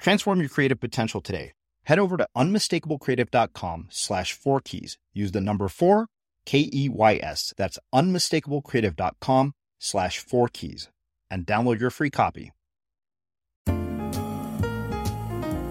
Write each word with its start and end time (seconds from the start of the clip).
Transform 0.00 0.40
your 0.40 0.48
creative 0.48 0.80
potential 0.80 1.20
today. 1.20 1.52
Head 1.84 1.98
over 1.98 2.16
to 2.16 2.26
unmistakablecreative.com 2.36 3.88
slash 3.90 4.32
four 4.32 4.60
keys. 4.60 4.96
Use 5.12 5.32
the 5.32 5.40
number 5.40 5.68
four, 5.68 6.06
K 6.46 6.70
E 6.72 6.88
Y 6.88 7.20
S. 7.22 7.52
That's 7.56 7.78
unmistakablecreative.com 7.94 9.52
slash 9.78 10.18
four 10.18 10.48
keys 10.48 10.88
and 11.30 11.46
download 11.46 11.80
your 11.80 11.90
free 11.90 12.10
copy. 12.10 12.52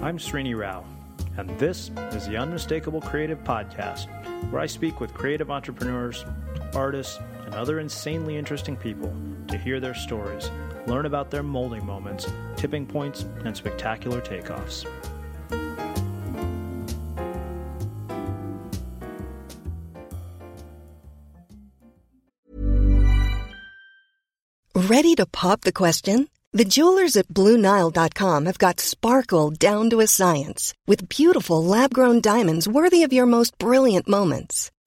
I'm 0.01 0.17
Srini 0.17 0.57
Rao, 0.57 0.85
and 1.37 1.49
this 1.59 1.91
is 2.11 2.27
the 2.27 2.37
Unmistakable 2.37 3.01
Creative 3.01 3.43
Podcast, 3.43 4.07
where 4.51 4.61
I 4.61 4.65
speak 4.67 4.99
with 5.01 5.13
creative 5.13 5.51
entrepreneurs, 5.51 6.23
artists, 6.73 7.19
and 7.45 7.53
other 7.53 7.79
insanely 7.79 8.37
interesting 8.37 8.77
people 8.77 9.13
to 9.47 9.57
hear 9.57 9.79
their 9.79 9.95
stories 9.95 10.49
learn 10.87 11.05
about 11.05 11.31
their 11.31 11.43
molding 11.43 11.85
moments, 11.85 12.31
tipping 12.55 12.85
points, 12.85 13.25
and 13.45 13.55
spectacular 13.55 14.21
takeoffs. 14.21 14.85
Ready 24.89 25.13
to 25.15 25.25
pop 25.27 25.61
the 25.61 25.71
question? 25.71 26.29
The 26.51 26.65
jewelers 26.65 27.15
at 27.15 27.27
BlueNile.com 27.27 28.45
have 28.47 28.57
got 28.57 28.79
sparkle 28.79 29.51
down 29.51 29.91
to 29.91 29.99
a 29.99 30.07
science 30.07 30.73
with 30.87 31.07
beautiful 31.07 31.63
lab 31.63 31.93
grown 31.93 32.21
diamonds 32.21 32.67
worthy 32.67 33.03
of 33.03 33.13
your 33.13 33.27
most 33.27 33.55
brilliant 33.59 34.07
moments. 34.07 34.71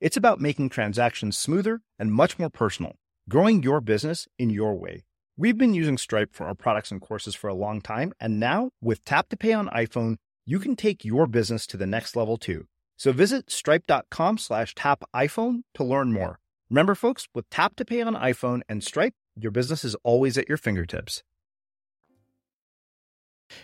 It's 0.00 0.16
about 0.16 0.40
making 0.40 0.68
transactions 0.68 1.36
smoother 1.36 1.80
and 1.98 2.12
much 2.12 2.38
more 2.38 2.50
personal, 2.50 2.94
growing 3.28 3.64
your 3.64 3.80
business 3.80 4.28
in 4.38 4.48
your 4.48 4.76
way. 4.76 5.02
We've 5.36 5.58
been 5.58 5.74
using 5.74 5.98
Stripe 5.98 6.32
for 6.32 6.46
our 6.46 6.54
products 6.54 6.92
and 6.92 7.00
courses 7.00 7.34
for 7.34 7.48
a 7.48 7.54
long 7.54 7.80
time, 7.80 8.12
and 8.20 8.38
now 8.38 8.70
with 8.80 9.04
Tap 9.04 9.28
to 9.30 9.36
Pay 9.36 9.52
on 9.52 9.68
iPhone, 9.70 10.18
you 10.46 10.60
can 10.60 10.76
take 10.76 11.04
your 11.04 11.26
business 11.26 11.66
to 11.66 11.76
the 11.76 11.86
next 11.86 12.14
level 12.14 12.36
too. 12.36 12.66
So 12.96 13.10
visit 13.10 13.50
stripe.com 13.50 14.38
slash 14.38 14.72
tap 14.76 15.02
iPhone 15.14 15.62
to 15.74 15.82
learn 15.82 16.12
more. 16.12 16.38
Remember, 16.70 16.94
folks, 16.94 17.26
with 17.34 17.50
Tap 17.50 17.74
to 17.76 17.84
Pay 17.84 18.00
on 18.02 18.14
iPhone 18.14 18.60
and 18.68 18.84
Stripe, 18.84 19.14
your 19.34 19.50
business 19.50 19.84
is 19.84 19.96
always 20.04 20.38
at 20.38 20.48
your 20.48 20.58
fingertips. 20.58 21.24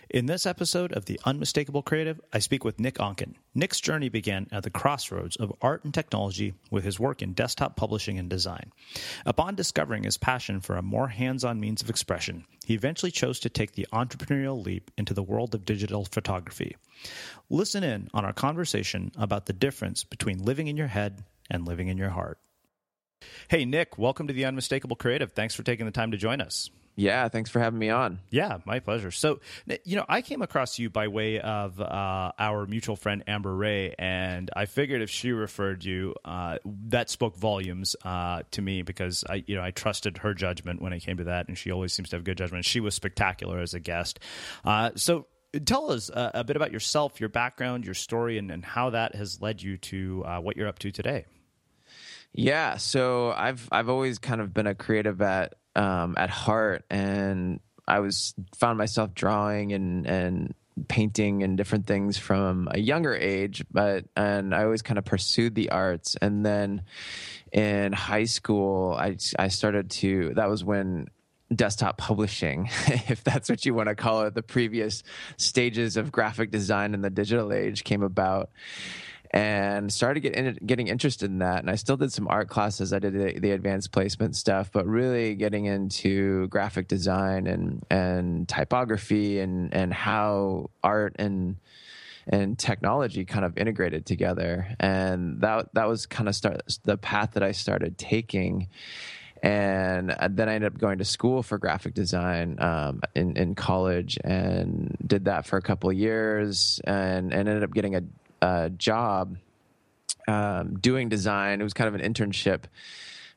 In 0.09 0.25
this 0.25 0.45
episode 0.45 0.93
of 0.93 1.05
The 1.05 1.19
Unmistakable 1.25 1.83
Creative, 1.83 2.19
I 2.33 2.39
speak 2.39 2.63
with 2.63 2.79
Nick 2.79 2.95
Onken. 2.95 3.35
Nick's 3.53 3.79
journey 3.79 4.09
began 4.09 4.47
at 4.51 4.63
the 4.63 4.69
crossroads 4.69 5.35
of 5.35 5.53
art 5.61 5.83
and 5.83 5.93
technology 5.93 6.53
with 6.71 6.83
his 6.83 6.99
work 6.99 7.21
in 7.21 7.33
desktop 7.33 7.75
publishing 7.75 8.17
and 8.17 8.29
design. 8.29 8.71
Upon 9.25 9.55
discovering 9.55 10.03
his 10.03 10.17
passion 10.17 10.59
for 10.59 10.75
a 10.75 10.81
more 10.81 11.09
hands 11.09 11.43
on 11.43 11.59
means 11.59 11.81
of 11.81 11.89
expression, 11.89 12.45
he 12.65 12.73
eventually 12.73 13.11
chose 13.11 13.39
to 13.41 13.49
take 13.49 13.73
the 13.73 13.87
entrepreneurial 13.93 14.63
leap 14.63 14.89
into 14.97 15.13
the 15.13 15.23
world 15.23 15.53
of 15.53 15.65
digital 15.65 16.05
photography. 16.05 16.75
Listen 17.49 17.83
in 17.83 18.09
on 18.13 18.25
our 18.25 18.33
conversation 18.33 19.11
about 19.17 19.45
the 19.45 19.53
difference 19.53 20.03
between 20.03 20.43
living 20.43 20.67
in 20.67 20.77
your 20.77 20.87
head 20.87 21.23
and 21.51 21.67
living 21.67 21.89
in 21.89 21.97
your 21.97 22.09
heart. 22.09 22.39
Hey, 23.49 23.65
Nick, 23.65 23.97
welcome 23.97 24.27
to 24.27 24.33
The 24.33 24.45
Unmistakable 24.45 24.95
Creative. 24.95 25.31
Thanks 25.31 25.55
for 25.55 25.63
taking 25.63 25.85
the 25.85 25.91
time 25.91 26.11
to 26.11 26.17
join 26.17 26.41
us. 26.41 26.69
Yeah, 26.97 27.27
thanks 27.27 27.49
for 27.49 27.59
having 27.59 27.77
me 27.77 27.89
on. 27.89 28.19
Yeah, 28.29 28.59
my 28.65 28.79
pleasure. 28.79 29.11
So, 29.11 29.41
you 29.83 29.97
know, 29.97 30.05
I 30.07 30.21
came 30.21 30.41
across 30.41 30.79
you 30.79 30.89
by 30.89 31.09
way 31.09 31.41
of 31.41 31.79
uh, 31.81 32.31
our 32.39 32.65
mutual 32.67 32.95
friend 32.95 33.21
Amber 33.27 33.53
Rae, 33.53 33.93
and 33.99 34.49
I 34.55 34.65
figured 34.65 35.01
if 35.01 35.09
she 35.09 35.33
referred 35.33 35.83
you, 35.83 36.15
uh, 36.23 36.59
that 36.87 37.09
spoke 37.09 37.35
volumes 37.35 37.97
uh, 38.05 38.43
to 38.51 38.61
me 38.61 38.81
because 38.81 39.25
I, 39.29 39.43
you 39.45 39.55
know, 39.55 39.61
I 39.61 39.71
trusted 39.71 40.19
her 40.19 40.33
judgment 40.33 40.81
when 40.81 40.93
it 40.93 41.01
came 41.01 41.17
to 41.17 41.25
that, 41.25 41.49
and 41.49 41.57
she 41.57 41.69
always 41.69 41.91
seems 41.91 42.09
to 42.09 42.15
have 42.15 42.23
good 42.23 42.37
judgment. 42.37 42.63
She 42.63 42.79
was 42.79 42.95
spectacular 42.95 43.59
as 43.59 43.73
a 43.73 43.81
guest. 43.81 44.21
Uh, 44.63 44.91
so, 44.95 45.27
tell 45.65 45.91
us 45.91 46.09
uh, 46.09 46.31
a 46.33 46.45
bit 46.45 46.55
about 46.55 46.71
yourself, 46.71 47.19
your 47.19 47.29
background, 47.29 47.83
your 47.83 47.93
story, 47.93 48.37
and, 48.37 48.49
and 48.51 48.63
how 48.63 48.91
that 48.91 49.15
has 49.15 49.41
led 49.41 49.61
you 49.61 49.77
to 49.77 50.23
uh, 50.25 50.39
what 50.39 50.55
you're 50.55 50.67
up 50.67 50.79
to 50.79 50.91
today. 50.91 51.25
Yeah, 52.31 52.77
so 52.77 53.31
I've 53.31 53.67
I've 53.71 53.87
always 53.89 54.19
kind 54.19 54.41
of 54.41 54.53
been 54.53 54.67
a 54.67 54.75
creative 54.75 55.21
at 55.21 55.55
um, 55.75 56.15
at 56.17 56.29
heart, 56.29 56.85
and 56.89 57.59
I 57.87 57.99
was 57.99 58.33
found 58.55 58.77
myself 58.77 59.13
drawing 59.13 59.73
and 59.73 60.05
and 60.07 60.53
painting 60.89 61.41
and 61.41 61.55
different 61.57 61.87
things 61.87 62.17
from 62.17 62.67
a 62.71 62.77
younger 62.77 63.15
age 63.15 63.63
but 63.71 64.03
and 64.17 64.53
I 64.53 64.65
always 64.65 64.81
kind 64.81 64.97
of 64.97 65.05
pursued 65.05 65.55
the 65.55 65.69
arts. 65.69 66.17
And 66.21 66.45
then 66.45 66.81
in 67.51 67.93
high 67.93 68.25
school 68.25 68.93
I 68.93 69.15
I 69.39 69.47
started 69.47 69.89
to 69.91 70.33
that 70.35 70.49
was 70.49 70.63
when 70.63 71.07
desktop 71.53 71.97
publishing 71.97 72.67
if 72.87 73.23
that's 73.23 73.49
what 73.49 73.65
you 73.65 73.73
want 73.73 73.87
to 73.87 73.95
call 73.95 74.23
it 74.23 74.33
the 74.33 74.41
previous 74.41 75.03
stages 75.37 75.95
of 75.95 76.11
graphic 76.11 76.51
design 76.51 76.93
in 76.93 77.01
the 77.01 77.09
digital 77.09 77.53
age 77.53 77.83
came 77.83 78.01
about 78.01 78.49
and 79.35 79.91
started 79.91 80.21
get 80.21 80.33
in, 80.33 80.57
getting 80.65 80.87
interested 80.87 81.29
in 81.29 81.39
that. 81.39 81.59
And 81.59 81.69
I 81.69 81.75
still 81.75 81.97
did 81.97 82.13
some 82.13 82.25
art 82.29 82.47
classes. 82.47 82.93
I 82.93 82.99
did 82.99 83.13
the, 83.13 83.37
the, 83.37 83.51
advanced 83.51 83.91
placement 83.91 84.37
stuff, 84.37 84.71
but 84.71 84.87
really 84.87 85.35
getting 85.35 85.65
into 85.65 86.47
graphic 86.47 86.87
design 86.87 87.45
and 87.45 87.85
and 87.91 88.47
typography 88.47 89.39
and 89.39 89.73
and 89.73 89.93
how 89.93 90.69
art 90.81 91.17
and 91.19 91.57
and 92.27 92.57
technology 92.57 93.25
kind 93.25 93.43
of 93.43 93.57
integrated 93.57 94.05
together. 94.05 94.73
And 94.79 95.41
that 95.41 95.67
that 95.73 95.89
was 95.89 96.05
kind 96.05 96.29
of 96.29 96.35
start 96.35 96.61
the 96.85 96.97
path 96.97 97.31
that 97.33 97.43
I 97.43 97.51
started 97.51 97.97
taking 97.97 98.69
and 99.43 100.15
then 100.29 100.49
I 100.49 100.55
ended 100.55 100.73
up 100.73 100.79
going 100.79 100.99
to 100.99 101.05
school 101.05 101.43
for 101.43 101.57
graphic 101.57 101.93
design 101.93 102.57
um, 102.59 103.01
in 103.13 103.35
in 103.35 103.53
college 103.53 104.17
and 104.23 104.95
did 105.05 105.25
that 105.25 105.45
for 105.45 105.57
a 105.57 105.61
couple 105.61 105.91
years 105.91 106.79
and, 106.85 107.33
and 107.33 107.49
ended 107.49 107.63
up 107.63 107.73
getting 107.73 107.95
a 107.95 108.01
uh, 108.41 108.69
job 108.69 109.37
um, 110.27 110.77
doing 110.79 111.09
design. 111.09 111.61
It 111.61 111.63
was 111.63 111.73
kind 111.73 111.87
of 111.87 111.99
an 111.99 112.13
internship 112.13 112.63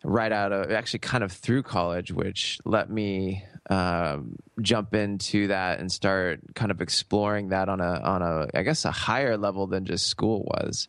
right 0.04 0.30
out 0.30 0.52
of 0.52 0.70
actually 0.70 1.00
kind 1.00 1.24
of 1.24 1.32
through 1.32 1.62
college, 1.62 2.12
which 2.12 2.58
let 2.64 2.90
me 2.90 3.44
um, 3.68 4.36
jump 4.60 4.94
into 4.94 5.48
that 5.48 5.80
and 5.80 5.90
start 5.90 6.40
kind 6.54 6.70
of 6.70 6.80
exploring 6.80 7.48
that 7.48 7.68
on 7.68 7.80
a 7.80 8.00
on 8.00 8.22
a 8.22 8.48
I 8.54 8.62
guess 8.62 8.84
a 8.84 8.90
higher 8.90 9.36
level 9.36 9.66
than 9.66 9.84
just 9.84 10.06
school 10.06 10.44
was. 10.44 10.88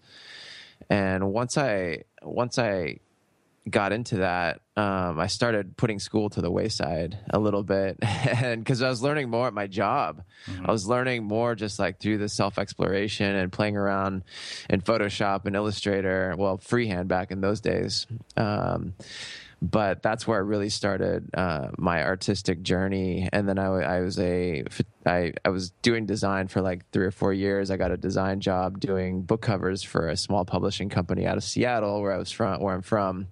And 0.90 1.32
once 1.32 1.58
I 1.58 2.04
once 2.22 2.58
I 2.58 3.00
got 3.70 3.92
into 3.92 4.18
that, 4.18 4.62
um, 4.76 5.20
I 5.20 5.28
started 5.28 5.78
putting 5.78 6.00
school 6.00 6.30
to 6.32 6.42
the 6.42 6.52
wayside 6.52 7.18
a 7.30 7.40
little 7.40 7.64
bit, 7.64 7.98
and 8.02 8.64
because 8.64 8.82
I 8.82 8.90
was 8.90 9.02
learning 9.02 9.30
more 9.30 9.48
at 9.48 9.54
my 9.54 9.68
job, 9.68 10.24
mm-hmm. 10.46 10.66
I 10.66 10.72
was 10.72 10.88
learning 10.88 11.24
more 11.24 11.56
just 11.56 11.80
like 11.80 12.00
through 12.00 12.18
the 12.18 12.30
self 12.30 12.58
exploration 12.58 13.36
and 13.36 13.52
playing 13.52 13.78
around 13.78 14.24
in 14.70 14.82
Photoshop 14.82 15.46
and 15.46 15.56
Illustrator, 15.56 16.36
well, 16.38 16.58
freehand 16.58 17.10
back 17.10 17.32
in 17.32 17.42
those 17.42 17.62
days. 17.62 18.08
Um, 18.38 18.94
but 19.62 20.02
that's 20.02 20.26
where 20.26 20.38
I 20.38 20.42
really 20.42 20.70
started 20.70 21.30
uh, 21.34 21.70
my 21.78 22.04
artistic 22.04 22.62
journey. 22.62 23.28
And 23.34 23.48
then 23.48 23.60
I, 23.60 23.66
I 23.66 24.00
was 24.02 24.18
a 24.20 24.64
I, 25.06 25.34
I 25.44 25.50
was 25.50 25.72
doing 25.82 26.06
design 26.06 26.48
for 26.48 26.62
like 26.62 26.90
three 26.92 27.06
or 27.06 27.12
four 27.12 27.34
years. 27.34 27.70
I 27.70 27.78
got 27.78 27.92
a 27.92 27.98
design 27.98 28.40
job 28.40 28.80
doing 28.80 29.22
book 29.22 29.42
covers 29.42 29.84
for 29.84 30.08
a 30.08 30.16
small 30.16 30.46
publishing 30.46 30.90
company 30.90 31.26
out 31.26 31.38
of 31.38 31.44
Seattle, 31.44 32.02
where 32.02 32.14
I 32.14 32.18
was 32.18 32.32
from, 32.32 32.62
where 32.62 32.74
I'm 32.74 32.82
from, 32.82 33.28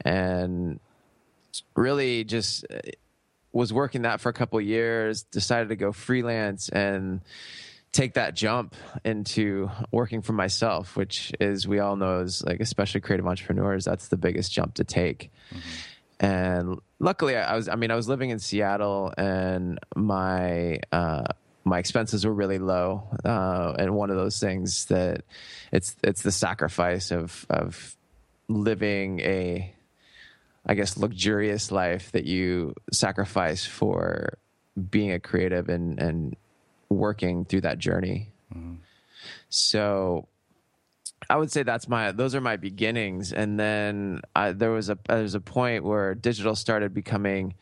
and 0.00 0.80
really 1.76 2.24
just 2.24 2.66
uh, 2.68 2.78
was 3.52 3.72
working 3.72 4.02
that 4.02 4.20
for 4.20 4.30
a 4.30 4.34
couple 4.34 4.60
years. 4.60 5.22
Decided 5.22 5.68
to 5.68 5.76
go 5.76 5.92
freelance 5.92 6.68
and 6.70 7.20
take 7.92 8.14
that 8.14 8.34
jump 8.34 8.74
into 9.04 9.70
working 9.90 10.22
for 10.22 10.32
myself, 10.32 10.96
which 10.96 11.32
is 11.38 11.68
we 11.68 11.78
all 11.78 11.96
know 11.96 12.20
is 12.20 12.42
like 12.42 12.60
especially 12.60 13.00
creative 13.00 13.26
entrepreneurs, 13.26 13.84
that's 13.84 14.08
the 14.08 14.16
biggest 14.16 14.50
jump 14.50 14.74
to 14.74 14.84
take. 14.84 15.30
Mm-hmm. 15.50 15.60
And 16.20 16.80
luckily, 16.98 17.36
I 17.36 17.54
was 17.54 17.68
I 17.68 17.76
mean 17.76 17.90
I 17.90 17.96
was 17.96 18.08
living 18.08 18.30
in 18.30 18.38
Seattle, 18.38 19.12
and 19.18 19.78
my 19.96 20.78
uh, 20.92 21.24
my 21.64 21.78
expenses 21.78 22.24
were 22.24 22.32
really 22.32 22.58
low, 22.58 23.08
uh, 23.24 23.74
and 23.78 23.94
one 23.94 24.10
of 24.10 24.16
those 24.16 24.38
things 24.38 24.86
that 24.86 25.24
it's 25.72 25.96
it's 26.02 26.22
the 26.22 26.32
sacrifice 26.32 27.10
of 27.10 27.44
of 27.50 27.96
living 28.48 29.20
a 29.20 29.74
I 30.64 30.74
guess 30.74 30.96
luxurious 30.96 31.72
life 31.72 32.12
that 32.12 32.24
you 32.24 32.74
sacrifice 32.92 33.66
for 33.66 34.38
being 34.90 35.10
a 35.10 35.18
creative 35.18 35.68
and 35.68 35.98
and 35.98 36.36
working 36.92 37.44
through 37.44 37.62
that 37.62 37.78
journey. 37.78 38.32
Mm-hmm. 38.54 38.74
So 39.48 40.28
I 41.28 41.36
would 41.36 41.50
say 41.50 41.62
that's 41.62 41.88
my 41.88 42.12
those 42.12 42.34
are 42.34 42.40
my 42.40 42.56
beginnings, 42.56 43.32
and 43.32 43.58
then 43.58 44.20
I, 44.34 44.52
there 44.52 44.70
was 44.70 44.90
a 44.90 44.98
there 45.08 45.22
was 45.22 45.34
a 45.34 45.40
point 45.40 45.84
where 45.84 46.14
digital 46.14 46.56
started 46.56 46.94
becoming 46.94 47.54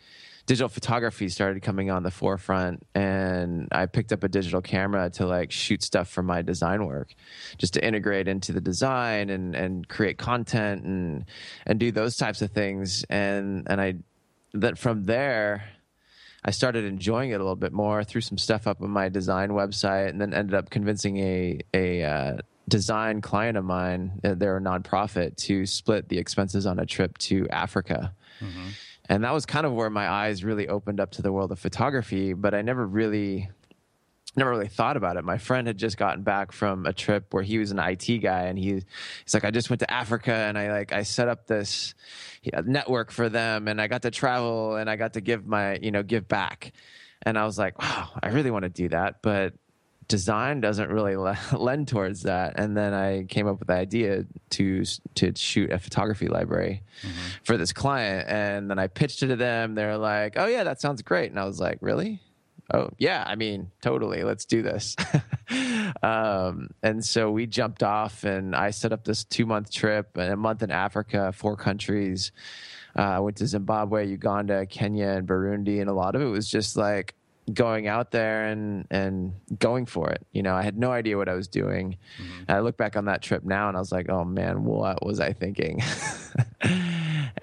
digital 0.46 0.68
photography 0.68 1.28
started 1.28 1.62
coming 1.62 1.90
on 1.90 2.02
the 2.02 2.10
forefront 2.10 2.84
and 2.92 3.68
i 3.70 3.86
picked 3.86 4.12
up 4.12 4.24
a 4.24 4.28
digital 4.28 4.60
camera 4.60 5.08
to 5.08 5.24
like 5.24 5.52
shoot 5.52 5.80
stuff 5.80 6.08
for 6.08 6.24
my 6.24 6.42
design 6.42 6.86
work 6.86 7.14
just 7.56 7.74
to 7.74 7.86
integrate 7.86 8.26
into 8.26 8.50
the 8.50 8.60
design 8.60 9.30
and 9.30 9.54
and 9.54 9.86
create 9.88 10.18
content 10.18 10.82
and 10.82 11.24
and 11.66 11.78
do 11.78 11.92
those 11.92 12.16
types 12.16 12.42
of 12.42 12.50
things 12.50 13.04
and 13.08 13.64
and 13.70 13.80
i 13.80 13.94
that 14.52 14.76
from 14.76 15.04
there 15.04 15.62
I 16.44 16.50
started 16.50 16.84
enjoying 16.84 17.30
it 17.30 17.34
a 17.34 17.38
little 17.38 17.56
bit 17.56 17.72
more, 17.72 18.02
threw 18.02 18.20
some 18.20 18.38
stuff 18.38 18.66
up 18.66 18.80
on 18.82 18.90
my 18.90 19.08
design 19.08 19.50
website, 19.50 20.08
and 20.10 20.20
then 20.20 20.32
ended 20.32 20.54
up 20.54 20.70
convincing 20.70 21.18
a 21.18 21.60
a 21.74 22.02
uh, 22.02 22.36
design 22.68 23.20
client 23.20 23.58
of 23.58 23.64
mine, 23.64 24.20
uh, 24.24 24.34
they're 24.34 24.56
a 24.56 24.60
nonprofit, 24.60 25.36
to 25.36 25.66
split 25.66 26.08
the 26.08 26.18
expenses 26.18 26.66
on 26.66 26.78
a 26.78 26.86
trip 26.86 27.18
to 27.18 27.46
Africa. 27.50 28.14
Mm-hmm. 28.40 28.68
And 29.10 29.24
that 29.24 29.34
was 29.34 29.44
kind 29.44 29.66
of 29.66 29.72
where 29.72 29.90
my 29.90 30.08
eyes 30.08 30.44
really 30.44 30.68
opened 30.68 31.00
up 31.00 31.10
to 31.12 31.22
the 31.22 31.32
world 31.32 31.50
of 31.50 31.58
photography, 31.58 32.32
but 32.32 32.54
I 32.54 32.62
never 32.62 32.86
really 32.86 33.50
never 34.36 34.50
really 34.50 34.68
thought 34.68 34.96
about 34.96 35.16
it. 35.16 35.24
My 35.24 35.38
friend 35.38 35.66
had 35.66 35.76
just 35.76 35.96
gotten 35.96 36.22
back 36.22 36.52
from 36.52 36.86
a 36.86 36.92
trip 36.92 37.32
where 37.34 37.42
he 37.42 37.58
was 37.58 37.70
an 37.70 37.78
IT 37.78 38.18
guy 38.18 38.42
and 38.42 38.58
he, 38.58 38.74
he's 39.24 39.34
like, 39.34 39.44
I 39.44 39.50
just 39.50 39.70
went 39.70 39.80
to 39.80 39.90
Africa 39.90 40.32
and 40.32 40.56
I 40.56 40.72
like, 40.72 40.92
I 40.92 41.02
set 41.02 41.28
up 41.28 41.46
this 41.46 41.94
network 42.64 43.10
for 43.10 43.28
them 43.28 43.68
and 43.68 43.80
I 43.80 43.88
got 43.88 44.02
to 44.02 44.10
travel 44.10 44.76
and 44.76 44.88
I 44.88 44.96
got 44.96 45.14
to 45.14 45.20
give 45.20 45.46
my, 45.46 45.76
you 45.76 45.90
know, 45.90 46.02
give 46.02 46.28
back. 46.28 46.72
And 47.22 47.38
I 47.38 47.44
was 47.44 47.58
like, 47.58 47.80
wow, 47.80 48.10
I 48.22 48.28
really 48.28 48.50
want 48.50 48.62
to 48.62 48.70
do 48.70 48.88
that. 48.90 49.20
But 49.22 49.54
design 50.10 50.60
doesn't 50.60 50.90
really 50.90 51.16
lend 51.52 51.88
towards 51.88 52.22
that. 52.22 52.58
And 52.58 52.76
then 52.76 52.92
I 52.92 53.24
came 53.24 53.46
up 53.46 53.58
with 53.58 53.68
the 53.68 53.74
idea 53.74 54.26
to 54.50 54.84
to 55.14 55.32
shoot 55.34 55.70
a 55.70 55.78
photography 55.78 56.28
library 56.28 56.82
mm-hmm. 57.02 57.28
for 57.44 57.56
this 57.56 57.72
client. 57.72 58.28
And 58.28 58.70
then 58.70 58.78
I 58.78 58.88
pitched 58.88 59.22
it 59.22 59.28
to 59.28 59.36
them. 59.36 59.74
They're 59.74 59.96
like, 59.96 60.34
"Oh 60.36 60.46
yeah, 60.46 60.64
that 60.64 60.80
sounds 60.80 61.00
great." 61.00 61.30
And 61.30 61.38
I 61.38 61.44
was 61.44 61.58
like, 61.58 61.78
"Really?" 61.80 62.20
Oh 62.74 62.90
yeah 62.98 63.24
i 63.26 63.34
mean 63.34 63.70
totally 63.80 64.22
let's 64.22 64.44
do 64.44 64.62
this. 64.62 64.96
Um, 66.04 66.70
and 66.84 67.04
so 67.04 67.32
we 67.32 67.46
jumped 67.46 67.82
off 67.82 68.22
and 68.22 68.54
i 68.54 68.70
set 68.70 68.92
up 68.92 69.02
this 69.04 69.24
two 69.24 69.44
month 69.46 69.72
trip 69.72 70.16
and 70.16 70.32
a 70.32 70.36
month 70.36 70.62
in 70.62 70.70
africa 70.70 71.32
four 71.32 71.56
countries. 71.56 72.30
Uh, 72.96 73.02
i 73.02 73.18
went 73.18 73.36
to 73.38 73.46
zimbabwe 73.48 74.06
uganda 74.06 74.64
kenya 74.66 75.08
and 75.08 75.26
burundi 75.26 75.80
and 75.80 75.90
a 75.90 75.92
lot 75.92 76.14
of 76.14 76.22
it 76.22 76.26
was 76.26 76.48
just 76.48 76.76
like 76.76 77.16
going 77.52 77.88
out 77.88 78.12
there 78.12 78.46
and 78.46 78.86
and 78.92 79.32
going 79.58 79.86
for 79.86 80.08
it. 80.10 80.24
You 80.30 80.44
know 80.44 80.54
i 80.54 80.62
had 80.62 80.78
no 80.78 80.92
idea 80.92 81.16
what 81.16 81.28
i 81.28 81.34
was 81.34 81.48
doing. 81.48 81.96
Mm-hmm. 82.22 82.44
i 82.48 82.60
look 82.60 82.76
back 82.76 82.96
on 82.96 83.06
that 83.06 83.20
trip 83.20 83.42
now 83.44 83.66
and 83.66 83.76
i 83.76 83.80
was 83.80 83.90
like 83.90 84.08
oh 84.08 84.24
man 84.24 84.62
what 84.64 85.04
was 85.04 85.18
i 85.18 85.32
thinking? 85.32 85.82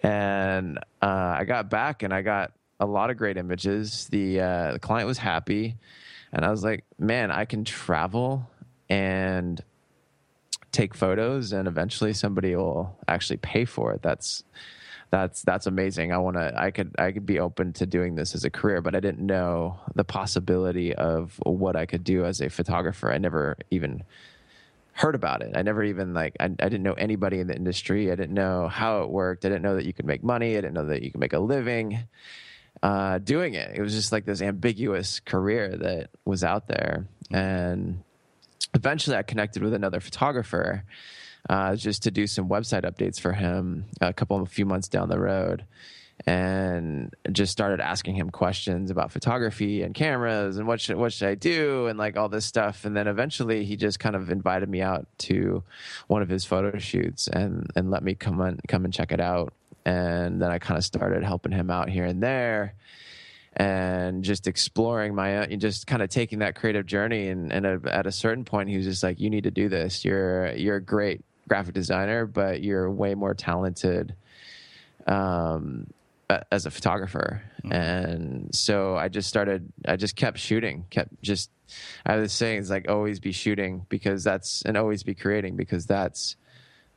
And 0.03 0.77
uh, 1.01 1.36
i 1.39 1.43
got 1.43 1.69
back 1.69 2.03
and 2.03 2.13
i 2.13 2.22
got 2.22 2.51
a 2.79 2.86
lot 2.86 3.10
of 3.10 3.17
great 3.17 3.38
images. 3.38 4.07
The, 4.07 4.41
uh, 4.41 4.72
the 4.74 4.79
client 4.79 5.07
was 5.07 5.17
happy. 5.17 5.77
And 6.31 6.46
I 6.46 6.51
was 6.51 6.63
like, 6.63 6.84
man, 7.00 7.31
I 7.31 7.46
can 7.46 7.63
travel 7.63 8.50
and 8.89 9.62
take 10.72 10.93
photos 10.93 11.53
and 11.53 11.67
eventually 11.67 12.13
somebody 12.13 12.55
will 12.55 12.98
actually 13.07 13.38
pay 13.38 13.65
for 13.65 13.93
it. 13.93 14.01
That's 14.01 14.43
that's 15.10 15.41
that's 15.41 15.67
amazing. 15.67 16.12
I 16.12 16.17
want 16.17 16.36
to 16.36 16.53
I 16.55 16.72
could 16.72 16.93
I 17.00 17.12
could 17.12 17.25
be 17.25 17.39
open 17.39 17.74
to 17.74 17.86
doing 17.86 18.15
this 18.15 18.36
as 18.36 18.43
a 18.43 18.50
career, 18.50 18.81
but 18.81 18.93
I 18.93 19.00
didn't 19.00 19.25
know 19.25 19.79
the 19.96 20.03
possibility 20.03 20.93
of 20.93 21.39
what 21.43 21.75
I 21.75 21.86
could 21.86 22.03
do 22.03 22.25
as 22.25 22.41
a 22.41 22.50
photographer. 22.50 23.12
I 23.12 23.17
never 23.17 23.57
even 23.72 24.03
heard 24.91 25.15
about 25.15 25.41
it. 25.41 25.55
I 25.55 25.62
never 25.62 25.84
even 25.84 26.13
like 26.13 26.36
I, 26.39 26.46
I 26.46 26.48
didn't 26.48 26.84
know 26.84 26.93
anybody 26.93 27.39
in 27.39 27.48
the 27.48 27.55
industry. 27.55 28.12
I 28.12 28.15
didn't 28.15 28.34
know 28.34 28.67
how 28.67 29.03
it 29.03 29.10
worked. 29.10 29.46
I 29.46 29.50
didn't 29.50 29.63
know 29.63 29.75
that 29.75 29.86
you 29.86 29.93
could 29.93 30.05
make 30.05 30.24
money. 30.24 30.57
I 30.57 30.62
didn't 30.62 30.74
know 30.74 30.88
that 30.88 31.01
you 31.01 31.12
could 31.12 31.22
make 31.22 31.34
a 31.34 31.39
living 31.39 32.00
uh, 32.84 33.17
doing 33.19 33.53
it. 33.53 33.72
It 33.75 33.81
was 33.81 33.93
just 33.93 34.12
like 34.12 34.25
this 34.25 34.41
ambiguous 34.41 35.19
career 35.19 35.75
that 35.77 36.10
was 36.25 36.43
out 36.43 36.67
there. 36.67 37.07
And 37.31 38.03
eventually 38.74 39.15
I 39.17 39.24
connected 39.24 39.63
with 39.63 39.74
another 39.74 40.00
photographer 40.00 40.84
uh, 41.50 41.75
just 41.75 42.03
to 42.03 42.12
do 42.12 42.27
some 42.27 42.50
website 42.50 42.84
updates 42.84 43.19
for 43.19 43.34
him 43.34 43.86
a 44.01 44.13
couple, 44.13 44.41
a 44.41 44.46
few 44.46 44.65
months 44.65 44.88
down 44.88 45.10
the 45.10 45.19
road. 45.19 45.65
And 46.25 47.13
just 47.31 47.51
started 47.51 47.79
asking 47.79 48.15
him 48.15 48.31
questions 48.31 48.89
about 48.89 49.12
photography 49.12 49.84
and 49.84 49.93
cameras 49.93 50.57
and 50.57 50.67
what 50.67 50.81
should 50.81 50.96
what 50.96 51.13
should 51.13 51.27
I 51.27 51.36
do 51.36 51.86
and 51.86 52.00
like 52.00 52.17
all 52.17 52.27
this 52.27 52.43
stuff. 52.43 52.86
And 52.86 52.98
then 52.98 53.07
eventually 53.07 53.65
he 53.65 53.75
just 53.75 54.00
kind 54.00 54.15
of 54.15 54.31
invited 54.31 54.67
me 54.67 54.81
out 54.81 55.05
to 55.19 55.63
one 56.07 56.24
of 56.24 56.27
his 56.27 56.43
photo 56.43 56.79
shoots 56.79 57.27
and 57.27 57.69
and 57.75 57.91
let 57.91 58.03
me 58.03 58.15
come 58.15 58.41
on 58.41 58.60
come 58.67 58.84
and 58.84 58.91
check 58.91 59.12
it 59.12 59.22
out 59.22 59.53
and 59.88 60.41
then 60.41 60.51
I 60.51 60.60
kind 60.60 60.77
of 60.77 60.84
started 60.84 61.24
helping 61.24 61.51
him 61.51 61.70
out 61.70 61.89
here 61.89 62.06
and 62.06 62.22
there 62.22 62.75
and 63.56 64.24
just 64.24 64.46
exploring 64.46 65.15
my 65.15 65.38
own, 65.38 65.60
just 65.60 65.88
kind 65.88 66.01
of 66.01 66.10
taking 66.10 66.39
that 66.39 66.56
creative 66.56 66.86
journey. 66.86 67.29
And, 67.29 67.51
and 67.51 67.88
at 67.88 68.06
a 68.06 68.12
certain 68.12 68.44
point 68.44 68.70
he 68.70 68.77
was 68.77 68.86
just 68.86 69.01
like 69.01 69.20
you 69.20 69.29
need 69.29 69.46
to 69.46 69.51
do 69.51 69.70
this. 69.70 70.03
You're 70.03 70.51
you're 70.51 70.75
a 70.75 70.82
great 70.82 71.24
graphic 71.48 71.74
designer 71.74 72.25
but 72.25 72.62
you're 72.62 72.91
way 72.91 73.15
more 73.15 73.34
talented 73.34 74.13
um, 75.08 75.88
as 76.51 76.65
a 76.65 76.72
photographer. 76.72 77.41
Mm-hmm. 77.58 77.74
and 77.74 78.56
so 78.56 78.96
i 78.96 79.08
just 79.10 79.27
started 79.27 79.74
i 79.88 79.96
just 79.96 80.15
kept 80.15 80.38
shooting 80.38 80.86
kept 80.91 81.10
just 81.24 81.50
i 82.06 82.15
was 82.15 82.32
saying 82.32 82.60
it's 82.60 82.70
like 82.70 82.88
always 82.88 83.20
be 83.20 83.32
shooting 83.32 83.86
because 83.89 84.24
that's 84.24 84.62
and 84.62 84.77
always 84.77 85.01
be 85.03 85.15
creating 85.15 85.56
because 85.56 85.88
that's 85.88 86.36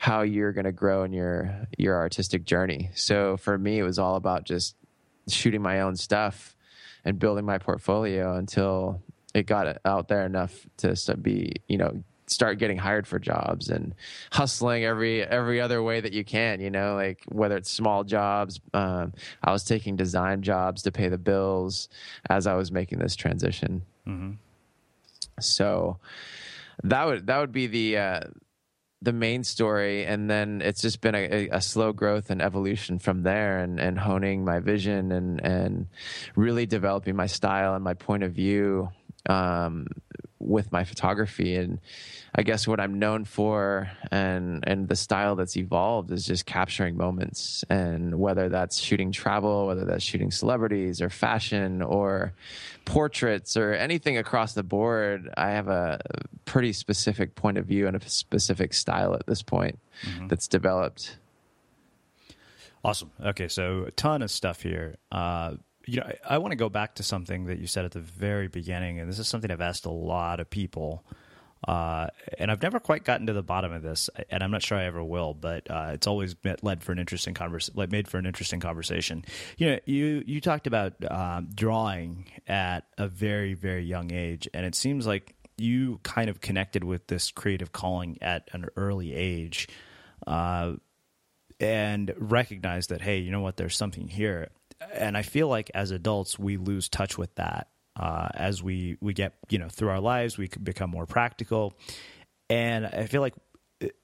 how 0.00 0.22
you're 0.22 0.52
going 0.52 0.64
to 0.64 0.72
grow 0.72 1.04
in 1.04 1.12
your 1.12 1.54
your 1.76 1.94
artistic 1.94 2.46
journey. 2.46 2.88
So 2.94 3.36
for 3.36 3.58
me, 3.58 3.78
it 3.78 3.82
was 3.82 3.98
all 3.98 4.16
about 4.16 4.44
just 4.44 4.74
shooting 5.28 5.60
my 5.60 5.82
own 5.82 5.94
stuff 5.94 6.56
and 7.04 7.18
building 7.18 7.44
my 7.44 7.58
portfolio 7.58 8.34
until 8.34 9.02
it 9.34 9.44
got 9.44 9.76
out 9.84 10.08
there 10.08 10.24
enough 10.24 10.66
to 10.78 10.96
be, 11.20 11.52
you 11.68 11.76
know, 11.76 12.02
start 12.26 12.58
getting 12.58 12.78
hired 12.78 13.06
for 13.06 13.18
jobs 13.18 13.68
and 13.68 13.94
hustling 14.32 14.84
every 14.84 15.22
every 15.22 15.60
other 15.60 15.82
way 15.82 16.00
that 16.00 16.14
you 16.14 16.24
can. 16.24 16.60
You 16.60 16.70
know, 16.70 16.94
like 16.94 17.22
whether 17.28 17.58
it's 17.58 17.70
small 17.70 18.02
jobs. 18.02 18.58
Um, 18.72 19.12
I 19.44 19.52
was 19.52 19.64
taking 19.64 19.96
design 19.96 20.40
jobs 20.40 20.80
to 20.84 20.92
pay 20.92 21.10
the 21.10 21.18
bills 21.18 21.90
as 22.30 22.46
I 22.46 22.54
was 22.54 22.72
making 22.72 23.00
this 23.00 23.16
transition. 23.16 23.82
Mm-hmm. 24.08 24.32
So 25.40 25.98
that 26.84 27.04
would 27.04 27.26
that 27.26 27.38
would 27.38 27.52
be 27.52 27.66
the 27.66 27.98
uh, 27.98 28.20
the 29.02 29.12
main 29.12 29.42
story 29.42 30.04
and 30.04 30.28
then 30.28 30.60
it's 30.62 30.82
just 30.82 31.00
been 31.00 31.14
a, 31.14 31.48
a, 31.48 31.60
slow 31.60 31.92
growth 31.92 32.28
and 32.28 32.42
evolution 32.42 32.98
from 32.98 33.22
there 33.22 33.60
and, 33.60 33.80
and 33.80 33.98
honing 33.98 34.44
my 34.44 34.60
vision 34.60 35.10
and, 35.10 35.42
and 35.42 35.86
really 36.36 36.66
developing 36.66 37.16
my 37.16 37.26
style 37.26 37.74
and 37.74 37.82
my 37.82 37.94
point 37.94 38.22
of 38.22 38.32
view 38.32 38.90
um, 39.26 39.86
with 40.40 40.72
my 40.72 40.84
photography. 40.84 41.54
And 41.54 41.78
I 42.34 42.42
guess 42.42 42.66
what 42.66 42.80
I'm 42.80 42.98
known 42.98 43.24
for 43.24 43.90
and 44.10 44.64
and 44.66 44.88
the 44.88 44.96
style 44.96 45.36
that's 45.36 45.56
evolved 45.56 46.10
is 46.10 46.26
just 46.26 46.46
capturing 46.46 46.96
moments. 46.96 47.64
And 47.68 48.18
whether 48.18 48.48
that's 48.48 48.78
shooting 48.78 49.12
travel 49.12 49.66
whether 49.66 49.84
that's 49.84 50.02
shooting 50.02 50.30
celebrities 50.30 51.00
or 51.00 51.10
fashion 51.10 51.82
or 51.82 52.32
portraits 52.84 53.56
or 53.56 53.74
anything 53.74 54.16
across 54.16 54.54
the 54.54 54.62
board 54.62 55.28
I 55.36 55.50
have 55.50 55.68
a 55.68 56.00
pretty 56.46 56.72
specific 56.72 57.34
point 57.34 57.58
of 57.58 57.66
view 57.66 57.86
and 57.86 57.94
a 57.94 58.08
specific 58.08 58.72
style 58.72 59.14
at 59.14 59.26
this 59.26 59.42
point 59.42 59.78
mm-hmm. 60.02 60.28
that's 60.28 60.48
developed. 60.48 61.18
Awesome. 62.82 63.10
Okay 63.24 63.48
so 63.48 63.84
a 63.86 63.90
ton 63.90 64.22
of 64.22 64.30
stuff 64.30 64.62
here. 64.62 64.96
Uh, 65.12 65.56
you 65.86 66.00
know, 66.00 66.06
I, 66.06 66.34
I 66.34 66.38
want 66.38 66.52
to 66.52 66.56
go 66.56 66.68
back 66.68 66.96
to 66.96 67.02
something 67.02 67.46
that 67.46 67.58
you 67.58 67.66
said 67.66 67.84
at 67.84 67.92
the 67.92 68.00
very 68.00 68.48
beginning, 68.48 69.00
and 69.00 69.08
this 69.08 69.18
is 69.18 69.28
something 69.28 69.50
I've 69.50 69.60
asked 69.60 69.86
a 69.86 69.90
lot 69.90 70.40
of 70.40 70.50
people, 70.50 71.04
uh, 71.66 72.08
and 72.38 72.50
I've 72.50 72.62
never 72.62 72.80
quite 72.80 73.04
gotten 73.04 73.26
to 73.26 73.32
the 73.32 73.42
bottom 73.42 73.72
of 73.72 73.82
this, 73.82 74.08
and 74.30 74.42
I'm 74.42 74.50
not 74.50 74.62
sure 74.62 74.78
I 74.78 74.84
ever 74.84 75.04
will. 75.04 75.34
But 75.34 75.70
uh, 75.70 75.90
it's 75.92 76.06
always 76.06 76.34
led 76.62 76.82
for 76.82 76.92
an 76.92 76.98
interesting 76.98 77.34
conversation, 77.34 77.74
like 77.76 77.90
made 77.90 78.08
for 78.08 78.18
an 78.18 78.26
interesting 78.26 78.60
conversation. 78.60 79.24
You 79.58 79.72
know, 79.72 79.78
you 79.84 80.24
you 80.26 80.40
talked 80.40 80.66
about 80.66 80.94
um, 81.10 81.48
drawing 81.54 82.30
at 82.46 82.86
a 82.96 83.08
very 83.08 83.54
very 83.54 83.84
young 83.84 84.12
age, 84.12 84.48
and 84.54 84.64
it 84.64 84.74
seems 84.74 85.06
like 85.06 85.34
you 85.58 86.00
kind 86.02 86.30
of 86.30 86.40
connected 86.40 86.82
with 86.82 87.06
this 87.08 87.30
creative 87.30 87.72
calling 87.72 88.18
at 88.22 88.48
an 88.52 88.66
early 88.76 89.14
age. 89.14 89.68
Uh, 90.26 90.74
and 91.58 92.14
recognize 92.16 92.86
that 92.86 93.02
hey 93.02 93.18
you 93.18 93.30
know 93.30 93.42
what 93.42 93.58
there's 93.58 93.76
something 93.76 94.08
here 94.08 94.48
and 94.92 95.16
I 95.16 95.22
feel 95.22 95.48
like 95.48 95.70
as 95.74 95.90
adults 95.90 96.38
we 96.38 96.56
lose 96.56 96.88
touch 96.88 97.18
with 97.18 97.34
that 97.36 97.68
uh, 97.98 98.28
as 98.34 98.62
we 98.62 98.96
we 99.00 99.12
get 99.12 99.34
you 99.48 99.58
know 99.58 99.68
through 99.68 99.90
our 99.90 100.00
lives 100.00 100.38
we 100.38 100.48
become 100.62 100.90
more 100.90 101.06
practical, 101.06 101.74
and 102.48 102.86
I 102.86 103.06
feel 103.06 103.20
like 103.20 103.34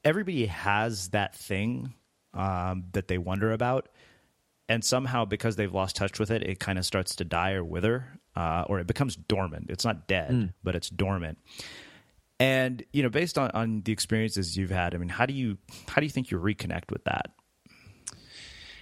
everybody 0.04 0.47
has 0.47 1.11
that 1.11 1.35
thing 1.35 1.95
um, 2.35 2.85
that 2.92 3.09
they 3.09 3.18
wonder 3.18 3.52
about, 3.52 3.88
and 4.68 4.85
somehow 4.85 5.25
because 5.25 5.56
they've 5.56 5.73
lost 5.73 5.97
touch 5.97 6.18
with 6.18 6.30
it, 6.30 6.42
it 6.42 6.59
kind 6.59 6.78
of 6.78 6.85
starts 6.85 7.16
to 7.16 7.25
die 7.25 7.52
or 7.52 7.64
wither, 7.64 8.06
uh, 8.35 8.64
or 8.68 8.80
it 8.80 8.87
becomes 8.87 9.16
dormant. 9.16 9.71
It's 9.71 9.85
not 9.85 10.06
dead, 10.06 10.30
mm. 10.30 10.52
but 10.62 10.75
it's 10.75 10.90
dormant. 10.90 11.38
And 12.38 12.85
you 12.92 13.02
know, 13.02 13.09
based 13.09 13.38
on, 13.38 13.50
on 13.52 13.83
the 13.83 13.92
experiences 13.92 14.56
you've 14.56 14.71
had, 14.71 14.95
I 14.95 14.99
mean, 14.99 15.09
how 15.09 15.26
do 15.26 15.33
you 15.33 15.59
how 15.88 16.00
do 16.00 16.04
you 16.04 16.11
think 16.11 16.30
you 16.30 16.38
reconnect 16.38 16.90
with 16.90 17.04
that? 17.04 17.30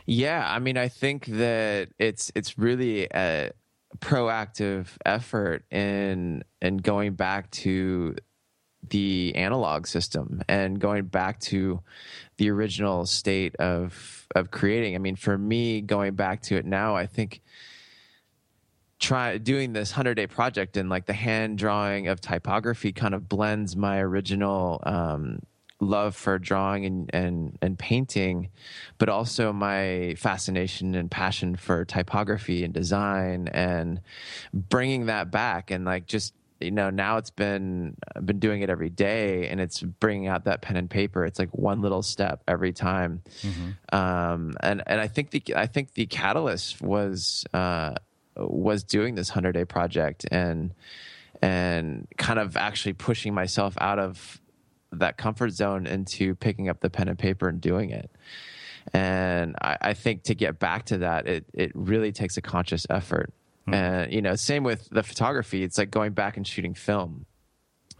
Yeah, 0.06 0.46
I 0.46 0.58
mean, 0.58 0.76
I 0.76 0.88
think 0.88 1.26
that 1.26 1.88
it's 1.98 2.30
it's 2.34 2.58
really 2.58 3.06
a 3.14 3.52
proactive 3.98 4.88
effort 5.06 5.64
in 5.70 6.44
in 6.60 6.78
going 6.78 7.14
back 7.14 7.50
to 7.50 8.16
the 8.90 9.32
analog 9.34 9.86
system 9.86 10.42
and 10.48 10.78
going 10.78 11.06
back 11.06 11.40
to 11.40 11.80
the 12.36 12.50
original 12.50 13.06
state 13.06 13.56
of 13.56 14.26
of 14.34 14.50
creating. 14.50 14.94
I 14.94 14.98
mean, 14.98 15.16
for 15.16 15.38
me, 15.38 15.80
going 15.80 16.14
back 16.14 16.42
to 16.42 16.56
it 16.56 16.66
now, 16.66 16.94
I 16.94 17.06
think 17.06 17.40
try 18.98 19.38
doing 19.38 19.72
this 19.72 19.92
100 19.92 20.14
day 20.14 20.26
project 20.26 20.76
and 20.76 20.88
like 20.88 21.06
the 21.06 21.12
hand 21.12 21.58
drawing 21.58 22.08
of 22.08 22.20
typography 22.20 22.92
kind 22.92 23.14
of 23.14 23.28
blends 23.28 23.76
my 23.76 24.00
original 24.00 24.80
um, 24.84 25.40
love 25.84 26.16
for 26.16 26.38
drawing 26.38 26.84
and, 26.84 27.10
and, 27.12 27.58
and 27.62 27.78
painting, 27.78 28.50
but 28.98 29.08
also 29.08 29.52
my 29.52 30.14
fascination 30.18 30.94
and 30.94 31.10
passion 31.10 31.56
for 31.56 31.84
typography 31.84 32.64
and 32.64 32.74
design 32.74 33.48
and 33.48 34.00
bringing 34.52 35.06
that 35.06 35.30
back 35.30 35.70
and 35.70 35.84
like 35.84 36.06
just 36.06 36.34
you 36.60 36.70
know 36.70 36.90
now 36.90 37.16
it's 37.16 37.30
been 37.30 37.96
I've 38.14 38.24
been 38.24 38.38
doing 38.38 38.62
it 38.62 38.70
every 38.70 38.90
day 38.90 39.48
and 39.48 39.60
it's 39.60 39.82
bringing 39.82 40.28
out 40.28 40.44
that 40.44 40.62
pen 40.62 40.76
and 40.76 40.88
paper 40.88 41.24
it's 41.24 41.38
like 41.38 41.50
one 41.50 41.82
little 41.82 42.02
step 42.02 42.42
every 42.48 42.72
time 42.72 43.22
mm-hmm. 43.42 43.94
um, 43.94 44.54
and 44.60 44.82
and 44.86 45.00
I 45.00 45.08
think 45.08 45.30
the 45.30 45.42
I 45.54 45.66
think 45.66 45.94
the 45.94 46.06
catalyst 46.06 46.80
was 46.80 47.44
uh, 47.52 47.94
was 48.36 48.84
doing 48.84 49.14
this 49.14 49.30
100 49.30 49.52
day 49.52 49.64
project 49.64 50.26
and 50.30 50.72
and 51.42 52.06
kind 52.16 52.38
of 52.38 52.56
actually 52.56 52.94
pushing 52.94 53.34
myself 53.34 53.74
out 53.80 53.98
of 53.98 54.40
that 55.00 55.16
comfort 55.16 55.50
zone 55.50 55.86
into 55.86 56.34
picking 56.34 56.68
up 56.68 56.80
the 56.80 56.90
pen 56.90 57.08
and 57.08 57.18
paper 57.18 57.48
and 57.48 57.60
doing 57.60 57.90
it. 57.90 58.10
And 58.92 59.56
I, 59.60 59.78
I 59.80 59.94
think 59.94 60.24
to 60.24 60.34
get 60.34 60.58
back 60.58 60.86
to 60.86 60.98
that, 60.98 61.26
it 61.26 61.46
it 61.54 61.72
really 61.74 62.12
takes 62.12 62.36
a 62.36 62.42
conscious 62.42 62.86
effort. 62.90 63.32
Mm-hmm. 63.62 63.74
And 63.74 64.12
you 64.12 64.22
know, 64.22 64.34
same 64.36 64.62
with 64.62 64.88
the 64.90 65.02
photography. 65.02 65.62
It's 65.62 65.78
like 65.78 65.90
going 65.90 66.12
back 66.12 66.36
and 66.36 66.46
shooting 66.46 66.74
film, 66.74 67.24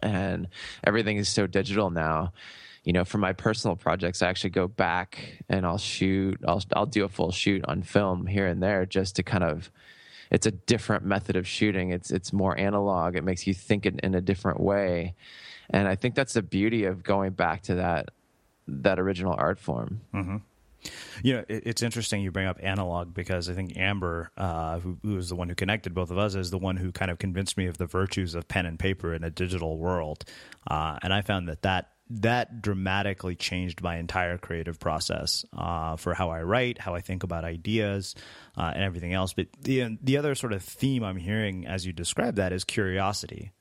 and 0.02 0.48
everything 0.84 1.16
is 1.16 1.28
so 1.28 1.46
digital 1.46 1.90
now. 1.90 2.32
You 2.84 2.92
know, 2.92 3.06
for 3.06 3.16
my 3.16 3.32
personal 3.32 3.76
projects, 3.76 4.20
I 4.20 4.28
actually 4.28 4.50
go 4.50 4.68
back 4.68 5.42
and 5.48 5.64
I'll 5.64 5.78
shoot. 5.78 6.38
I'll 6.46 6.62
I'll 6.74 6.86
do 6.86 7.04
a 7.04 7.08
full 7.08 7.30
shoot 7.30 7.64
on 7.66 7.82
film 7.82 8.26
here 8.26 8.46
and 8.46 8.62
there 8.62 8.84
just 8.84 9.16
to 9.16 9.22
kind 9.22 9.42
of 9.42 9.70
it's 10.30 10.46
a 10.46 10.50
different 10.50 11.04
method 11.04 11.36
of 11.36 11.46
shooting. 11.46 11.90
It's 11.90 12.10
it's 12.10 12.32
more 12.32 12.58
analog. 12.58 13.16
It 13.16 13.24
makes 13.24 13.46
you 13.46 13.54
think 13.54 13.86
in, 13.86 13.98
in 14.00 14.14
a 14.14 14.20
different 14.20 14.60
way, 14.60 15.14
and 15.70 15.88
I 15.88 15.94
think 15.94 16.14
that's 16.14 16.34
the 16.34 16.42
beauty 16.42 16.84
of 16.84 17.02
going 17.02 17.32
back 17.32 17.62
to 17.62 17.76
that 17.76 18.10
that 18.66 18.98
original 18.98 19.34
art 19.36 19.58
form. 19.58 20.00
Mm-hmm. 20.14 20.36
You 21.22 21.34
know, 21.34 21.44
it, 21.48 21.62
it's 21.66 21.82
interesting 21.82 22.20
you 22.22 22.30
bring 22.30 22.46
up 22.46 22.58
analog 22.62 23.14
because 23.14 23.48
I 23.48 23.54
think 23.54 23.76
Amber, 23.76 24.30
uh, 24.36 24.80
who, 24.80 24.98
was 25.02 25.28
the 25.28 25.36
one 25.36 25.48
who 25.48 25.54
connected 25.54 25.94
both 25.94 26.10
of 26.10 26.18
us, 26.18 26.34
is 26.34 26.50
the 26.50 26.58
one 26.58 26.76
who 26.76 26.92
kind 26.92 27.10
of 27.10 27.18
convinced 27.18 27.56
me 27.56 27.66
of 27.66 27.78
the 27.78 27.86
virtues 27.86 28.34
of 28.34 28.48
pen 28.48 28.66
and 28.66 28.78
paper 28.78 29.14
in 29.14 29.24
a 29.24 29.30
digital 29.30 29.78
world. 29.78 30.24
Uh, 30.66 30.98
and 31.02 31.12
I 31.12 31.22
found 31.22 31.48
that 31.48 31.62
that 31.62 31.90
that 32.10 32.60
dramatically 32.60 33.34
changed 33.34 33.80
my 33.80 33.96
entire 33.96 34.36
creative 34.36 34.78
process 34.78 35.44
uh, 35.56 35.96
for 35.96 36.12
how 36.12 36.28
I 36.28 36.42
write, 36.42 36.78
how 36.78 36.94
I 36.94 37.00
think 37.00 37.22
about 37.22 37.44
ideas, 37.44 38.14
uh, 38.58 38.72
and 38.74 38.84
everything 38.84 39.14
else. 39.14 39.32
But 39.32 39.46
the 39.62 39.96
the 40.02 40.18
other 40.18 40.34
sort 40.34 40.52
of 40.52 40.62
theme 40.62 41.02
I'm 41.02 41.16
hearing 41.16 41.66
as 41.66 41.86
you 41.86 41.92
describe 41.92 42.36
that 42.36 42.52
is 42.52 42.64
curiosity. 42.64 43.52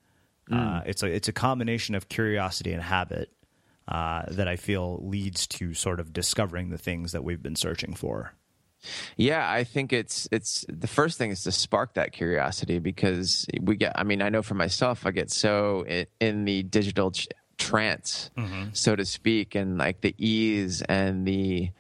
Uh, 0.52 0.56
mm. 0.56 0.78
Uh, 0.78 0.84
it's 0.86 1.04
a 1.04 1.08
it's 1.08 1.28
a 1.28 1.34
combination 1.34 1.96
of 1.96 2.10
curiosity 2.10 2.74
and 2.74 2.82
habit 2.82 3.32
uh, 3.88 4.24
that 4.30 4.48
I 4.48 4.56
feel 4.56 5.00
leads 5.06 5.48
to 5.48 5.74
sort 5.74 6.00
of 6.00 6.14
discovering 6.14 6.70
the 6.70 6.78
things 6.78 7.12
that 7.12 7.24
we've 7.24 7.42
been 7.42 7.56
searching 7.56 7.94
for. 7.94 8.34
Yeah, 9.16 9.50
I 9.50 9.64
think 9.64 9.94
it's 9.94 10.28
it's 10.32 10.66
the 10.68 10.88
first 10.88 11.18
thing 11.18 11.32
is 11.32 11.44
to 11.44 11.52
spark 11.52 11.94
that 11.94 12.12
curiosity 12.12 12.80
because 12.80 13.46
we 13.62 13.78
get. 13.78 13.94
I 13.96 14.04
mean, 14.04 14.22
I 14.22 14.30
know 14.30 14.42
for 14.42 14.56
myself, 14.56 15.06
I 15.06 15.12
get 15.12 15.32
so 15.32 15.86
in, 15.88 16.06
in 16.20 16.46
the 16.46 16.64
digital 16.64 17.12
ch- 17.12 17.30
trance, 17.58 18.30
mm-hmm. 18.38 18.70
so 18.74 18.96
to 18.96 19.06
speak, 19.06 19.56
and 19.56 19.78
like 19.78 20.02
the 20.02 20.14
ease 20.18 20.82
and 20.82 21.26
the 21.26 21.72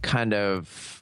kind 0.00 0.32
of 0.32 0.97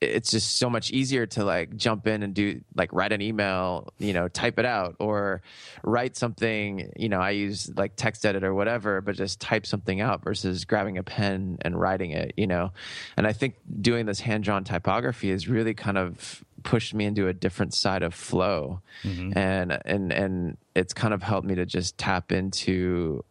it's 0.00 0.30
just 0.30 0.56
so 0.56 0.70
much 0.70 0.90
easier 0.90 1.26
to 1.26 1.44
like 1.44 1.76
jump 1.76 2.06
in 2.06 2.22
and 2.22 2.32
do 2.32 2.60
like 2.74 2.90
write 2.92 3.12
an 3.12 3.20
email, 3.20 3.92
you 3.98 4.14
know, 4.14 4.28
type 4.28 4.58
it 4.58 4.64
out 4.64 4.96
or 4.98 5.42
write 5.82 6.16
something, 6.16 6.90
you 6.96 7.08
know, 7.08 7.20
I 7.20 7.30
use 7.30 7.70
like 7.76 7.96
text 7.96 8.24
edit 8.24 8.42
or 8.42 8.54
whatever, 8.54 9.02
but 9.02 9.14
just 9.14 9.40
type 9.40 9.66
something 9.66 10.00
out 10.00 10.24
versus 10.24 10.64
grabbing 10.64 10.96
a 10.96 11.02
pen 11.02 11.58
and 11.60 11.78
writing 11.78 12.12
it, 12.12 12.32
you 12.36 12.46
know. 12.46 12.72
And 13.18 13.26
I 13.26 13.34
think 13.34 13.56
doing 13.80 14.06
this 14.06 14.20
hand 14.20 14.44
drawn 14.44 14.64
typography 14.64 15.30
has 15.30 15.48
really 15.48 15.74
kind 15.74 15.98
of 15.98 16.42
pushed 16.62 16.94
me 16.94 17.04
into 17.04 17.28
a 17.28 17.34
different 17.34 17.74
side 17.74 18.02
of 18.02 18.14
flow. 18.14 18.80
Mm-hmm. 19.02 19.36
And 19.36 19.78
and 19.84 20.12
and 20.12 20.56
it's 20.74 20.94
kind 20.94 21.12
of 21.12 21.22
helped 21.22 21.46
me 21.46 21.56
to 21.56 21.66
just 21.66 21.98
tap 21.98 22.32
into 22.32 23.22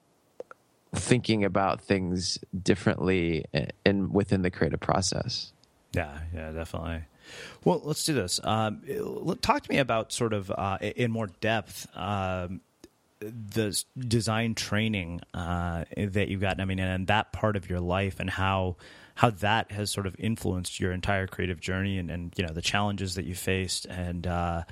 thinking 0.93 1.43
about 1.43 1.81
things 1.81 2.39
differently 2.61 3.45
in 3.85 4.11
within 4.11 4.43
the 4.43 4.51
creative 4.51 4.79
process. 4.79 5.51
Yeah, 5.93 6.19
yeah, 6.33 6.51
definitely. 6.51 7.01
Well, 7.63 7.81
let's 7.83 8.03
do 8.03 8.13
this. 8.13 8.39
Um, 8.43 8.81
talk 9.41 9.63
to 9.63 9.71
me 9.71 9.77
about 9.79 10.11
sort 10.11 10.33
of 10.33 10.51
uh, 10.51 10.77
in 10.81 11.11
more 11.11 11.27
depth 11.41 11.87
um, 11.95 12.61
the 13.19 13.83
design 13.97 14.55
training 14.55 15.21
uh, 15.33 15.85
that 15.97 16.29
you've 16.29 16.41
gotten. 16.41 16.61
I 16.61 16.65
mean, 16.65 16.79
and 16.79 17.07
that 17.07 17.33
part 17.33 17.55
of 17.55 17.69
your 17.69 17.79
life 17.79 18.19
and 18.19 18.29
how 18.29 18.77
how 19.15 19.31
that 19.31 19.71
has 19.71 19.91
sort 19.91 20.07
of 20.07 20.15
influenced 20.17 20.79
your 20.79 20.93
entire 20.93 21.27
creative 21.27 21.59
journey 21.59 21.97
and, 21.97 22.09
and 22.09 22.33
you 22.37 22.45
know 22.45 22.53
the 22.53 22.61
challenges 22.61 23.15
that 23.15 23.25
you 23.25 23.35
faced 23.35 23.85
and. 23.85 24.25
Uh, 24.27 24.63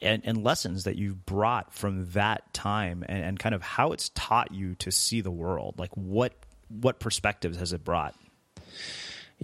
and, 0.00 0.22
and, 0.24 0.44
lessons 0.44 0.84
that 0.84 0.94
you've 0.94 1.26
brought 1.26 1.74
from 1.74 2.10
that 2.12 2.54
time 2.54 3.04
and, 3.08 3.24
and 3.24 3.38
kind 3.40 3.52
of 3.52 3.62
how 3.62 3.90
it's 3.90 4.10
taught 4.10 4.52
you 4.52 4.76
to 4.76 4.92
see 4.92 5.22
the 5.22 5.30
world 5.30 5.74
like 5.76 5.90
what 5.96 6.34
what 6.68 7.00
perspectives 7.00 7.58
has 7.58 7.72
it 7.72 7.82
brought 7.82 8.14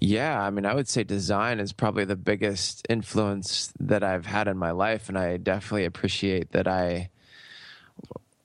yeah, 0.01 0.41
I 0.41 0.51
mean, 0.51 0.67
I 0.67 0.75
would 0.75 0.89
say 0.89 1.05
design 1.05 1.61
is 1.61 1.73
probably 1.73 2.05
the 2.05 2.17
biggest 2.17 2.87
influence 2.91 3.73
that 3.79 4.03
I've 4.03 4.27
had 4.27 4.49
in 4.49 4.57
my 4.57 4.73
life, 4.73 5.09
and 5.09 5.19
I 5.19 5.37
definitely 5.37 5.85
appreciate 5.85 6.53
that 6.53 6.67
I 6.67 7.11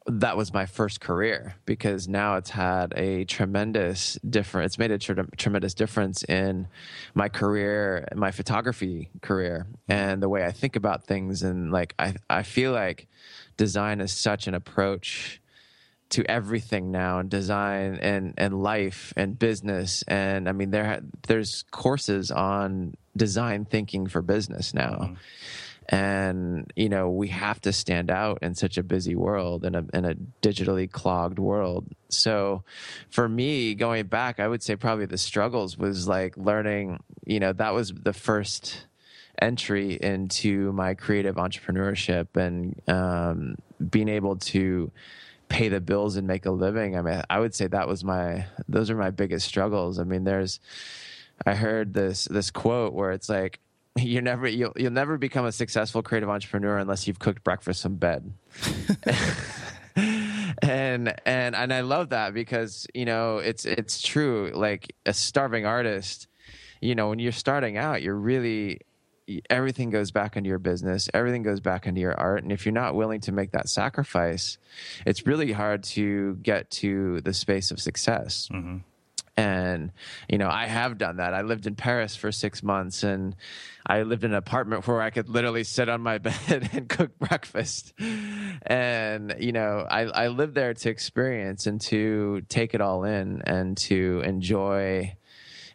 that 0.10 0.36
was 0.36 0.52
my 0.54 0.66
first 0.66 1.02
career 1.02 1.56
because 1.66 2.08
now 2.08 2.36
it's 2.36 2.50
had 2.50 2.94
a 2.96 3.26
tremendous 3.26 4.18
difference. 4.28 4.72
It's 4.72 4.80
made 4.80 4.90
a 4.92 4.98
tr- 4.98 5.22
tremendous 5.38 5.76
difference 5.76 6.24
in 6.24 6.68
my 7.14 7.30
career, 7.30 8.08
my 8.16 8.32
photography 8.32 9.10
career, 9.22 9.68
and 9.88 10.22
the 10.22 10.30
way 10.30 10.46
I 10.46 10.52
think 10.52 10.76
about 10.76 11.06
things. 11.06 11.44
And 11.44 11.72
like, 11.72 11.94
I 12.00 12.16
I 12.30 12.44
feel 12.44 12.72
like 12.72 13.08
design 13.58 14.02
is 14.02 14.12
such 14.12 14.48
an 14.48 14.56
approach 14.56 15.39
to 16.10 16.30
everything 16.30 16.92
now 16.92 17.20
and 17.20 17.30
design 17.30 17.96
and 18.02 18.34
and 18.38 18.62
life 18.62 19.14
and 19.16 19.38
business 19.38 20.04
and 20.08 20.50
I 20.50 20.54
mean 20.54 20.72
there 20.72 21.02
there's 21.28 21.64
courses 21.72 22.32
on 22.32 22.96
design 23.16 23.66
thinking 23.66 24.08
for 24.08 24.22
business 24.22 24.74
now. 24.74 25.00
Mm-hmm. 25.02 25.14
And 25.92 26.72
you 26.76 26.88
know 26.88 27.10
we 27.10 27.30
have 27.30 27.60
to 27.62 27.74
stand 27.74 28.12
out 28.12 28.40
in 28.44 28.54
such 28.54 28.78
a 28.78 28.84
busy 28.84 29.16
world 29.16 29.66
in 29.66 29.74
a 29.74 29.86
in 29.94 30.06
a 30.06 30.16
digitally 30.42 30.90
clogged 30.90 31.40
world. 31.40 31.88
So, 32.10 32.64
for 33.10 33.28
me, 33.28 33.74
going 33.74 34.06
back, 34.06 34.40
I 34.40 34.48
would 34.48 34.62
say 34.62 34.76
probably 34.76 35.08
the 35.08 35.18
struggles 35.18 35.80
was 35.80 36.08
like 36.08 36.38
learning. 36.38 37.00
You 37.26 37.40
know, 37.40 37.54
that 37.54 37.74
was 37.74 37.92
the 37.92 38.14
first 38.14 38.86
entry 39.42 39.94
into 39.94 40.72
my 40.74 40.94
creative 40.94 41.36
entrepreneurship 41.36 42.36
and 42.36 42.80
um, 42.88 43.56
being 43.90 44.10
able 44.10 44.36
to 44.36 44.92
pay 45.50 45.68
the 45.68 45.82
bills 45.82 46.16
and 46.16 46.28
make 46.28 46.46
a 46.46 46.52
living. 46.52 46.98
I 46.98 47.02
mean, 47.02 47.22
I 47.30 47.40
would 47.40 47.54
say 47.54 47.68
that 47.68 47.88
was 47.88 48.04
my 48.04 48.46
those 48.68 48.90
are 48.90 48.96
my 48.96 49.12
biggest 49.12 49.48
struggles. 49.48 50.00
I 50.00 50.04
mean, 50.04 50.24
there's 50.24 50.60
I 51.46 51.56
heard 51.56 51.94
this 51.94 52.26
this 52.26 52.52
quote 52.52 52.94
where 52.94 53.12
it's 53.12 53.28
like 53.30 53.60
you're 53.98 54.22
never 54.22 54.48
you'll 54.48 54.74
you'll 54.76 54.92
never 54.92 55.18
become 55.18 55.46
a 55.46 55.52
successful 55.52 56.02
creative 56.02 56.30
entrepreneur 56.30 56.78
unless 56.78 57.08
you've 57.08 57.20
cooked 57.20 57.44
breakfast 57.44 57.84
in 57.86 57.96
bed. 57.96 58.32
and 60.62 61.14
and 61.26 61.56
and 61.56 61.74
I 61.74 61.82
love 61.82 62.10
that 62.10 62.34
because 62.34 62.88
you 62.94 63.06
know 63.06 63.38
it's 63.38 63.66
it's 63.66 64.02
true 64.02 64.52
like 64.54 64.96
a 65.06 65.14
starving 65.14 65.66
artist 65.66 66.28
you 66.82 66.96
know 66.96 67.10
when 67.10 67.20
you're 67.20 67.32
starting 67.32 67.78
out 67.78 68.02
you're 68.02 68.16
really 68.16 68.82
everything 69.50 69.90
goes 69.90 70.12
back 70.12 70.38
into 70.38 70.48
your 70.48 70.60
business, 70.60 71.10
everything 71.14 71.44
goes 71.44 71.60
back 71.60 71.88
into 71.88 72.02
your 72.02 72.20
art. 72.20 72.44
And 72.44 72.52
if 72.52 72.66
you're 72.66 72.74
not 72.74 72.96
willing 72.96 73.22
to 73.22 73.32
make 73.32 73.52
that 73.52 73.70
sacrifice, 73.70 74.58
it's 75.06 75.26
really 75.26 75.52
hard 75.52 75.84
to 75.84 76.36
get 76.36 76.70
to 76.72 77.22
the 77.22 77.34
space 77.34 77.72
of 77.72 77.80
success. 77.80 78.50
Mm-hmm. 78.52 78.78
And, 79.40 79.94
you 80.28 80.38
know, 80.38 80.50
I 80.50 80.66
have 80.66 80.98
done 80.98 81.18
that. 81.18 81.34
I 81.34 81.44
lived 81.44 81.66
in 81.66 81.76
Paris 81.76 82.14
for 82.14 82.30
six 82.30 82.62
months 82.62 83.04
and 83.04 83.38
I 83.88 84.02
lived 84.02 84.26
in 84.26 84.32
an 84.32 84.38
apartment 84.38 84.86
where 84.86 85.02
I 85.02 85.12
could 85.12 85.30
literally 85.30 85.64
sit 85.64 85.88
on 85.88 86.02
my 86.02 86.18
bed 86.18 86.70
and 86.74 86.90
cook 86.90 87.18
breakfast. 87.20 87.94
And, 88.64 89.36
you 89.40 89.54
know, 89.54 89.88
I, 89.90 90.02
I 90.02 90.28
lived 90.28 90.56
there 90.56 90.74
to 90.74 90.90
experience 90.90 91.68
and 91.68 91.80
to 91.82 92.42
take 92.50 92.74
it 92.74 92.82
all 92.82 93.06
in 93.06 93.42
and 93.44 93.78
to 93.78 94.22
enjoy 94.26 95.16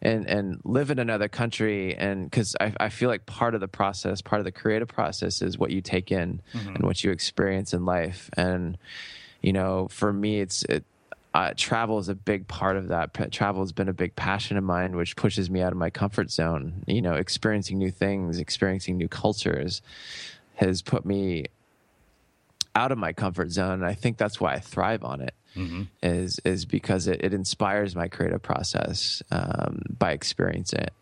and 0.01 0.27
and 0.27 0.61
live 0.63 0.91
in 0.91 0.99
another 0.99 1.27
country 1.27 1.95
and 1.95 2.29
because 2.29 2.55
I, 2.59 2.73
I 2.79 2.89
feel 2.89 3.09
like 3.09 3.25
part 3.25 3.55
of 3.55 3.61
the 3.61 3.67
process 3.67 4.21
part 4.21 4.39
of 4.39 4.45
the 4.45 4.51
creative 4.51 4.87
process 4.87 5.41
is 5.41 5.57
what 5.57 5.71
you 5.71 5.81
take 5.81 6.11
in 6.11 6.41
mm-hmm. 6.53 6.75
and 6.75 6.83
what 6.83 7.03
you 7.03 7.11
experience 7.11 7.73
in 7.73 7.85
life 7.85 8.29
and 8.35 8.77
you 9.41 9.53
know 9.53 9.87
for 9.89 10.11
me 10.11 10.39
it's 10.39 10.63
it 10.63 10.83
uh, 11.33 11.53
travel 11.57 11.99
is 11.99 12.07
a 12.07 12.15
big 12.15 12.47
part 12.47 12.77
of 12.77 12.87
that. 12.87 13.13
Travel 13.29 13.61
has 13.61 13.73
been 13.73 13.89
a 13.89 13.93
big 13.93 14.15
passion 14.15 14.55
of 14.55 14.63
mine, 14.63 14.95
which 14.95 15.17
pushes 15.17 15.49
me 15.49 15.61
out 15.61 15.73
of 15.73 15.77
my 15.77 15.89
comfort 15.89 16.31
zone. 16.31 16.85
You 16.87 17.01
know, 17.01 17.15
experiencing 17.15 17.77
new 17.77 17.91
things, 17.91 18.39
experiencing 18.39 18.95
new 18.95 19.09
cultures 19.09 19.81
has 20.55 20.81
put 20.81 21.05
me 21.05 21.47
out 22.73 22.93
of 22.93 22.97
my 22.97 23.11
comfort 23.11 23.51
zone. 23.51 23.73
And 23.73 23.85
I 23.85 23.95
think 23.95 24.15
that's 24.15 24.39
why 24.39 24.53
I 24.53 24.59
thrive 24.59 25.03
on 25.03 25.19
it 25.19 25.35
mm-hmm. 25.55 25.83
is 26.03 26.39
is 26.45 26.65
because 26.65 27.07
it, 27.07 27.21
it, 27.23 27.33
inspires 27.33 27.95
my 27.95 28.07
creative 28.07 28.41
process 28.41 29.21
um, 29.31 29.81
by 29.97 30.11
experiencing 30.11 30.79
it. 30.79 30.93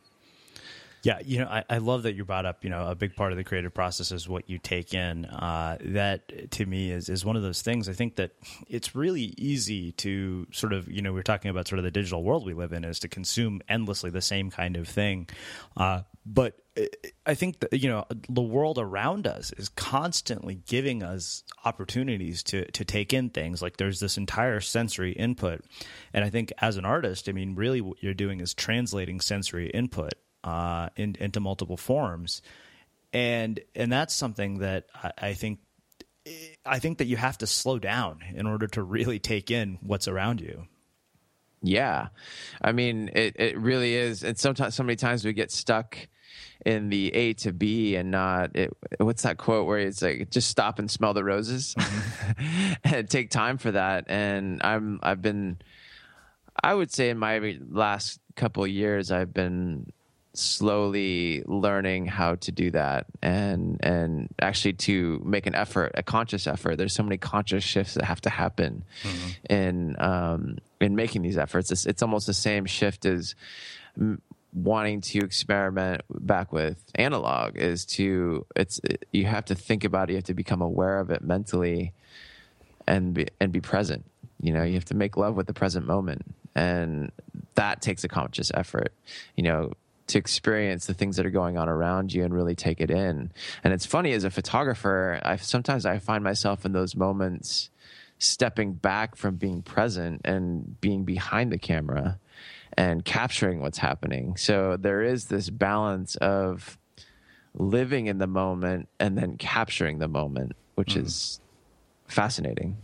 Yeah, 1.04 1.20
you 1.26 1.40
know, 1.40 1.48
I, 1.48 1.66
I, 1.70 1.78
love 1.80 2.04
that 2.04 2.16
you 2.16 2.24
brought 2.24 2.46
up. 2.46 2.64
You 2.64 2.70
know, 2.70 2.88
a 2.88 2.96
big 2.96 3.14
part 3.18 3.34
of 3.34 3.38
the 3.38 3.44
creative 3.44 3.74
process 3.74 4.14
is 4.14 4.30
what 4.30 4.50
you 4.50 4.58
take 4.58 4.94
in. 4.94 5.26
Uh, 5.26 5.78
that 5.82 6.52
to 6.52 6.66
me 6.66 6.92
is 6.92 7.10
is 7.10 7.26
one 7.26 7.36
of 7.36 7.44
those 7.44 7.62
things. 7.62 7.90
I 7.90 7.94
think 7.94 8.16
that 8.16 8.32
it's 8.70 8.96
really 8.96 9.34
easy 9.38 9.92
to 9.94 10.48
sort 10.54 10.72
of, 10.72 10.90
you 10.90 11.02
know, 11.02 11.12
we 11.12 11.20
are 11.20 11.24
talking 11.24 11.52
about 11.52 11.68
sort 11.68 11.80
of 11.80 11.84
the 11.84 11.92
digital 11.92 12.24
world 12.24 12.46
we 12.46 12.54
live 12.54 12.72
in 12.72 12.86
is 12.86 13.00
to 13.00 13.10
consume 13.10 13.62
endlessly 13.68 14.12
the 14.12 14.22
same 14.22 14.50
kind 14.50 14.78
of 14.78 14.88
thing. 14.88 15.28
Uh, 15.76 16.04
but 16.26 16.56
I 17.26 17.36
think 17.36 17.60
that 17.60 17.74
you 17.74 17.90
know 17.90 18.06
the 18.30 18.42
world 18.42 18.80
around 18.80 19.28
us 19.28 19.52
is 19.58 19.68
constantly 19.70 20.56
giving 20.56 21.04
us 21.04 21.44
opportunities 21.66 22.44
to 22.44 22.66
to 22.72 22.86
take 22.86 23.12
in 23.12 23.30
things. 23.30 23.62
Like 23.62 23.76
there's 23.76 24.00
this 24.00 24.18
entire 24.18 24.62
sensory 24.62 25.12
input, 25.12 25.66
and 26.14 26.24
I 26.24 26.30
think 26.30 26.54
as 26.60 26.78
an 26.78 26.86
artist, 26.86 27.28
I 27.28 27.34
mean, 27.34 27.56
really 27.56 27.82
what 27.82 28.02
you're 28.02 28.14
doing 28.14 28.40
is 28.40 28.54
translating 28.54 29.20
sensory 29.20 29.70
input 29.70 30.14
uh, 30.44 30.90
in, 30.96 31.16
into 31.20 31.40
multiple 31.40 31.78
forms, 31.78 32.42
and 33.12 33.60
and 33.76 33.92
that's 33.92 34.14
something 34.14 34.60
that 34.60 34.88
I, 34.94 35.12
I 35.18 35.34
think 35.34 35.60
I 36.66 36.80
think 36.80 37.00
that 37.00 37.06
you 37.06 37.18
have 37.18 37.38
to 37.40 37.48
slow 37.48 37.80
down 37.80 38.22
in 38.34 38.48
order 38.48 38.68
to 38.68 38.84
really 38.84 39.20
take 39.20 39.52
in 39.52 39.78
what's 39.82 40.08
around 40.08 40.42
you. 40.42 40.68
Yeah, 41.62 42.08
I 42.62 42.72
mean, 42.72 43.10
it 43.14 43.36
it 43.38 43.58
really 43.58 43.96
is, 43.96 44.24
and 44.24 44.38
sometimes 44.38 44.76
so 44.76 44.84
many 44.84 44.96
times 44.96 45.24
we 45.24 45.34
get 45.34 45.52
stuck 45.52 45.98
in 46.66 46.90
the 46.90 47.14
A 47.14 47.34
to 47.34 47.52
B 47.52 47.96
and 47.96 48.12
not 48.12 48.56
it, 48.56 48.72
what's 48.98 49.24
that 49.24 49.38
quote 49.38 49.68
where 49.68 49.80
it's 49.80 50.02
like 50.02 50.30
just 50.30 50.50
stop 50.50 50.80
and 50.80 50.90
smell 50.90 51.14
the 51.14 51.24
roses? 51.24 51.76
Mm-hmm. 51.78 52.74
and 52.96 53.10
take 53.10 53.30
time 53.30 53.58
for 53.58 53.72
that. 53.72 54.06
And 54.08 54.62
I'm 54.64 55.00
I've 55.04 55.22
been 55.22 55.58
I 56.62 56.74
would 56.74 56.92
say 56.92 57.10
in 57.10 57.18
my 57.18 57.58
last 57.70 58.20
couple 58.36 58.66
years, 58.68 59.12
I've 59.12 59.34
been 59.34 59.92
slowly 60.36 61.44
learning 61.46 62.08
how 62.08 62.36
to 62.36 62.52
do 62.52 62.72
that 62.72 63.06
and 63.22 63.78
and 63.82 64.34
actually 64.42 64.74
to 64.74 65.22
make 65.24 65.46
an 65.46 65.54
effort 65.54 65.92
a 65.96 66.04
conscious 66.04 66.48
effort. 66.48 66.78
There's 66.78 66.94
so 66.94 67.04
many 67.04 67.18
conscious 67.18 67.64
shifts 67.64 67.94
that 67.94 68.06
have 68.06 68.22
to 68.22 68.30
happen 68.30 68.84
mm-hmm. 69.04 69.54
in 69.54 69.96
um, 70.00 70.58
in 70.82 70.96
making 70.96 71.22
these 71.22 71.38
efforts. 71.38 71.72
It's, 71.72 71.86
it's 71.86 72.02
almost 72.02 72.26
the 72.26 72.34
same 72.34 72.66
shift 72.66 73.06
as 73.06 73.36
wanting 74.54 75.02
to 75.02 75.20
experiment 75.20 76.02
back 76.10 76.52
with 76.52 76.84
analog 76.96 77.58
is 77.58 77.86
to 77.86 78.46
it's 78.56 78.82
you 79.12 79.26
have 79.26 79.46
to 79.46 79.56
think 79.56 79.84
about 79.84 80.10
it. 80.10 80.14
You 80.14 80.18
have 80.18 80.26
to 80.26 80.34
become 80.34 80.62
aware 80.62 81.00
of 81.00 81.12
it 81.12 81.24
mentally 81.24 81.94
and 82.88 83.14
be 83.14 83.28
and 83.40 83.52
be 83.52 83.62
present. 83.62 84.04
You 84.42 84.52
know 84.52 84.64
you 84.64 84.74
have 84.74 84.86
to 84.86 84.96
make 84.96 85.16
love 85.16 85.36
with 85.36 85.46
the 85.46 85.54
present 85.54 85.86
moment. 85.86 86.24
And 86.56 87.12
that 87.56 87.82
takes 87.82 88.04
a 88.04 88.08
conscious 88.08 88.52
effort. 88.54 88.94
You 89.36 89.44
know 89.44 89.74
to 90.14 90.20
experience 90.20 90.86
the 90.86 90.94
things 90.94 91.18
that 91.18 91.26
are 91.26 91.32
going 91.32 91.58
on 91.58 91.68
around 91.68 92.14
you 92.14 92.24
and 92.24 92.34
really 92.34 92.56
take 92.56 92.80
it 92.80 92.90
in. 92.90 93.32
And 93.64 93.74
it's 93.74 93.86
funny 93.86 94.14
as 94.14 94.24
a 94.24 94.30
photographer, 94.30 95.20
I 95.24 95.36
sometimes 95.38 95.86
I 95.86 96.00
find 96.00 96.24
myself 96.24 96.66
in 96.66 96.72
those 96.72 96.96
moments 96.96 97.70
stepping 98.20 98.74
back 98.74 99.16
from 99.16 99.36
being 99.36 99.62
present 99.62 100.22
and 100.24 100.80
being 100.80 101.04
behind 101.04 101.52
the 101.52 101.58
camera 101.58 102.20
and 102.78 103.04
capturing 103.04 103.60
what's 103.60 103.80
happening. 103.80 104.38
So 104.38 104.78
there 104.78 105.02
is 105.02 105.26
this 105.26 105.50
balance 105.50 106.16
of 106.18 106.78
living 107.56 108.06
in 108.08 108.20
the 108.20 108.28
moment 108.28 108.90
and 109.00 109.18
then 109.18 109.38
capturing 109.38 110.00
the 110.00 110.08
moment, 110.08 110.54
which 110.76 110.94
mm. 110.94 111.04
is 111.04 111.40
fascinating. 112.08 112.78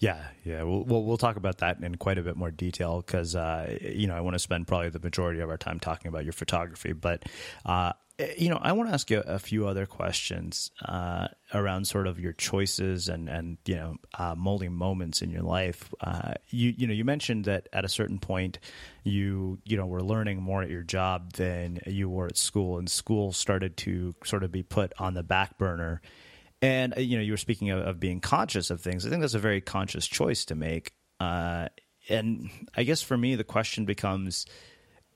Yeah, 0.00 0.24
yeah. 0.44 0.62
We'll, 0.62 0.82
we'll, 0.82 1.04
we'll 1.04 1.18
talk 1.18 1.36
about 1.36 1.58
that 1.58 1.80
in 1.80 1.94
quite 1.96 2.16
a 2.16 2.22
bit 2.22 2.34
more 2.34 2.50
detail 2.50 3.02
because 3.06 3.36
uh, 3.36 3.76
you 3.82 4.06
know 4.06 4.16
I 4.16 4.20
want 4.20 4.34
to 4.34 4.38
spend 4.38 4.66
probably 4.66 4.88
the 4.88 4.98
majority 4.98 5.40
of 5.40 5.50
our 5.50 5.58
time 5.58 5.78
talking 5.78 6.08
about 6.08 6.24
your 6.24 6.32
photography. 6.32 6.94
But 6.94 7.24
uh, 7.66 7.92
you 8.38 8.48
know, 8.48 8.58
I 8.60 8.72
want 8.72 8.88
to 8.88 8.94
ask 8.94 9.10
you 9.10 9.20
a 9.20 9.38
few 9.38 9.66
other 9.66 9.84
questions 9.84 10.70
uh, 10.82 11.28
around 11.52 11.86
sort 11.86 12.06
of 12.06 12.18
your 12.18 12.32
choices 12.32 13.08
and 13.08 13.28
and 13.28 13.58
you 13.66 13.76
know 13.76 13.96
uh, 14.14 14.34
molding 14.34 14.72
moments 14.72 15.20
in 15.20 15.28
your 15.28 15.42
life. 15.42 15.92
Uh, 16.00 16.32
you 16.48 16.74
you 16.76 16.86
know 16.86 16.94
you 16.94 17.04
mentioned 17.04 17.44
that 17.44 17.68
at 17.74 17.84
a 17.84 17.88
certain 17.88 18.18
point 18.18 18.58
you 19.04 19.58
you 19.66 19.76
know 19.76 19.86
were 19.86 20.02
learning 20.02 20.40
more 20.42 20.62
at 20.62 20.70
your 20.70 20.82
job 20.82 21.34
than 21.34 21.78
you 21.86 22.08
were 22.08 22.26
at 22.26 22.38
school, 22.38 22.78
and 22.78 22.90
school 22.90 23.32
started 23.32 23.76
to 23.76 24.14
sort 24.24 24.44
of 24.44 24.50
be 24.50 24.62
put 24.62 24.94
on 24.98 25.12
the 25.12 25.22
back 25.22 25.58
burner 25.58 26.00
and 26.62 26.96
uh, 26.96 27.00
you 27.00 27.16
know, 27.16 27.22
you 27.22 27.32
were 27.32 27.38
speaking 27.38 27.70
of, 27.70 27.86
of, 27.86 28.00
being 28.00 28.20
conscious 28.20 28.70
of 28.70 28.80
things. 28.80 29.06
I 29.06 29.10
think 29.10 29.20
that's 29.20 29.34
a 29.34 29.38
very 29.38 29.60
conscious 29.60 30.06
choice 30.06 30.44
to 30.46 30.54
make. 30.54 30.92
Uh, 31.18 31.68
and 32.08 32.50
I 32.76 32.82
guess 32.82 33.02
for 33.02 33.16
me, 33.16 33.34
the 33.34 33.44
question 33.44 33.84
becomes: 33.84 34.46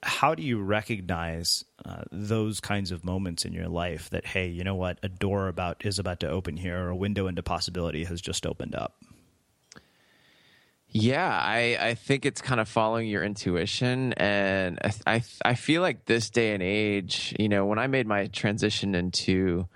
How 0.02 0.34
do 0.34 0.42
you 0.42 0.60
recognize 0.60 1.64
uh, 1.84 2.04
those 2.12 2.60
kinds 2.60 2.92
of 2.92 3.04
moments 3.04 3.44
in 3.44 3.52
your 3.52 3.68
life 3.68 4.10
that, 4.10 4.26
hey, 4.26 4.48
you 4.48 4.64
know 4.64 4.74
what, 4.74 4.98
a 5.02 5.08
door 5.08 5.48
about 5.48 5.84
is 5.84 5.98
about 5.98 6.20
to 6.20 6.28
open 6.28 6.56
here, 6.56 6.78
or 6.78 6.88
a 6.90 6.96
window 6.96 7.26
into 7.26 7.42
possibility 7.42 8.04
has 8.04 8.20
just 8.20 8.46
opened 8.46 8.74
up? 8.74 8.96
Yeah, 10.96 11.28
I, 11.28 11.76
I 11.80 11.94
think 11.94 12.24
it's 12.24 12.40
kind 12.40 12.60
of 12.60 12.68
following 12.68 13.08
your 13.08 13.24
intuition. 13.24 14.12
And 14.12 14.78
I, 14.80 14.92
I, 15.16 15.22
I 15.44 15.54
feel 15.54 15.82
like 15.82 16.04
this 16.04 16.30
day 16.30 16.54
and 16.54 16.62
age, 16.62 17.34
you 17.36 17.48
know, 17.48 17.66
when 17.66 17.80
I 17.80 17.88
made 17.88 18.06
my 18.06 18.28
transition 18.28 18.94
into 18.94 19.66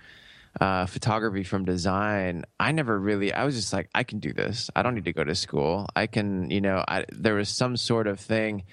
uh, 0.60 0.86
photography 0.86 1.44
from 1.44 1.64
design, 1.64 2.44
I 2.58 2.72
never 2.72 2.98
really, 2.98 3.32
I 3.32 3.44
was 3.44 3.54
just 3.54 3.72
like, 3.72 3.88
I 3.94 4.02
can 4.02 4.18
do 4.18 4.32
this. 4.32 4.70
I 4.74 4.82
don't 4.82 4.94
need 4.94 5.04
to 5.04 5.12
go 5.12 5.24
to 5.24 5.34
school. 5.34 5.86
I 5.94 6.06
can, 6.06 6.50
you 6.50 6.60
know, 6.60 6.84
I, 6.86 7.04
there 7.12 7.34
was 7.34 7.48
some 7.48 7.76
sort 7.76 8.06
of 8.06 8.18
thing. 8.18 8.64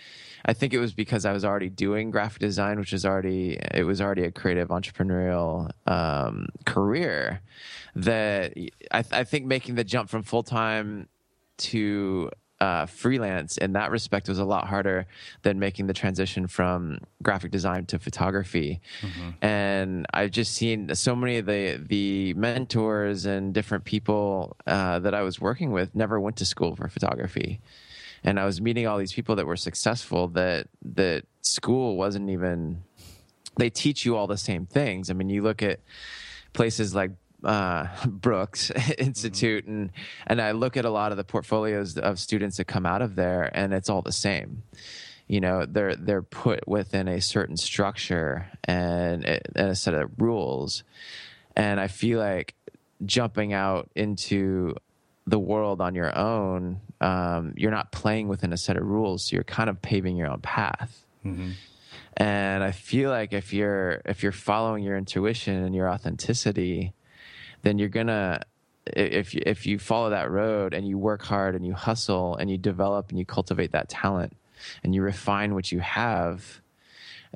I 0.46 0.54
think 0.54 0.74
it 0.74 0.80
was 0.80 0.94
because 0.94 1.26
I 1.26 1.32
was 1.32 1.44
already 1.44 1.70
doing 1.70 2.12
graphic 2.12 2.40
design, 2.40 2.80
which 2.80 2.94
is 2.94 3.06
already, 3.06 3.58
it 3.74 3.84
was 3.84 4.02
already 4.02 4.24
a 4.24 4.32
creative 4.32 4.70
entrepreneurial 4.70 5.72
um, 5.88 6.48
career 6.66 7.42
that 7.96 8.54
I, 8.92 9.04
I 9.12 9.24
think 9.24 9.46
making 9.46 9.76
the 9.76 9.84
jump 9.84 10.10
from 10.10 10.24
full 10.24 10.44
time 10.44 11.08
to 11.58 12.30
uh, 12.62 12.86
freelance 12.86 13.58
in 13.58 13.74
that 13.74 13.92
respect 13.92 14.30
was 14.30 14.40
a 14.40 14.46
lot 14.46 14.68
harder 14.68 15.06
than 15.42 15.60
making 15.60 15.88
the 15.88 15.94
transition 15.94 16.48
from 16.48 17.00
graphic 17.22 17.52
design 17.52 17.86
to 17.86 18.00
photography. 18.00 18.80
Mm-hmm. 19.02 19.46
And 19.46 20.06
I've 20.14 20.32
just 20.32 20.54
seen 20.54 20.94
so 20.96 21.16
many 21.16 21.38
of 21.38 21.46
the 21.46 21.84
the 21.86 22.34
mentors 22.36 23.26
and 23.26 23.54
different 23.54 23.84
people 23.84 24.56
uh, 24.68 25.00
that 25.00 25.14
I 25.14 25.22
was 25.22 25.40
working 25.40 25.72
with 25.72 25.94
never 25.94 26.20
went 26.20 26.38
to 26.38 26.46
school 26.46 26.76
for 26.76 26.88
photography. 26.88 27.60
And 28.24 28.40
I 28.40 28.46
was 28.46 28.62
meeting 28.62 28.88
all 28.88 28.98
these 28.98 29.14
people 29.14 29.36
that 29.36 29.46
were 29.46 29.58
successful 29.58 30.30
that 30.30 30.68
that 30.82 31.26
school 31.42 31.98
wasn't 31.98 32.30
even 32.30 32.84
they 33.58 33.70
teach 33.70 34.06
you 34.06 34.16
all 34.16 34.28
the 34.28 34.38
same 34.38 34.66
things. 34.66 35.10
I 35.10 35.14
mean, 35.14 35.30
you 35.30 35.42
look 35.42 35.62
at 35.62 35.80
places 36.54 36.96
like 36.96 37.12
uh, 37.46 37.88
Brooks 38.08 38.72
Institute, 38.98 39.66
mm-hmm. 39.66 39.74
and 39.74 39.90
and 40.28 40.42
I 40.42 40.52
look 40.52 40.78
at 40.78 40.86
a 40.86 40.90
lot 40.90 41.12
of 41.12 41.18
the 41.18 41.24
portfolios 41.24 41.98
of 41.98 42.20
students 42.20 42.58
that 42.58 42.66
come 42.66 42.86
out 42.86 43.02
of 43.02 43.16
there, 43.16 43.50
and 43.54 43.74
it's 43.74 43.90
all 43.90 44.02
the 44.02 44.12
same. 44.12 44.64
You 45.28 45.42
know, 45.42 45.66
they're 45.66 45.96
they're 45.96 46.22
put 46.22 46.68
within 46.68 47.08
a 47.08 47.22
certain 47.22 47.58
structure 47.58 48.48
and, 48.64 49.26
and 49.26 49.42
a 49.56 49.76
set 49.76 49.94
of 49.94 50.12
rules, 50.18 50.84
and 51.56 51.80
I 51.80 51.88
feel 51.88 52.20
like 52.20 52.56
jumping 53.06 53.54
out 53.54 53.90
into 53.96 54.76
the 55.28 55.40
world 55.40 55.82
on 55.82 55.96
your 55.96 56.16
own, 56.16 56.80
um, 57.02 57.54
you're 57.58 57.72
not 57.72 57.92
playing 57.92 58.28
within 58.28 58.54
a 58.54 58.58
set 58.58 58.78
of 58.78 58.86
rules, 58.86 59.26
so 59.26 59.36
you're 59.36 59.44
kind 59.44 59.70
of 59.70 59.82
paving 59.82 60.16
your 60.16 60.30
own 60.30 60.40
path. 60.42 61.04
Mm-hmm. 61.26 61.52
And 62.18 62.64
I 62.64 62.72
feel 62.72 63.10
like 63.10 63.34
if 63.34 63.52
you're 63.52 64.02
if 64.06 64.24
you're 64.24 64.32
following 64.32 64.84
your 64.84 64.98
intuition 64.98 65.64
and 65.64 65.76
your 65.76 65.90
authenticity, 65.90 66.94
then 67.66 67.80
you're 67.80 67.90
gonna 67.90 68.42
if 68.86 69.34
you, 69.34 69.42
if 69.46 69.66
you 69.66 69.80
follow 69.80 70.12
that 70.12 70.30
road 70.30 70.76
and 70.76 70.88
you 70.88 70.98
work 70.98 71.24
hard 71.24 71.56
and 71.56 71.66
you 71.66 71.74
hustle 71.74 72.36
and 72.36 72.50
you 72.50 72.58
develop 72.58 73.10
and 73.10 73.18
you 73.18 73.26
cultivate 73.26 73.72
that 73.72 73.90
talent 73.90 74.34
and 74.84 74.94
you 74.94 75.02
refine 75.02 75.56
what 75.56 75.72
you 75.72 75.80
have, 75.80 76.62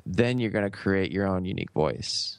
then 0.06 0.38
you're 0.38 0.52
going 0.52 0.64
to 0.64 0.70
create 0.70 1.10
your 1.10 1.26
own 1.26 1.44
unique 1.44 1.72
voice. 1.72 2.38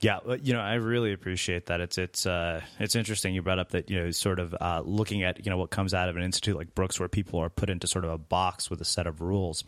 Yeah, 0.00 0.20
you 0.42 0.54
know, 0.54 0.60
I 0.60 0.74
really 0.74 1.12
appreciate 1.12 1.66
that. 1.66 1.80
It's 1.80 1.96
it's 1.96 2.26
uh, 2.26 2.60
it's 2.78 2.94
interesting 2.94 3.34
you 3.34 3.40
brought 3.42 3.58
up 3.58 3.70
that 3.70 3.90
you 3.90 3.98
know 3.98 4.10
sort 4.10 4.38
of 4.38 4.54
uh, 4.58 4.82
looking 4.84 5.22
at 5.22 5.44
you 5.44 5.50
know 5.50 5.56
what 5.56 5.70
comes 5.70 5.94
out 5.94 6.08
of 6.08 6.16
an 6.16 6.22
institute 6.22 6.54
like 6.54 6.74
Brooks, 6.74 7.00
where 7.00 7.08
people 7.08 7.40
are 7.40 7.48
put 7.48 7.70
into 7.70 7.86
sort 7.86 8.04
of 8.04 8.10
a 8.10 8.18
box 8.18 8.70
with 8.70 8.80
a 8.82 8.84
set 8.84 9.06
of 9.06 9.22
rules. 9.22 9.64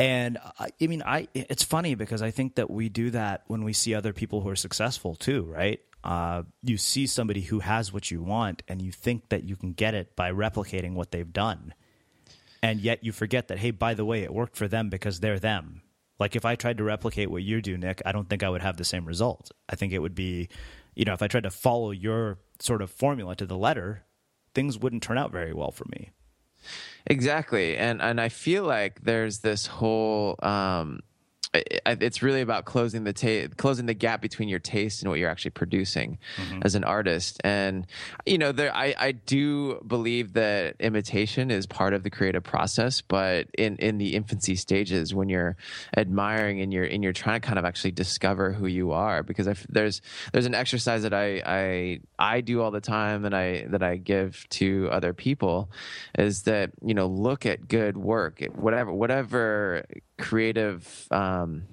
And 0.00 0.38
I, 0.58 0.70
I 0.82 0.86
mean, 0.88 1.02
I 1.06 1.28
it's 1.32 1.62
funny 1.62 1.94
because 1.94 2.22
I 2.22 2.32
think 2.32 2.56
that 2.56 2.70
we 2.70 2.88
do 2.88 3.10
that 3.10 3.44
when 3.46 3.62
we 3.62 3.72
see 3.72 3.94
other 3.94 4.12
people 4.12 4.40
who 4.40 4.48
are 4.48 4.56
successful 4.56 5.14
too, 5.14 5.44
right? 5.44 5.80
Uh, 6.02 6.42
you 6.62 6.76
see 6.76 7.06
somebody 7.06 7.42
who 7.42 7.60
has 7.60 7.92
what 7.92 8.10
you 8.10 8.22
want 8.22 8.62
and 8.68 8.80
you 8.80 8.92
think 8.92 9.28
that 9.28 9.44
you 9.44 9.56
can 9.56 9.72
get 9.72 9.94
it 9.94 10.16
by 10.16 10.32
replicating 10.32 10.94
what 10.94 11.10
they've 11.10 11.32
done. 11.32 11.74
And 12.62 12.80
yet 12.80 13.04
you 13.04 13.12
forget 13.12 13.48
that, 13.48 13.58
hey, 13.58 13.70
by 13.70 13.94
the 13.94 14.04
way, 14.04 14.22
it 14.22 14.32
worked 14.32 14.56
for 14.56 14.68
them 14.68 14.90
because 14.90 15.20
they're 15.20 15.38
them. 15.38 15.82
Like 16.18 16.36
if 16.36 16.44
I 16.44 16.54
tried 16.54 16.78
to 16.78 16.84
replicate 16.84 17.30
what 17.30 17.42
you 17.42 17.62
do, 17.62 17.78
Nick, 17.78 18.02
I 18.04 18.12
don't 18.12 18.28
think 18.28 18.42
I 18.42 18.50
would 18.50 18.60
have 18.60 18.76
the 18.76 18.84
same 18.84 19.06
result. 19.06 19.50
I 19.68 19.76
think 19.76 19.92
it 19.92 20.00
would 20.00 20.14
be, 20.14 20.48
you 20.94 21.06
know, 21.06 21.14
if 21.14 21.22
I 21.22 21.28
tried 21.28 21.44
to 21.44 21.50
follow 21.50 21.90
your 21.90 22.38
sort 22.58 22.82
of 22.82 22.90
formula 22.90 23.34
to 23.36 23.46
the 23.46 23.56
letter, 23.56 24.04
things 24.54 24.78
wouldn't 24.78 25.02
turn 25.02 25.16
out 25.16 25.32
very 25.32 25.54
well 25.54 25.70
for 25.70 25.86
me. 25.90 26.10
Exactly. 27.06 27.76
And 27.76 28.02
and 28.02 28.20
I 28.20 28.28
feel 28.28 28.64
like 28.64 29.00
there's 29.00 29.38
this 29.38 29.66
whole 29.66 30.36
um 30.42 31.00
it's 31.52 32.22
really 32.22 32.40
about 32.40 32.64
closing 32.64 33.04
the 33.04 33.12
ta- 33.12 33.52
closing 33.56 33.86
the 33.86 33.94
gap 33.94 34.22
between 34.22 34.48
your 34.48 34.60
taste 34.60 35.02
and 35.02 35.10
what 35.10 35.18
you're 35.18 35.30
actually 35.30 35.50
producing 35.50 36.18
mm-hmm. 36.36 36.60
as 36.62 36.74
an 36.74 36.84
artist. 36.84 37.40
And 37.42 37.86
you 38.24 38.38
know, 38.38 38.52
there 38.52 38.74
I, 38.74 38.94
I 38.98 39.12
do 39.12 39.82
believe 39.86 40.34
that 40.34 40.76
imitation 40.78 41.50
is 41.50 41.66
part 41.66 41.92
of 41.92 42.04
the 42.04 42.10
creative 42.10 42.44
process, 42.44 43.00
but 43.00 43.48
in 43.58 43.76
in 43.76 43.98
the 43.98 44.14
infancy 44.14 44.54
stages 44.54 45.12
when 45.12 45.28
you're 45.28 45.56
admiring 45.96 46.60
and 46.60 46.72
you're 46.72 46.84
and 46.84 47.02
you're 47.02 47.12
trying 47.12 47.40
to 47.40 47.46
kind 47.46 47.58
of 47.58 47.64
actually 47.64 47.92
discover 47.92 48.52
who 48.52 48.66
you 48.66 48.92
are, 48.92 49.22
because 49.22 49.48
I, 49.48 49.54
there's 49.68 50.02
there's 50.32 50.46
an 50.46 50.54
exercise 50.54 51.02
that 51.02 51.14
I 51.14 51.42
I 51.44 52.00
I 52.18 52.40
do 52.42 52.62
all 52.62 52.70
the 52.70 52.80
time 52.80 53.22
that 53.22 53.34
I 53.34 53.66
that 53.68 53.82
I 53.82 53.96
give 53.96 54.46
to 54.50 54.88
other 54.92 55.12
people 55.12 55.70
is 56.16 56.42
that 56.42 56.70
you 56.84 56.94
know 56.94 57.06
look 57.06 57.44
at 57.44 57.66
good 57.66 57.96
work, 57.96 58.40
whatever 58.54 58.92
whatever 58.92 59.84
creative 60.20 61.06
um, 61.10 61.64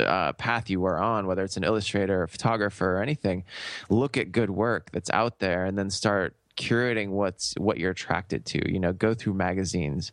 uh, 0.00 0.32
path 0.32 0.68
you 0.70 0.80
were 0.80 0.98
on, 0.98 1.26
whether 1.26 1.42
it's 1.42 1.56
an 1.56 1.64
illustrator, 1.64 2.22
or 2.22 2.26
photographer, 2.26 2.96
or 2.96 3.02
anything, 3.02 3.44
look 3.88 4.16
at 4.16 4.32
good 4.32 4.50
work 4.50 4.90
that's 4.92 5.10
out 5.10 5.38
there, 5.38 5.64
and 5.64 5.78
then 5.78 5.90
start 5.90 6.34
curating 6.56 7.10
what's 7.10 7.54
what 7.58 7.78
you're 7.78 7.92
attracted 7.92 8.44
to. 8.46 8.72
You 8.72 8.80
know, 8.80 8.92
go 8.92 9.14
through 9.14 9.34
magazines, 9.34 10.12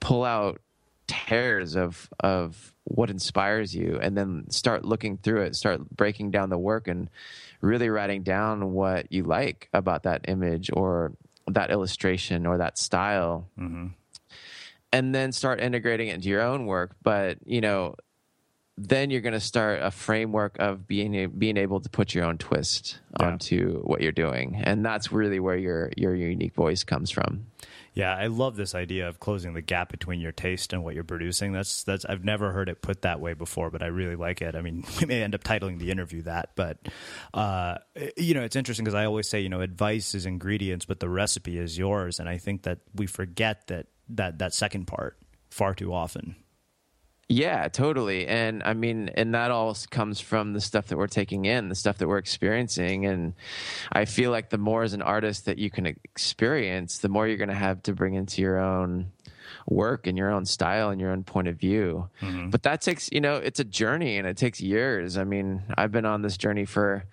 pull 0.00 0.24
out 0.24 0.60
tears 1.06 1.76
of 1.76 2.08
of 2.20 2.72
what 2.84 3.10
inspires 3.10 3.74
you, 3.74 3.98
and 4.00 4.16
then 4.16 4.50
start 4.50 4.84
looking 4.84 5.16
through 5.16 5.42
it, 5.42 5.56
start 5.56 5.88
breaking 5.90 6.30
down 6.30 6.50
the 6.50 6.58
work, 6.58 6.88
and 6.88 7.08
really 7.60 7.88
writing 7.88 8.22
down 8.22 8.72
what 8.72 9.12
you 9.12 9.22
like 9.22 9.68
about 9.72 10.02
that 10.02 10.24
image 10.28 10.70
or 10.72 11.12
that 11.46 11.70
illustration 11.70 12.46
or 12.46 12.58
that 12.58 12.78
style. 12.78 13.48
Mm-hmm 13.58 13.88
and 14.92 15.14
then 15.14 15.32
start 15.32 15.60
integrating 15.60 16.08
it 16.08 16.14
into 16.14 16.28
your 16.28 16.42
own 16.42 16.66
work. 16.66 16.96
But 17.02 17.38
you 17.44 17.60
know, 17.60 17.96
then 18.78 19.10
you're 19.10 19.20
going 19.20 19.32
to 19.34 19.40
start 19.40 19.80
a 19.82 19.90
framework 19.90 20.56
of 20.58 20.86
being 20.86 21.30
being 21.38 21.56
able 21.56 21.80
to 21.80 21.88
put 21.88 22.14
your 22.14 22.24
own 22.24 22.38
twist 22.38 22.98
yeah. 23.18 23.26
onto 23.26 23.80
what 23.82 24.00
you're 24.00 24.12
doing, 24.12 24.60
and 24.62 24.84
that's 24.84 25.12
really 25.12 25.40
where 25.40 25.56
your 25.56 25.90
your 25.96 26.14
unique 26.14 26.54
voice 26.54 26.84
comes 26.84 27.10
from. 27.10 27.46
Yeah, 27.94 28.16
I 28.16 28.28
love 28.28 28.56
this 28.56 28.74
idea 28.74 29.06
of 29.08 29.20
closing 29.20 29.52
the 29.52 29.60
gap 29.60 29.90
between 29.90 30.18
your 30.18 30.32
taste 30.32 30.72
and 30.72 30.82
what 30.82 30.94
you're 30.94 31.04
producing. 31.04 31.52
That's 31.52 31.84
that's 31.84 32.06
I've 32.06 32.24
never 32.24 32.50
heard 32.50 32.70
it 32.70 32.80
put 32.80 33.02
that 33.02 33.20
way 33.20 33.34
before, 33.34 33.70
but 33.70 33.82
I 33.82 33.86
really 33.86 34.16
like 34.16 34.40
it. 34.40 34.56
I 34.56 34.62
mean, 34.62 34.84
we 35.00 35.06
may 35.06 35.22
end 35.22 35.34
up 35.34 35.44
titling 35.44 35.78
the 35.78 35.90
interview 35.90 36.22
that, 36.22 36.50
but 36.56 36.78
uh, 37.34 37.76
you 38.16 38.32
know, 38.32 38.42
it's 38.42 38.56
interesting 38.56 38.84
because 38.84 38.94
I 38.94 39.04
always 39.04 39.28
say, 39.28 39.40
you 39.40 39.50
know, 39.50 39.60
advice 39.60 40.14
is 40.14 40.24
ingredients, 40.24 40.86
but 40.86 41.00
the 41.00 41.08
recipe 41.10 41.58
is 41.58 41.76
yours, 41.76 42.18
and 42.18 42.28
I 42.28 42.38
think 42.38 42.62
that 42.62 42.78
we 42.94 43.06
forget 43.06 43.66
that 43.66 43.88
that 44.08 44.38
that 44.38 44.54
second 44.54 44.86
part 44.86 45.18
far 45.50 45.74
too 45.74 45.92
often. 45.92 46.36
Yeah, 47.28 47.68
totally. 47.68 48.26
And 48.26 48.62
I 48.62 48.74
mean, 48.74 49.08
and 49.14 49.34
that 49.34 49.50
all 49.50 49.74
comes 49.90 50.20
from 50.20 50.52
the 50.52 50.60
stuff 50.60 50.88
that 50.88 50.98
we're 50.98 51.06
taking 51.06 51.46
in, 51.46 51.70
the 51.70 51.74
stuff 51.74 51.98
that 51.98 52.08
we're 52.08 52.18
experiencing. 52.18 53.06
And 53.06 53.32
I 53.90 54.04
feel 54.04 54.30
like 54.30 54.50
the 54.50 54.58
more 54.58 54.82
as 54.82 54.92
an 54.92 55.00
artist 55.00 55.46
that 55.46 55.56
you 55.56 55.70
can 55.70 55.86
experience, 55.86 56.98
the 56.98 57.08
more 57.08 57.26
you're 57.26 57.38
going 57.38 57.48
to 57.48 57.54
have 57.54 57.82
to 57.84 57.94
bring 57.94 58.14
into 58.14 58.42
your 58.42 58.58
own 58.58 59.12
work 59.66 60.06
and 60.06 60.18
your 60.18 60.30
own 60.30 60.44
style 60.44 60.90
and 60.90 61.00
your 61.00 61.10
own 61.10 61.24
point 61.24 61.48
of 61.48 61.56
view. 61.56 62.10
Mm-hmm. 62.20 62.50
But 62.50 62.64
that 62.64 62.82
takes, 62.82 63.08
you 63.10 63.20
know, 63.20 63.36
it's 63.36 63.60
a 63.60 63.64
journey 63.64 64.18
and 64.18 64.26
it 64.26 64.36
takes 64.36 64.60
years. 64.60 65.16
I 65.16 65.24
mean, 65.24 65.62
I've 65.74 65.92
been 65.92 66.06
on 66.06 66.20
this 66.20 66.36
journey 66.36 66.66
for 66.66 67.04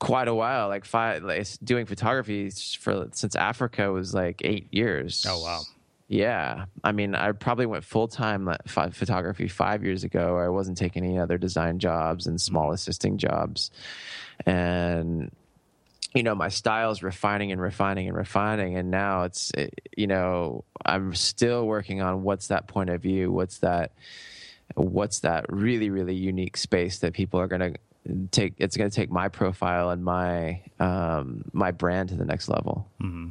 quite 0.00 0.26
a 0.26 0.34
while, 0.34 0.66
like 0.66 0.84
five, 0.84 1.22
like 1.22 1.46
doing 1.62 1.86
photography 1.86 2.50
for 2.50 3.08
since 3.12 3.36
Africa 3.36 3.92
was 3.92 4.14
like 4.14 4.40
eight 4.42 4.66
years. 4.72 5.24
Oh, 5.28 5.40
wow. 5.42 5.60
Yeah, 6.12 6.66
I 6.84 6.92
mean, 6.92 7.14
I 7.14 7.32
probably 7.32 7.64
went 7.64 7.84
full 7.84 8.06
time 8.06 8.46
photography 8.66 9.48
five 9.48 9.82
years 9.82 10.04
ago. 10.04 10.36
I 10.36 10.50
wasn't 10.50 10.76
taking 10.76 11.06
any 11.06 11.18
other 11.18 11.38
design 11.38 11.78
jobs 11.78 12.26
and 12.26 12.38
small 12.38 12.66
mm-hmm. 12.66 12.74
assisting 12.74 13.16
jobs, 13.16 13.70
and 14.44 15.34
you 16.14 16.22
know, 16.22 16.34
my 16.34 16.50
style 16.50 16.90
is 16.90 17.02
refining 17.02 17.50
and 17.50 17.62
refining 17.62 18.08
and 18.08 18.14
refining, 18.14 18.76
and 18.76 18.90
now 18.90 19.22
it's 19.22 19.52
you 19.96 20.06
know, 20.06 20.64
I'm 20.84 21.14
still 21.14 21.66
working 21.66 22.02
on 22.02 22.24
what's 22.24 22.48
that 22.48 22.68
point 22.68 22.90
of 22.90 23.00
view, 23.00 23.32
what's 23.32 23.60
that, 23.60 23.92
what's 24.74 25.20
that 25.20 25.46
really 25.48 25.88
really 25.88 26.14
unique 26.14 26.58
space 26.58 26.98
that 26.98 27.14
people 27.14 27.40
are 27.40 27.48
going 27.48 27.72
to 27.72 28.28
take. 28.30 28.52
It's 28.58 28.76
going 28.76 28.90
to 28.90 28.94
take 28.94 29.10
my 29.10 29.28
profile 29.28 29.88
and 29.88 30.04
my 30.04 30.60
um, 30.78 31.44
my 31.54 31.70
brand 31.70 32.10
to 32.10 32.16
the 32.16 32.26
next 32.26 32.50
level. 32.50 32.86
Mm-hmm. 33.00 33.30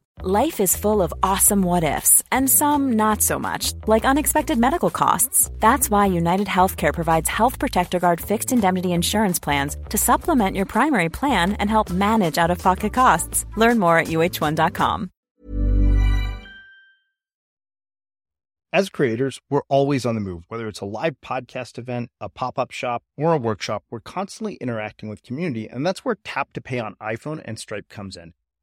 Life 0.23 0.59
is 0.59 0.75
full 0.75 1.01
of 1.01 1.11
awesome 1.23 1.63
what 1.63 1.83
ifs 1.83 2.21
and 2.31 2.47
some 2.47 2.91
not 2.91 3.23
so 3.23 3.39
much, 3.39 3.73
like 3.87 4.05
unexpected 4.05 4.55
medical 4.59 4.91
costs. 4.91 5.49
That's 5.59 5.89
why 5.89 6.05
United 6.05 6.45
Healthcare 6.45 6.93
provides 6.93 7.27
Health 7.27 7.57
Protector 7.57 7.99
Guard 7.99 8.21
fixed 8.21 8.51
indemnity 8.51 8.91
insurance 8.91 9.39
plans 9.39 9.77
to 9.89 9.97
supplement 9.97 10.55
your 10.55 10.67
primary 10.67 11.09
plan 11.09 11.53
and 11.53 11.71
help 11.71 11.89
manage 11.89 12.37
out-of-pocket 12.37 12.93
costs. 12.93 13.45
Learn 13.57 13.79
more 13.79 13.97
at 13.97 14.09
uh1.com. 14.09 15.09
As 18.71 18.89
creators, 18.89 19.39
we're 19.49 19.63
always 19.69 20.05
on 20.05 20.13
the 20.13 20.21
move. 20.21 20.43
Whether 20.49 20.67
it's 20.67 20.81
a 20.81 20.85
live 20.85 21.15
podcast 21.25 21.79
event, 21.79 22.11
a 22.19 22.29
pop 22.29 22.59
up 22.59 22.69
shop, 22.69 23.01
or 23.17 23.33
a 23.33 23.39
workshop, 23.39 23.85
we're 23.89 24.01
constantly 24.01 24.53
interacting 24.61 25.09
with 25.09 25.23
community, 25.23 25.67
and 25.67 25.83
that's 25.83 26.05
where 26.05 26.19
Tap 26.23 26.53
to 26.53 26.61
Pay 26.61 26.77
on 26.77 26.93
iPhone 27.01 27.41
and 27.43 27.57
Stripe 27.57 27.89
comes 27.89 28.15
in. 28.15 28.33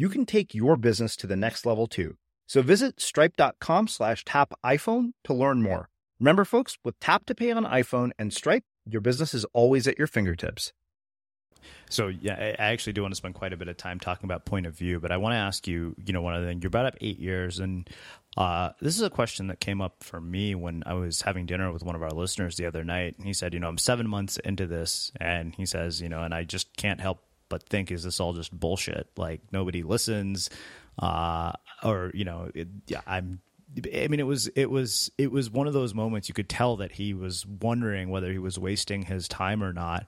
you 0.00 0.08
can 0.08 0.24
take 0.24 0.54
your 0.54 0.78
business 0.78 1.14
to 1.14 1.26
the 1.26 1.36
next 1.36 1.66
level 1.66 1.86
too. 1.86 2.16
So 2.46 2.62
visit 2.62 3.02
stripe.com 3.02 3.86
slash 3.86 4.24
tap 4.24 4.54
iPhone 4.64 5.12
to 5.24 5.34
learn 5.34 5.62
more. 5.62 5.90
Remember, 6.18 6.46
folks, 6.46 6.78
with 6.82 6.98
Tap 7.00 7.26
to 7.26 7.34
Pay 7.34 7.50
on 7.50 7.64
iPhone 7.64 8.10
and 8.18 8.32
Stripe, 8.32 8.64
your 8.86 9.02
business 9.02 9.34
is 9.34 9.44
always 9.52 9.86
at 9.86 9.98
your 9.98 10.06
fingertips. 10.06 10.72
So 11.90 12.08
yeah, 12.08 12.54
I 12.58 12.72
actually 12.72 12.94
do 12.94 13.02
want 13.02 13.12
to 13.12 13.16
spend 13.16 13.34
quite 13.34 13.52
a 13.52 13.58
bit 13.58 13.68
of 13.68 13.76
time 13.76 14.00
talking 14.00 14.24
about 14.24 14.46
point 14.46 14.64
of 14.64 14.74
view, 14.74 15.00
but 15.00 15.12
I 15.12 15.18
want 15.18 15.34
to 15.34 15.38
ask 15.38 15.68
you, 15.68 15.94
you 16.02 16.14
know, 16.14 16.22
one 16.22 16.34
other 16.34 16.46
thing. 16.46 16.62
You're 16.62 16.68
about 16.68 16.86
up 16.86 16.96
eight 17.02 17.18
years, 17.18 17.58
and 17.58 17.88
uh, 18.38 18.70
this 18.80 18.96
is 18.96 19.02
a 19.02 19.10
question 19.10 19.48
that 19.48 19.60
came 19.60 19.82
up 19.82 20.02
for 20.02 20.18
me 20.18 20.54
when 20.54 20.82
I 20.86 20.94
was 20.94 21.20
having 21.20 21.44
dinner 21.44 21.70
with 21.72 21.84
one 21.84 21.94
of 21.94 22.02
our 22.02 22.10
listeners 22.10 22.56
the 22.56 22.64
other 22.64 22.84
night. 22.84 23.16
and 23.18 23.26
He 23.26 23.34
said, 23.34 23.52
you 23.52 23.60
know, 23.60 23.68
I'm 23.68 23.76
seven 23.76 24.08
months 24.08 24.38
into 24.38 24.66
this, 24.66 25.12
and 25.20 25.54
he 25.54 25.66
says, 25.66 26.00
you 26.00 26.08
know, 26.08 26.22
and 26.22 26.32
I 26.32 26.44
just 26.44 26.74
can't 26.78 27.02
help 27.02 27.22
but 27.50 27.68
think, 27.68 27.90
is 27.90 28.04
this 28.04 28.18
all 28.18 28.32
just 28.32 28.58
bullshit? 28.58 29.08
Like 29.18 29.42
nobody 29.52 29.82
listens, 29.82 30.48
uh, 30.98 31.52
or 31.82 32.10
you 32.14 32.24
know, 32.24 32.50
it, 32.54 32.68
yeah, 32.86 33.02
I'm 33.06 33.40
I 33.94 34.08
mean, 34.08 34.18
it 34.18 34.26
was 34.26 34.48
it 34.48 34.70
was 34.70 35.10
it 35.16 35.30
was 35.30 35.50
one 35.50 35.66
of 35.66 35.72
those 35.72 35.94
moments 35.94 36.28
you 36.28 36.34
could 36.34 36.48
tell 36.48 36.76
that 36.76 36.92
he 36.92 37.14
was 37.14 37.46
wondering 37.46 38.10
whether 38.10 38.32
he 38.32 38.38
was 38.38 38.58
wasting 38.58 39.02
his 39.02 39.28
time 39.28 39.62
or 39.62 39.72
not. 39.72 40.06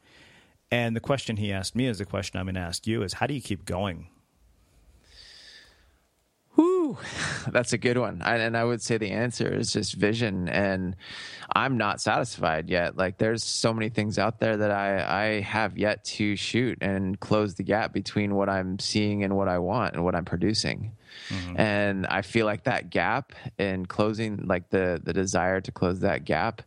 And 0.70 0.96
the 0.96 1.00
question 1.00 1.36
he 1.36 1.52
asked 1.52 1.76
me 1.76 1.86
is 1.86 1.98
the 1.98 2.04
question 2.04 2.40
I'm 2.40 2.46
going 2.46 2.54
to 2.56 2.60
ask 2.60 2.86
you: 2.86 3.02
is 3.02 3.14
how 3.14 3.26
do 3.26 3.34
you 3.34 3.40
keep 3.40 3.64
going? 3.64 4.08
Whew, 6.54 6.98
that's 7.50 7.72
a 7.72 7.78
good 7.78 7.98
one. 7.98 8.22
I, 8.22 8.36
and 8.36 8.56
I 8.56 8.64
would 8.64 8.82
say 8.82 8.98
the 8.98 9.10
answer 9.10 9.52
is 9.52 9.72
just 9.72 9.94
vision. 9.94 10.48
And 10.48 10.96
I'm 11.54 11.76
not 11.76 12.00
satisfied 12.00 12.68
yet. 12.68 12.96
Like 12.96 13.18
there's 13.18 13.44
so 13.44 13.72
many 13.72 13.88
things 13.88 14.18
out 14.18 14.38
there 14.38 14.56
that 14.56 14.70
I, 14.70 15.22
I 15.22 15.40
have 15.40 15.78
yet 15.78 16.04
to 16.04 16.36
shoot 16.36 16.78
and 16.80 17.18
close 17.18 17.54
the 17.54 17.62
gap 17.62 17.92
between 17.92 18.34
what 18.34 18.48
I'm 18.48 18.78
seeing 18.78 19.24
and 19.24 19.36
what 19.36 19.48
I 19.48 19.58
want 19.58 19.94
and 19.94 20.04
what 20.04 20.14
I'm 20.14 20.24
producing. 20.24 20.92
Mm-hmm. 21.28 21.60
And 21.60 22.06
I 22.06 22.22
feel 22.22 22.46
like 22.46 22.64
that 22.64 22.90
gap 22.90 23.32
and 23.58 23.88
closing, 23.88 24.46
like 24.46 24.70
the 24.70 25.00
the 25.02 25.12
desire 25.12 25.60
to 25.60 25.72
close 25.72 26.00
that 26.00 26.24
gap, 26.24 26.62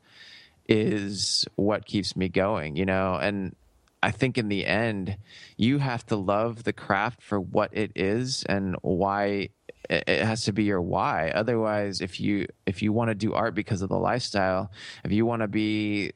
is 0.68 1.46
what 1.56 1.86
keeps 1.86 2.16
me 2.16 2.30
going. 2.30 2.76
You 2.76 2.86
know, 2.86 3.16
and 3.16 3.56
I 4.04 4.12
think 4.12 4.38
in 4.38 4.50
the 4.50 4.68
end, 4.68 5.18
you 5.58 5.80
have 5.80 6.06
to 6.08 6.16
love 6.16 6.64
the 6.64 6.74
craft 6.74 7.24
for 7.24 7.40
what 7.40 7.76
it 7.76 7.92
is 7.96 8.44
and 8.44 8.76
why 8.84 9.50
it 9.90 10.24
has 10.24 10.44
to 10.44 10.52
be 10.52 10.64
your 10.64 10.82
why. 10.82 11.30
Otherwise, 11.30 12.02
if 12.02 12.20
you 12.20 12.48
if 12.66 12.82
you 12.82 12.94
want 12.94 13.10
to 13.10 13.16
do 13.16 13.34
art 13.34 13.56
because 13.56 13.82
of 13.82 13.90
the 13.90 13.98
lifestyle, 13.98 14.72
if 15.04 15.12
you 15.12 15.26
want 15.26 15.42
to 15.42 15.48
be, 15.48 16.12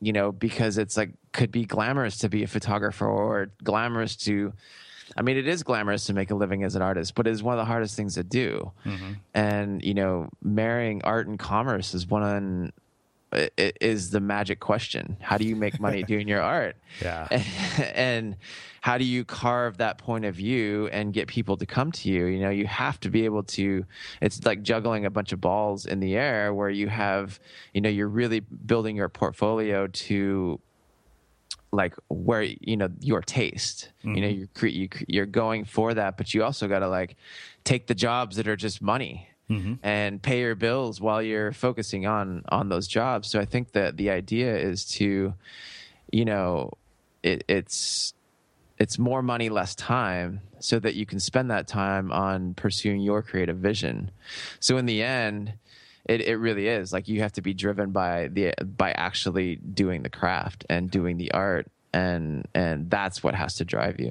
you 0.00 0.12
know, 0.12 0.32
because 0.32 0.78
it's 0.78 0.96
like 0.96 1.14
could 1.32 1.50
be 1.50 1.64
glamorous 1.64 2.18
to 2.18 2.28
be 2.28 2.42
a 2.42 2.46
photographer 2.46 3.06
or 3.06 3.50
glamorous 3.62 4.16
to 4.16 4.52
I 5.16 5.22
mean, 5.22 5.36
it 5.36 5.46
is 5.46 5.62
glamorous 5.62 6.06
to 6.06 6.14
make 6.14 6.30
a 6.30 6.34
living 6.34 6.64
as 6.64 6.74
an 6.74 6.82
artist, 6.82 7.14
but 7.14 7.26
it 7.26 7.30
is 7.30 7.42
one 7.42 7.54
of 7.54 7.58
the 7.58 7.64
hardest 7.64 7.96
things 7.96 8.14
to 8.14 8.24
do. 8.24 8.72
Mm-hmm. 8.84 9.12
And 9.34 9.84
you 9.84 9.94
know, 9.94 10.28
marrying 10.42 11.02
art 11.04 11.26
and 11.26 11.38
commerce 11.38 11.94
is 11.94 12.06
one 12.06 12.72
is 13.56 14.10
the 14.10 14.20
magic 14.20 14.60
question. 14.60 15.16
How 15.20 15.38
do 15.38 15.44
you 15.44 15.56
make 15.56 15.80
money 15.80 16.02
doing 16.12 16.28
your 16.28 16.42
art? 16.42 16.76
Yeah. 17.00 17.28
And, 17.94 18.36
how 18.82 18.98
do 18.98 19.04
you 19.04 19.24
carve 19.24 19.76
that 19.76 19.96
point 19.96 20.24
of 20.24 20.34
view 20.34 20.88
and 20.88 21.12
get 21.12 21.28
people 21.28 21.56
to 21.56 21.64
come 21.64 21.92
to 21.92 22.08
you? 22.08 22.26
You 22.26 22.40
know, 22.40 22.50
you 22.50 22.66
have 22.66 22.98
to 23.00 23.10
be 23.10 23.24
able 23.24 23.44
to, 23.44 23.86
it's 24.20 24.44
like 24.44 24.62
juggling 24.62 25.06
a 25.06 25.10
bunch 25.10 25.32
of 25.32 25.40
balls 25.40 25.86
in 25.86 26.00
the 26.00 26.16
air 26.16 26.52
where 26.52 26.68
you 26.68 26.88
have, 26.88 27.38
you 27.72 27.80
know, 27.80 27.88
you're 27.88 28.08
really 28.08 28.40
building 28.40 28.96
your 28.96 29.08
portfolio 29.08 29.86
to 29.86 30.60
like 31.70 31.94
where 32.08 32.42
you 32.42 32.76
know 32.76 32.90
your 33.00 33.22
taste 33.22 33.92
mm-hmm. 34.04 34.14
you 34.14 34.20
know 34.20 34.28
mm-hmm. 34.28 34.66
you 34.66 34.88
you're 35.08 35.24
going 35.24 35.64
for 35.64 35.94
that 35.94 36.18
but 36.18 36.34
you 36.34 36.44
also 36.44 36.68
got 36.68 36.80
to 36.80 36.88
like 36.88 37.16
take 37.64 37.86
the 37.86 37.94
jobs 37.94 38.36
that 38.36 38.46
are 38.46 38.56
just 38.56 38.82
money 38.82 39.26
mm-hmm. 39.50 39.74
and 39.82 40.22
pay 40.22 40.40
your 40.40 40.54
bills 40.54 41.00
while 41.00 41.22
you're 41.22 41.52
focusing 41.52 42.06
on 42.06 42.44
on 42.48 42.68
those 42.68 42.86
jobs. 42.86 43.28
So 43.28 43.40
i 43.40 43.44
think 43.44 43.72
that 43.72 43.96
the 43.96 44.10
idea 44.10 44.56
is 44.56 44.84
to 44.96 45.34
you 46.10 46.24
know 46.24 46.72
it, 47.22 47.44
it's 47.48 48.14
it's 48.78 48.98
more 48.98 49.22
money 49.22 49.48
less 49.48 49.74
time 49.74 50.40
so 50.58 50.78
that 50.78 50.94
you 50.94 51.06
can 51.06 51.20
spend 51.20 51.50
that 51.50 51.68
time 51.68 52.10
on 52.10 52.54
pursuing 52.54 53.00
your 53.00 53.22
creative 53.22 53.58
vision. 53.58 54.10
So 54.58 54.76
in 54.76 54.86
the 54.86 55.02
end 55.02 55.54
it, 56.04 56.20
it 56.22 56.36
really 56.36 56.66
is. 56.66 56.92
Like 56.92 57.08
you 57.08 57.20
have 57.20 57.32
to 57.32 57.42
be 57.42 57.54
driven 57.54 57.90
by 57.90 58.28
the 58.28 58.54
by 58.64 58.92
actually 58.92 59.56
doing 59.56 60.02
the 60.02 60.08
craft 60.08 60.64
and 60.68 60.90
doing 60.90 61.16
the 61.16 61.32
art 61.32 61.68
and 61.92 62.48
and 62.54 62.90
that's 62.90 63.22
what 63.22 63.34
has 63.34 63.56
to 63.56 63.64
drive 63.64 64.00
you 64.00 64.10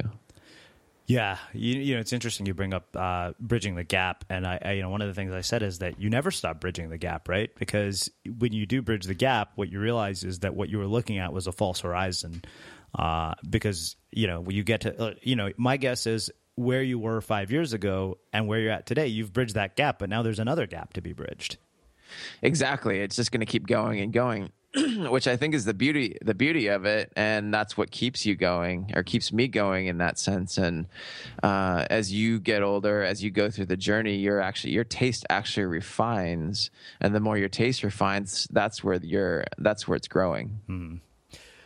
yeah, 1.08 1.38
you, 1.54 1.80
you 1.80 1.96
know 1.96 2.02
it's 2.02 2.14
interesting 2.14 2.46
you 2.46 2.54
bring 2.54 2.74
up 2.74 2.96
uh, 2.96 3.34
bridging 3.40 3.76
the 3.76 3.84
gap, 3.84 4.26
and 4.30 4.46
I, 4.46 4.60
I, 4.64 4.72
you 4.74 4.82
know 4.82 4.90
one 4.90 5.02
of 5.02 5.08
the 5.08 5.14
things 5.14 5.34
I 5.34 5.42
said 5.42 5.64
is 5.64 5.80
that 5.80 6.00
you 6.00 6.10
never 6.10 6.32
stop 6.32 6.60
bridging 6.60 6.90
the 6.90 6.98
gap, 6.98 7.28
right? 7.28 7.50
Because 7.56 8.10
when 8.26 8.54
you 8.54 8.66
do 8.66 8.82
bridge 8.82 9.06
the 9.06 9.14
gap, 9.14 9.52
what 9.56 9.72
you 9.72 9.80
realize 9.80 10.24
is 10.24 10.40
that 10.40 10.56
what 10.56 10.70
you 10.70 10.78
were 10.78 10.88
looking 10.88 11.18
at 11.18 11.34
was 11.34 11.48
a 11.48 11.52
false 11.52 11.82
horizon. 11.82 12.44
Uh, 12.94 13.34
because 13.50 13.96
you 14.12 14.28
know 14.28 14.46
you 14.50 14.64
get 14.64 14.82
to 14.82 15.02
uh, 15.02 15.14
you 15.22 15.36
know 15.36 15.50
my 15.56 15.78
guess 15.78 16.06
is 16.06 16.30
where 16.56 16.84
you 16.84 17.00
were 17.00 17.22
five 17.22 17.52
years 17.52 17.74
ago 17.74 18.18
and 18.34 18.48
where 18.48 18.60
you're 18.60 18.72
at 18.72 18.86
today, 18.86 19.08
you've 19.08 19.34
bridged 19.34 19.56
that 19.56 19.76
gap, 19.76 20.00
but 20.00 20.10
now 20.10 20.22
there's 20.22 20.40
another 20.40 20.68
gap 20.68 20.94
to 20.94 21.02
be 21.02 21.14
bridged. 21.14 21.58
Exactly. 22.42 23.00
It's 23.00 23.16
just 23.16 23.32
going 23.32 23.40
to 23.40 23.46
keep 23.46 23.68
going 23.68 24.00
and 24.02 24.12
going, 24.12 24.52
which 25.10 25.28
I 25.28 25.36
think 25.36 25.54
is 25.54 25.66
the 25.66 25.74
beauty 25.74 26.18
the 26.22 26.34
beauty 26.34 26.68
of 26.68 26.86
it, 26.86 27.12
and 27.18 27.54
that's 27.54 27.76
what 27.76 27.92
keeps 27.92 28.26
you 28.26 28.36
going 28.36 28.92
or 28.96 29.04
keeps 29.04 29.34
me 29.34 29.50
going 29.50 29.88
in 29.88 29.98
that 29.98 30.18
sense. 30.18 30.58
And 30.58 30.88
uh, 31.44 31.86
as 31.90 32.14
you 32.14 32.40
get 32.40 32.64
older, 32.64 33.04
as 33.04 33.22
you 33.22 33.32
go 33.32 33.50
through 33.50 33.66
the 33.66 33.76
journey, 33.76 34.16
your 34.16 34.40
actually 34.40 34.72
your 34.72 34.86
taste 34.86 35.26
actually 35.30 35.66
refines, 35.66 36.72
and 37.02 37.14
the 37.14 37.20
more 37.20 37.38
your 37.38 37.50
taste 37.50 37.84
refines, 37.84 38.48
that's 38.50 38.82
where 38.82 38.96
your 38.96 39.44
that's 39.58 39.90
where 39.90 39.98
it's 39.98 40.08
growing. 40.08 40.62
Hmm. 40.68 40.96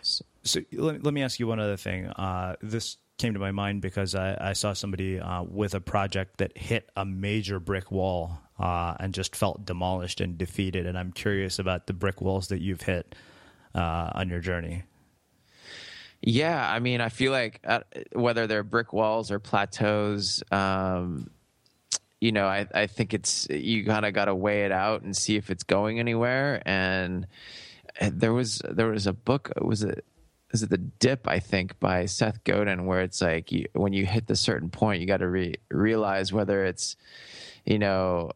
So, 0.01 0.25
so 0.43 0.61
let, 0.71 1.03
let, 1.03 1.13
me 1.13 1.21
ask 1.21 1.39
you 1.39 1.47
one 1.47 1.59
other 1.59 1.77
thing. 1.77 2.07
Uh, 2.07 2.55
this 2.61 2.97
came 3.17 3.33
to 3.33 3.39
my 3.39 3.51
mind 3.51 3.81
because 3.81 4.15
I, 4.15 4.37
I 4.39 4.53
saw 4.53 4.73
somebody 4.73 5.19
uh, 5.19 5.43
with 5.43 5.73
a 5.73 5.79
project 5.79 6.37
that 6.37 6.57
hit 6.57 6.89
a 6.95 7.05
major 7.05 7.59
brick 7.59 7.91
wall 7.91 8.39
uh, 8.59 8.95
and 8.99 9.13
just 9.13 9.35
felt 9.35 9.65
demolished 9.65 10.21
and 10.21 10.37
defeated. 10.37 10.85
And 10.85 10.97
I'm 10.97 11.11
curious 11.11 11.59
about 11.59 11.87
the 11.87 11.93
brick 11.93 12.21
walls 12.21 12.47
that 12.49 12.61
you've 12.61 12.81
hit 12.81 13.15
uh, 13.73 14.11
on 14.13 14.29
your 14.29 14.39
journey. 14.39 14.83
Yeah, 16.21 16.71
I 16.71 16.79
mean, 16.79 17.01
I 17.01 17.09
feel 17.09 17.31
like 17.31 17.59
uh, 17.65 17.81
whether 18.13 18.47
they're 18.47 18.63
brick 18.63 18.93
walls 18.93 19.29
or 19.29 19.39
plateaus, 19.39 20.41
um, 20.51 21.29
you 22.19 22.31
know, 22.31 22.47
I, 22.47 22.65
I 22.73 22.87
think 22.87 23.13
it's 23.13 23.47
you 23.49 23.85
kind 23.85 24.05
of 24.05 24.13
got 24.13 24.25
to 24.25 24.33
weigh 24.33 24.65
it 24.65 24.71
out 24.71 25.03
and 25.03 25.15
see 25.15 25.35
if 25.35 25.51
it's 25.51 25.63
going 25.63 25.99
anywhere. 25.99 26.63
And 26.65 27.27
there 28.01 28.33
was 28.33 28.61
there 28.69 28.87
was 28.87 29.07
a 29.07 29.13
book 29.13 29.51
was 29.61 29.83
it 29.83 30.05
is 30.51 30.63
it 30.63 30.69
the 30.69 30.77
dip 30.77 31.27
i 31.27 31.39
think 31.39 31.79
by 31.79 32.05
seth 32.05 32.43
godin 32.43 32.85
where 32.85 33.01
it's 33.01 33.21
like 33.21 33.51
you, 33.51 33.65
when 33.73 33.93
you 33.93 34.05
hit 34.05 34.27
the 34.27 34.35
certain 34.35 34.69
point 34.69 35.01
you 35.01 35.07
got 35.07 35.17
to 35.17 35.27
re- 35.27 35.55
realize 35.69 36.31
whether 36.33 36.65
it's 36.65 36.95
you 37.65 37.79
know 37.79 38.31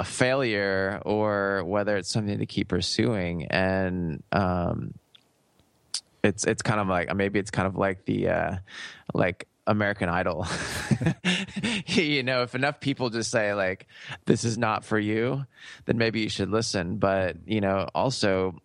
a 0.00 0.04
failure 0.04 1.02
or 1.04 1.62
whether 1.64 1.98
it's 1.98 2.08
something 2.08 2.38
to 2.38 2.46
keep 2.46 2.68
pursuing 2.68 3.44
and 3.48 4.22
um, 4.32 4.94
it's 6.24 6.44
it's 6.46 6.62
kind 6.62 6.80
of 6.80 6.88
like 6.88 7.14
maybe 7.14 7.38
it's 7.38 7.50
kind 7.50 7.66
of 7.66 7.76
like 7.76 8.06
the 8.06 8.28
uh, 8.30 8.56
like 9.12 9.46
American 9.66 10.08
Idol. 10.08 10.46
you 11.86 12.22
know, 12.22 12.42
if 12.42 12.54
enough 12.54 12.80
people 12.80 13.10
just 13.10 13.30
say 13.30 13.52
like 13.52 13.88
this 14.24 14.42
is 14.42 14.56
not 14.56 14.86
for 14.86 14.98
you, 14.98 15.44
then 15.84 15.98
maybe 15.98 16.20
you 16.20 16.30
should 16.30 16.48
listen. 16.48 16.96
But 16.96 17.36
you 17.46 17.60
know, 17.60 17.86
also 17.94 18.56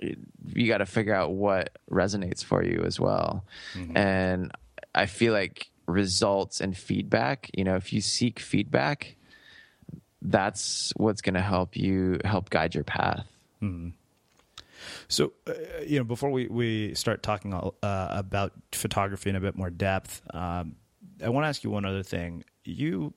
you 0.00 0.68
got 0.68 0.78
to 0.78 0.86
figure 0.86 1.14
out 1.14 1.32
what 1.32 1.76
resonates 1.90 2.42
for 2.42 2.64
you 2.64 2.82
as 2.86 2.98
well. 2.98 3.44
Mm-hmm. 3.74 3.94
And 3.94 4.52
I 4.94 5.04
feel 5.04 5.34
like 5.34 5.70
results 5.86 6.62
and 6.62 6.74
feedback. 6.74 7.50
You 7.52 7.64
know, 7.64 7.76
if 7.76 7.92
you 7.92 8.00
seek 8.00 8.40
feedback, 8.40 9.16
that's 10.22 10.92
what's 10.96 11.22
going 11.22 11.34
to 11.34 11.40
help 11.40 11.76
you 11.76 12.18
help 12.24 12.50
guide 12.50 12.74
your 12.74 12.84
path. 12.84 13.26
Mm-hmm. 13.62 13.90
So, 15.08 15.32
uh, 15.46 15.52
you 15.86 15.98
know, 15.98 16.04
before 16.04 16.30
we, 16.30 16.46
we 16.46 16.94
start 16.94 17.22
talking 17.22 17.52
uh, 17.52 17.70
about 17.82 18.52
photography 18.72 19.30
in 19.30 19.36
a 19.36 19.40
bit 19.40 19.56
more 19.56 19.70
depth, 19.70 20.22
um, 20.32 20.76
I 21.22 21.28
want 21.28 21.44
to 21.44 21.48
ask 21.48 21.64
you 21.64 21.70
one 21.70 21.84
other 21.84 22.02
thing. 22.02 22.44
You 22.64 23.12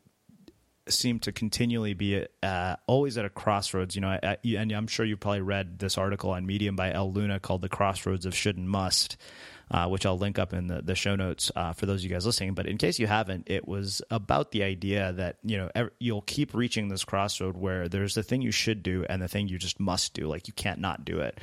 seem 0.90 1.20
to 1.20 1.32
continually 1.32 1.94
be 1.94 2.26
uh, 2.42 2.76
always 2.88 3.18
at 3.18 3.26
a 3.26 3.30
crossroads. 3.30 3.96
You 3.96 4.02
know, 4.02 4.10
I, 4.10 4.20
I, 4.24 4.38
and 4.58 4.72
I'm 4.72 4.88
sure 4.88 5.06
you 5.06 5.16
probably 5.16 5.42
read 5.42 5.80
this 5.80 5.98
article 5.98 6.32
on 6.32 6.46
Medium 6.46 6.76
by 6.76 6.92
Elle 6.92 7.14
Luna 7.14 7.40
called 7.40 7.62
"The 7.62 7.70
Crossroads 7.70 8.26
of 8.26 8.36
Should 8.36 8.58
and 8.58 8.70
Must." 8.70 9.18
Uh, 9.72 9.88
which 9.88 10.06
I'll 10.06 10.18
link 10.18 10.40
up 10.40 10.54
in 10.54 10.68
the, 10.68 10.82
the 10.82 10.96
show 10.96 11.16
notes 11.16 11.52
uh, 11.56 11.74
for 11.74 11.86
those 11.86 12.02
of 12.02 12.04
you 12.04 12.10
guys 12.10 12.26
listening. 12.26 12.54
But 12.54 12.68
in 12.68 12.78
case 12.78 13.00
you 13.00 13.08
haven't, 13.08 13.50
it 13.50 13.68
was 13.68 14.02
about 14.10 14.52
the 14.52 14.64
idea 14.64 15.14
that 15.14 15.38
you 15.44 15.58
know 15.58 15.70
ev- 15.76 15.92
you'll 16.00 16.22
keep 16.22 16.54
reaching 16.54 16.88
this 16.88 17.04
crossroad 17.04 17.58
where 17.58 17.88
there's 17.88 18.16
the 18.16 18.24
thing 18.24 18.42
you 18.42 18.52
should 18.52 18.84
do 18.84 19.06
and 19.10 19.22
the 19.22 19.28
thing 19.28 19.48
you 19.48 19.58
just 19.58 19.80
must 19.80 20.14
do. 20.14 20.28
Like 20.28 20.48
you 20.48 20.54
can't 20.54 20.80
not 20.80 21.06
do 21.06 21.20
it. 21.20 21.40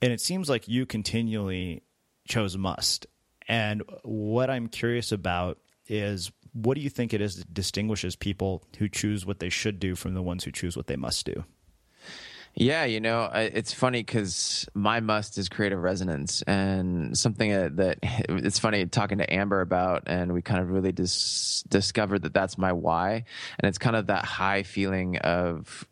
And 0.00 0.12
it 0.12 0.20
seems 0.20 0.48
like 0.48 0.68
you 0.68 0.86
continually 0.86 1.82
chose 2.26 2.56
must. 2.56 3.06
And 3.48 3.82
what 4.02 4.50
I'm 4.50 4.68
curious 4.68 5.12
about 5.12 5.58
is 5.86 6.30
what 6.52 6.74
do 6.74 6.80
you 6.80 6.90
think 6.90 7.14
it 7.14 7.20
is 7.20 7.36
that 7.36 7.52
distinguishes 7.52 8.16
people 8.16 8.62
who 8.78 8.88
choose 8.88 9.24
what 9.24 9.38
they 9.38 9.48
should 9.48 9.80
do 9.80 9.94
from 9.94 10.14
the 10.14 10.22
ones 10.22 10.44
who 10.44 10.52
choose 10.52 10.76
what 10.76 10.86
they 10.86 10.96
must 10.96 11.24
do? 11.26 11.44
Yeah, 12.54 12.84
you 12.84 13.00
know, 13.00 13.30
it's 13.32 13.72
funny 13.72 14.00
because 14.00 14.68
my 14.74 15.00
must 15.00 15.38
is 15.38 15.48
creative 15.48 15.78
resonance, 15.82 16.42
and 16.42 17.16
something 17.16 17.50
that 17.50 17.98
it's 18.02 18.58
funny 18.58 18.84
talking 18.86 19.18
to 19.18 19.32
Amber 19.32 19.60
about, 19.60 20.02
and 20.06 20.32
we 20.32 20.42
kind 20.42 20.60
of 20.60 20.70
really 20.70 20.92
dis- 20.92 21.64
discovered 21.68 22.22
that 22.22 22.34
that's 22.34 22.58
my 22.58 22.72
why, 22.72 23.24
and 23.58 23.68
it's 23.68 23.78
kind 23.78 23.96
of 23.96 24.08
that 24.08 24.24
high 24.24 24.62
feeling 24.62 25.16
of 25.18 25.86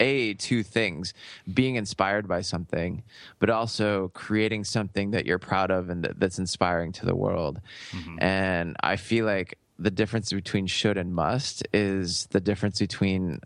a 0.00 0.34
two 0.34 0.62
things 0.62 1.14
being 1.52 1.76
inspired 1.76 2.26
by 2.26 2.40
something 2.40 3.02
but 3.38 3.48
also 3.48 4.08
creating 4.14 4.64
something 4.64 5.12
that 5.12 5.26
you're 5.26 5.38
proud 5.38 5.70
of 5.70 5.88
and 5.88 6.04
that, 6.04 6.18
that's 6.18 6.38
inspiring 6.38 6.92
to 6.92 7.06
the 7.06 7.14
world 7.14 7.60
mm-hmm. 7.92 8.16
and 8.20 8.76
i 8.80 8.96
feel 8.96 9.24
like 9.24 9.58
the 9.78 9.90
difference 9.90 10.32
between 10.32 10.66
should 10.66 10.96
and 10.96 11.14
must 11.14 11.66
is 11.72 12.26
the 12.26 12.40
difference 12.40 12.78
between 12.78 13.40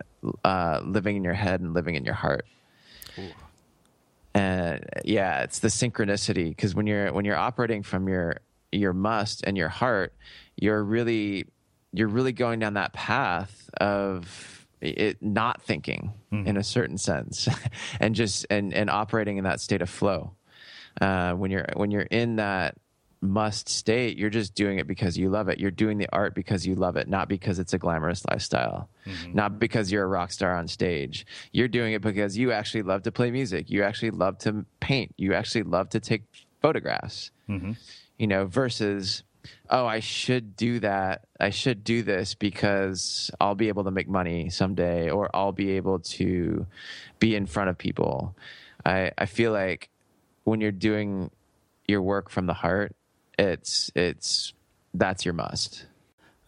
uh, 0.44 0.80
living 0.84 1.16
in 1.16 1.24
your 1.24 1.34
head 1.34 1.60
and 1.60 1.74
living 1.74 1.94
in 1.94 2.04
your 2.04 2.14
heart. 2.14 2.46
Ooh. 3.18 3.22
And 4.34 4.84
yeah, 5.04 5.42
it's 5.42 5.58
the 5.58 5.68
synchronicity 5.68 6.50
because 6.50 6.74
when 6.74 6.86
you're 6.86 7.12
when 7.12 7.24
you're 7.24 7.36
operating 7.36 7.82
from 7.82 8.08
your 8.08 8.38
your 8.70 8.92
must 8.92 9.42
and 9.44 9.56
your 9.56 9.68
heart, 9.68 10.14
you're 10.56 10.82
really 10.82 11.46
you're 11.92 12.08
really 12.08 12.32
going 12.32 12.60
down 12.60 12.74
that 12.74 12.92
path 12.92 13.68
of 13.80 14.66
it 14.80 15.20
not 15.20 15.60
thinking 15.62 16.12
mm-hmm. 16.32 16.46
in 16.46 16.56
a 16.56 16.64
certain 16.64 16.96
sense 16.96 17.48
and 18.00 18.14
just 18.14 18.46
and 18.50 18.72
and 18.72 18.88
operating 18.88 19.36
in 19.36 19.44
that 19.44 19.60
state 19.60 19.82
of 19.82 19.90
flow 19.90 20.32
uh, 21.00 21.32
when 21.32 21.50
you're 21.50 21.66
when 21.74 21.90
you're 21.90 22.02
in 22.02 22.36
that 22.36 22.76
must 23.22 23.68
state, 23.68 24.16
you're 24.16 24.30
just 24.30 24.54
doing 24.54 24.78
it 24.78 24.86
because 24.86 25.18
you 25.18 25.28
love 25.28 25.48
it. 25.48 25.58
You're 25.58 25.70
doing 25.70 25.98
the 25.98 26.08
art 26.12 26.34
because 26.34 26.66
you 26.66 26.74
love 26.74 26.96
it, 26.96 27.06
not 27.08 27.28
because 27.28 27.58
it's 27.58 27.74
a 27.74 27.78
glamorous 27.78 28.24
lifestyle, 28.30 28.88
mm-hmm. 29.06 29.34
not 29.34 29.58
because 29.58 29.92
you're 29.92 30.04
a 30.04 30.08
rock 30.08 30.32
star 30.32 30.56
on 30.56 30.68
stage. 30.68 31.26
You're 31.52 31.68
doing 31.68 31.92
it 31.92 32.00
because 32.00 32.38
you 32.38 32.52
actually 32.52 32.82
love 32.82 33.02
to 33.02 33.12
play 33.12 33.30
music. 33.30 33.68
You 33.70 33.82
actually 33.82 34.12
love 34.12 34.38
to 34.38 34.64
paint. 34.80 35.14
You 35.18 35.34
actually 35.34 35.64
love 35.64 35.90
to 35.90 36.00
take 36.00 36.22
photographs. 36.62 37.30
Mm-hmm. 37.48 37.72
You 38.16 38.26
know, 38.26 38.46
versus, 38.46 39.22
oh, 39.68 39.86
I 39.86 40.00
should 40.00 40.56
do 40.56 40.80
that. 40.80 41.26
I 41.38 41.50
should 41.50 41.84
do 41.84 42.02
this 42.02 42.34
because 42.34 43.30
I'll 43.40 43.54
be 43.54 43.68
able 43.68 43.84
to 43.84 43.90
make 43.90 44.08
money 44.08 44.48
someday 44.48 45.10
or 45.10 45.30
I'll 45.34 45.52
be 45.52 45.72
able 45.72 45.98
to 46.00 46.66
be 47.18 47.34
in 47.34 47.46
front 47.46 47.68
of 47.70 47.76
people. 47.76 48.34
I, 48.84 49.12
I 49.18 49.26
feel 49.26 49.52
like 49.52 49.90
when 50.44 50.60
you're 50.60 50.72
doing 50.72 51.30
your 51.86 52.02
work 52.02 52.30
from 52.30 52.46
the 52.46 52.54
heart, 52.54 52.94
it's 53.40 53.90
it's 53.94 54.52
that's 54.94 55.24
your 55.24 55.34
must. 55.34 55.86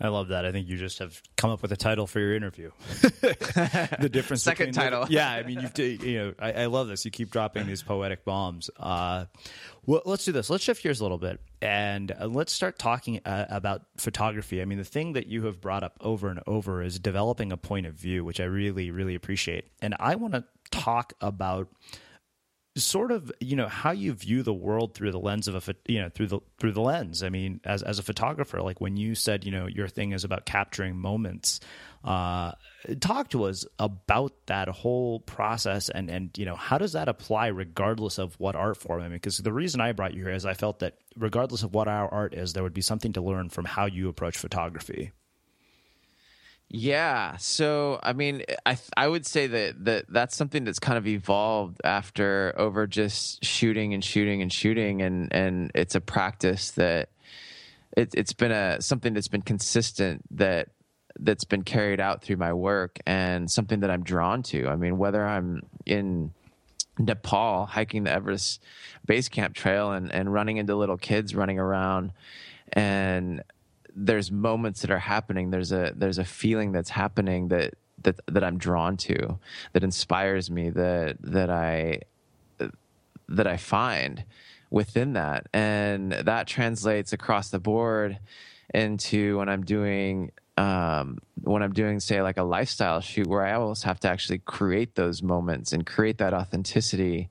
I 0.01 0.09
love 0.09 0.28
that. 0.28 0.45
I 0.45 0.51
think 0.51 0.68
you 0.68 0.76
just 0.76 0.99
have 0.99 1.22
come 1.36 1.51
up 1.51 1.62
with 1.62 1.70
a 1.70 1.76
title 1.76 2.09
for 2.09 2.18
your 2.18 2.34
interview. 2.34 2.72
the 2.90 4.11
difference. 4.11 4.43
Second 4.43 4.74
title. 4.74 5.07
The, 5.07 5.12
yeah, 5.12 5.30
I 5.30 5.45
mean, 5.45 5.61
you've 5.61 5.78
you 5.78 6.18
know, 6.18 6.34
I, 6.40 6.53
I, 6.53 6.66
love 6.66 6.88
this. 6.88 7.05
You 7.05 7.12
keep 7.12 7.30
dropping 7.30 7.68
these 7.68 7.84
poetic 7.84 8.24
bombs. 8.24 8.68
Uh, 8.76 9.26
well, 9.86 10.03
let's 10.05 10.24
do 10.24 10.32
this. 10.32 10.51
Let's 10.51 10.64
shift 10.64 10.82
gears 10.82 10.99
a 10.99 11.05
little 11.05 11.18
bit 11.18 11.40
and 11.61 12.11
uh, 12.11 12.26
let's 12.26 12.53
start 12.53 12.80
talking 12.80 13.20
uh, 13.24 13.47
about 13.49 13.82
photography. 13.97 14.61
I 14.61 14.64
mean, 14.64 14.78
the 14.78 14.84
thing 14.84 15.12
that 15.12 15.28
you 15.28 15.45
have 15.45 15.61
brought 15.61 15.84
up 15.84 15.97
over 16.01 16.28
and 16.28 16.40
over 16.49 16.82
is 16.82 16.99
developing 16.99 17.53
a 17.53 17.57
point 17.57 17.86
of 17.86 17.95
view, 17.95 18.24
which 18.24 18.40
I 18.40 18.45
really, 18.45 18.90
really 18.90 19.14
appreciate. 19.14 19.68
And 19.80 19.95
I 20.01 20.16
want 20.16 20.34
to 20.34 20.45
talk 20.72 21.12
about 21.20 21.68
sort 22.75 23.12
of 23.12 23.31
you 23.39 23.55
know 23.55 23.68
how 23.68 23.91
you 23.91 24.14
view 24.14 24.43
the 24.43 24.55
world 24.55 24.95
through 24.95 25.12
the 25.12 25.18
lens 25.18 25.47
of 25.47 25.68
a 25.68 25.75
you 25.87 26.01
know 26.01 26.09
through 26.09 26.27
the 26.27 26.41
through 26.59 26.73
the 26.73 26.81
lens. 26.81 27.23
I 27.23 27.29
mean 27.29 27.61
as 27.64 27.83
as 27.83 27.99
a 27.99 28.03
photographer 28.03 28.62
like 28.62 28.81
when 28.81 28.97
you 28.97 29.14
said 29.14 29.45
you 29.45 29.51
know 29.51 29.66
your 29.66 29.89
thing 29.89 30.12
is 30.12 30.25
about 30.25 30.47
capturing 30.47 30.97
moments 30.97 31.61
uh 32.05 32.53
talk 33.01 33.29
to 33.29 33.45
us 33.45 33.66
about 33.79 34.33
that 34.47 34.68
whole 34.68 35.20
process 35.20 35.91
and 35.91 36.11
and 36.11 36.37
you 36.39 36.47
know 36.47 36.57
how 36.57 36.79
does 36.79 36.93
that 36.93 37.09
apply 37.09 37.49
regardless 37.49 38.18
of 38.18 38.35
what 38.41 38.57
art 38.57 38.79
form? 38.79 39.01
I 39.01 39.05
mean 39.05 39.12
because 39.12 39.39
the 39.39 39.53
reason 39.53 39.81
i 39.81 39.93
brought 39.93 40.14
you 40.14 40.25
here 40.25 40.33
is 40.33 40.47
i 40.47 40.55
felt 40.55 40.79
that 40.79 40.95
regardless 41.16 41.62
of 41.62 41.75
what 41.75 41.89
our 41.89 42.09
art 42.09 42.33
is 42.33 42.55
there 42.55 42.62
would 42.62 42.75
be 42.75 42.81
something 42.81 43.12
to 43.12 43.20
learn 43.20 43.51
from 43.51 43.66
how 43.66 43.85
you 43.85 44.09
approach 44.09 44.39
photography 44.39 45.12
yeah. 46.75 47.37
So, 47.37 48.01
I 48.03 48.14
mean, 48.14 48.45
I 48.64 48.79
I 48.97 49.07
would 49.07 49.27
say 49.27 49.47
that, 49.47 49.85
that 49.85 50.07
that's 50.09 50.35
something 50.35 50.64
that's 50.64 50.79
kind 50.79 50.97
of 50.97 51.07
evolved 51.07 51.83
after 51.85 52.55
over 52.57 52.87
just 52.87 53.45
shooting 53.45 53.93
and 53.93 54.03
shooting 54.03 54.41
and 54.41 54.51
shooting, 54.51 55.03
and 55.03 55.31
and 55.35 55.70
it's 55.75 55.95
a 55.95 56.01
practice 56.01 56.70
that 56.73 57.11
it, 57.95 58.14
it's 58.14 58.33
been 58.33 58.53
a 58.53 58.81
something 58.81 59.12
that's 59.12 59.29
been 59.29 59.43
consistent 59.43 60.23
that 60.31 60.70
that's 61.20 61.45
been 61.45 61.62
carried 61.62 62.01
out 62.01 62.23
through 62.23 62.39
my 62.39 62.55
work 62.55 62.99
and 63.07 63.51
something 63.51 63.81
that 63.81 63.91
I'm 63.91 64.03
drawn 64.03 64.43
to. 64.45 64.66
I 64.66 64.77
mean, 64.77 64.97
whether 64.97 65.23
I'm 65.23 65.61
in 65.85 66.33
Nepal 66.99 67.66
hiking 67.66 68.05
the 68.05 68.12
Everest 68.12 68.62
Base 69.05 69.29
Camp 69.29 69.55
Trail 69.55 69.93
and 69.93 70.11
and 70.11 70.33
running 70.33 70.57
into 70.57 70.75
little 70.75 70.97
kids 70.97 71.35
running 71.35 71.59
around 71.59 72.12
and 72.73 73.43
there's 73.95 74.30
moments 74.30 74.82
that 74.82 74.90
are 74.90 74.99
happening. 74.99 75.51
There's 75.51 75.72
a 75.72 75.93
there's 75.95 76.18
a 76.18 76.24
feeling 76.24 76.72
that's 76.72 76.90
happening 76.90 77.49
that 77.49 77.74
that 78.03 78.20
that 78.26 78.45
I'm 78.45 78.59
drawn 78.59 78.97
to, 78.99 79.38
that 79.72 79.84
inspires 79.84 80.51
me, 80.51 80.70
that 80.70 81.16
that 81.20 81.51
I 81.51 82.01
that 83.28 83.47
I 83.47 83.57
find 83.57 84.24
within 84.70 85.14
that, 85.14 85.47
and 85.53 86.12
that 86.12 86.47
translates 86.47 87.12
across 87.12 87.51
the 87.51 87.61
board 87.61 88.18
into 88.74 89.38
when 89.38 89.49
I'm 89.49 89.64
doing 89.64 90.32
um, 90.57 91.18
when 91.43 91.62
I'm 91.62 91.72
doing, 91.72 92.01
say, 92.01 92.22
like 92.22 92.36
a 92.36 92.43
lifestyle 92.43 93.01
shoot, 93.01 93.26
where 93.26 93.45
I 93.45 93.55
almost 93.55 93.84
have 93.84 94.01
to 94.01 94.09
actually 94.09 94.38
create 94.38 94.95
those 94.95 95.22
moments 95.22 95.72
and 95.72 95.86
create 95.86 96.18
that 96.18 96.34
authenticity 96.34 97.30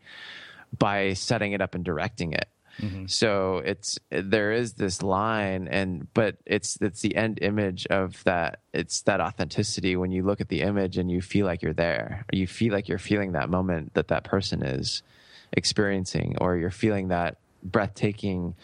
by 0.78 1.14
setting 1.14 1.52
it 1.52 1.62
up 1.62 1.76
and 1.76 1.84
directing 1.84 2.34
it. 2.34 2.50
Mm-hmm. 2.80 3.06
So 3.08 3.58
it's 3.66 4.00
there 4.10 4.52
is 4.52 4.74
this 4.74 5.02
line, 5.02 5.68
and 5.68 6.08
but 6.14 6.38
it's 6.46 6.78
it's 6.82 7.02
the 7.02 7.16
end 7.16 7.40
image 7.42 7.86
of 7.88 8.24
that. 8.24 8.60
It's 8.74 9.02
that 9.04 9.22
authenticity 9.22 9.96
when 9.96 10.12
you 10.12 10.24
look 10.24 10.42
at 10.42 10.50
the 10.50 10.62
image 10.62 10.98
and 10.98 11.12
you 11.12 11.22
feel 11.22 11.46
like 11.46 11.62
you're 11.62 11.74
there. 11.74 12.26
You 12.32 12.48
feel 12.48 12.74
like 12.74 12.88
you're 12.88 12.98
feeling 12.98 13.34
that 13.34 13.50
moment 13.50 13.94
that 13.94 14.08
that 14.10 14.24
person 14.24 14.64
is 14.64 15.04
experiencing, 15.54 16.38
or 16.40 16.58
you're 16.58 16.72
feeling 16.72 17.10
that 17.10 17.38
breathtaking 17.64 18.56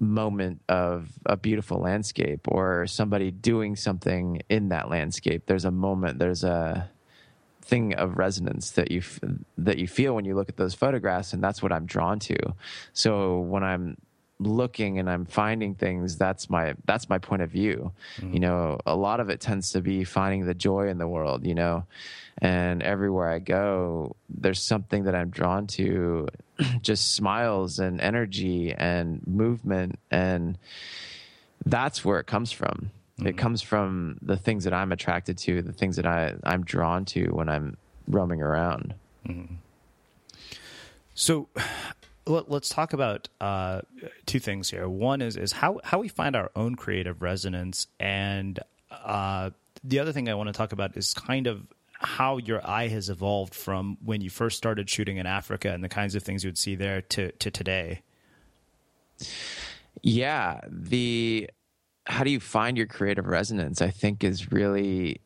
moment 0.00 0.60
of 0.68 1.10
a 1.26 1.36
beautiful 1.36 1.78
landscape 1.78 2.46
or 2.46 2.86
somebody 2.86 3.30
doing 3.30 3.74
something 3.74 4.40
in 4.48 4.68
that 4.68 4.88
landscape. 4.88 5.42
There's 5.46 5.64
a 5.64 5.70
moment. 5.70 6.18
There's 6.18 6.44
a 6.44 6.88
thing 7.68 7.94
of 7.94 8.16
resonance 8.16 8.70
that 8.72 8.90
you 8.90 9.02
that 9.58 9.78
you 9.78 9.86
feel 9.86 10.14
when 10.14 10.24
you 10.24 10.34
look 10.34 10.48
at 10.48 10.56
those 10.56 10.74
photographs 10.74 11.34
and 11.34 11.44
that's 11.44 11.62
what 11.62 11.70
I'm 11.70 11.84
drawn 11.84 12.18
to. 12.20 12.36
So 12.94 13.40
when 13.40 13.62
I'm 13.62 13.98
looking 14.40 14.98
and 14.98 15.10
I'm 15.10 15.26
finding 15.26 15.74
things 15.74 16.16
that's 16.16 16.48
my 16.48 16.74
that's 16.86 17.08
my 17.08 17.18
point 17.18 17.42
of 17.42 17.50
view. 17.50 17.92
Mm-hmm. 18.16 18.34
You 18.34 18.40
know, 18.40 18.78
a 18.86 18.96
lot 18.96 19.20
of 19.20 19.28
it 19.28 19.40
tends 19.40 19.72
to 19.72 19.82
be 19.82 20.04
finding 20.04 20.46
the 20.46 20.54
joy 20.54 20.88
in 20.88 20.98
the 20.98 21.06
world, 21.06 21.46
you 21.46 21.54
know. 21.54 21.84
And 22.40 22.82
everywhere 22.82 23.28
I 23.28 23.40
go, 23.40 24.16
there's 24.28 24.62
something 24.62 25.04
that 25.04 25.14
I'm 25.14 25.30
drawn 25.30 25.66
to 25.78 26.28
just 26.80 27.14
smiles 27.14 27.78
and 27.78 28.00
energy 28.00 28.72
and 28.72 29.26
movement 29.26 29.98
and 30.10 30.56
that's 31.66 32.04
where 32.04 32.18
it 32.18 32.26
comes 32.26 32.50
from. 32.50 32.90
Mm-hmm. 33.18 33.26
It 33.26 33.36
comes 33.36 33.62
from 33.62 34.18
the 34.22 34.36
things 34.36 34.64
that 34.64 34.72
I'm 34.72 34.92
attracted 34.92 35.38
to, 35.38 35.60
the 35.62 35.72
things 35.72 35.96
that 35.96 36.06
I, 36.06 36.34
I'm 36.44 36.64
drawn 36.64 37.04
to 37.06 37.26
when 37.28 37.48
I'm 37.48 37.76
roaming 38.06 38.42
around. 38.42 38.94
Mm-hmm. 39.26 39.54
So 41.14 41.48
let, 42.26 42.50
us 42.50 42.68
talk 42.68 42.92
about 42.92 43.28
uh, 43.40 43.82
two 44.26 44.38
things 44.38 44.70
here. 44.70 44.88
One 44.88 45.20
is 45.20 45.36
is 45.36 45.52
how 45.52 45.80
how 45.82 45.98
we 45.98 46.08
find 46.08 46.36
our 46.36 46.50
own 46.54 46.76
creative 46.76 47.22
resonance, 47.22 47.88
and 47.98 48.58
uh, 48.90 49.50
the 49.82 49.98
other 49.98 50.12
thing 50.12 50.28
I 50.28 50.34
want 50.34 50.48
to 50.48 50.52
talk 50.52 50.72
about 50.72 50.96
is 50.96 51.12
kind 51.12 51.46
of 51.48 51.66
how 52.00 52.36
your 52.36 52.64
eye 52.64 52.86
has 52.86 53.10
evolved 53.10 53.54
from 53.54 53.98
when 54.04 54.20
you 54.20 54.30
first 54.30 54.56
started 54.56 54.88
shooting 54.88 55.16
in 55.16 55.26
Africa 55.26 55.72
and 55.72 55.82
the 55.82 55.88
kinds 55.88 56.14
of 56.14 56.22
things 56.22 56.44
you 56.44 56.48
would 56.48 56.58
see 56.58 56.76
there 56.76 57.02
to 57.02 57.32
to 57.32 57.50
today. 57.50 58.02
Yeah, 60.02 60.60
the 60.68 61.50
how 62.08 62.24
do 62.24 62.30
you 62.30 62.40
find 62.40 62.76
your 62.76 62.86
creative 62.86 63.26
resonance? 63.26 63.82
I 63.82 63.90
think 63.90 64.24
is 64.24 64.50
really 64.50 65.20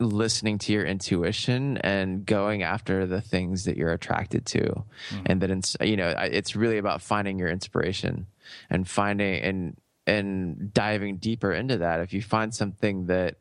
listening 0.00 0.58
to 0.58 0.72
your 0.72 0.84
intuition 0.84 1.76
and 1.78 2.24
going 2.24 2.62
after 2.62 3.06
the 3.06 3.20
things 3.20 3.64
that 3.64 3.76
you're 3.76 3.92
attracted 3.92 4.46
to 4.46 4.60
mm-hmm. 4.60 5.22
and 5.26 5.40
that 5.40 5.50
it's 5.50 5.76
you 5.80 5.96
know 5.96 6.14
it's 6.18 6.54
really 6.54 6.78
about 6.78 7.02
finding 7.02 7.38
your 7.38 7.48
inspiration 7.48 8.26
and 8.70 8.88
finding 8.88 9.42
and 9.42 9.76
and 10.06 10.72
diving 10.72 11.16
deeper 11.16 11.52
into 11.52 11.78
that 11.78 11.98
if 11.98 12.12
you 12.12 12.22
find 12.22 12.54
something 12.54 13.06
that 13.06 13.38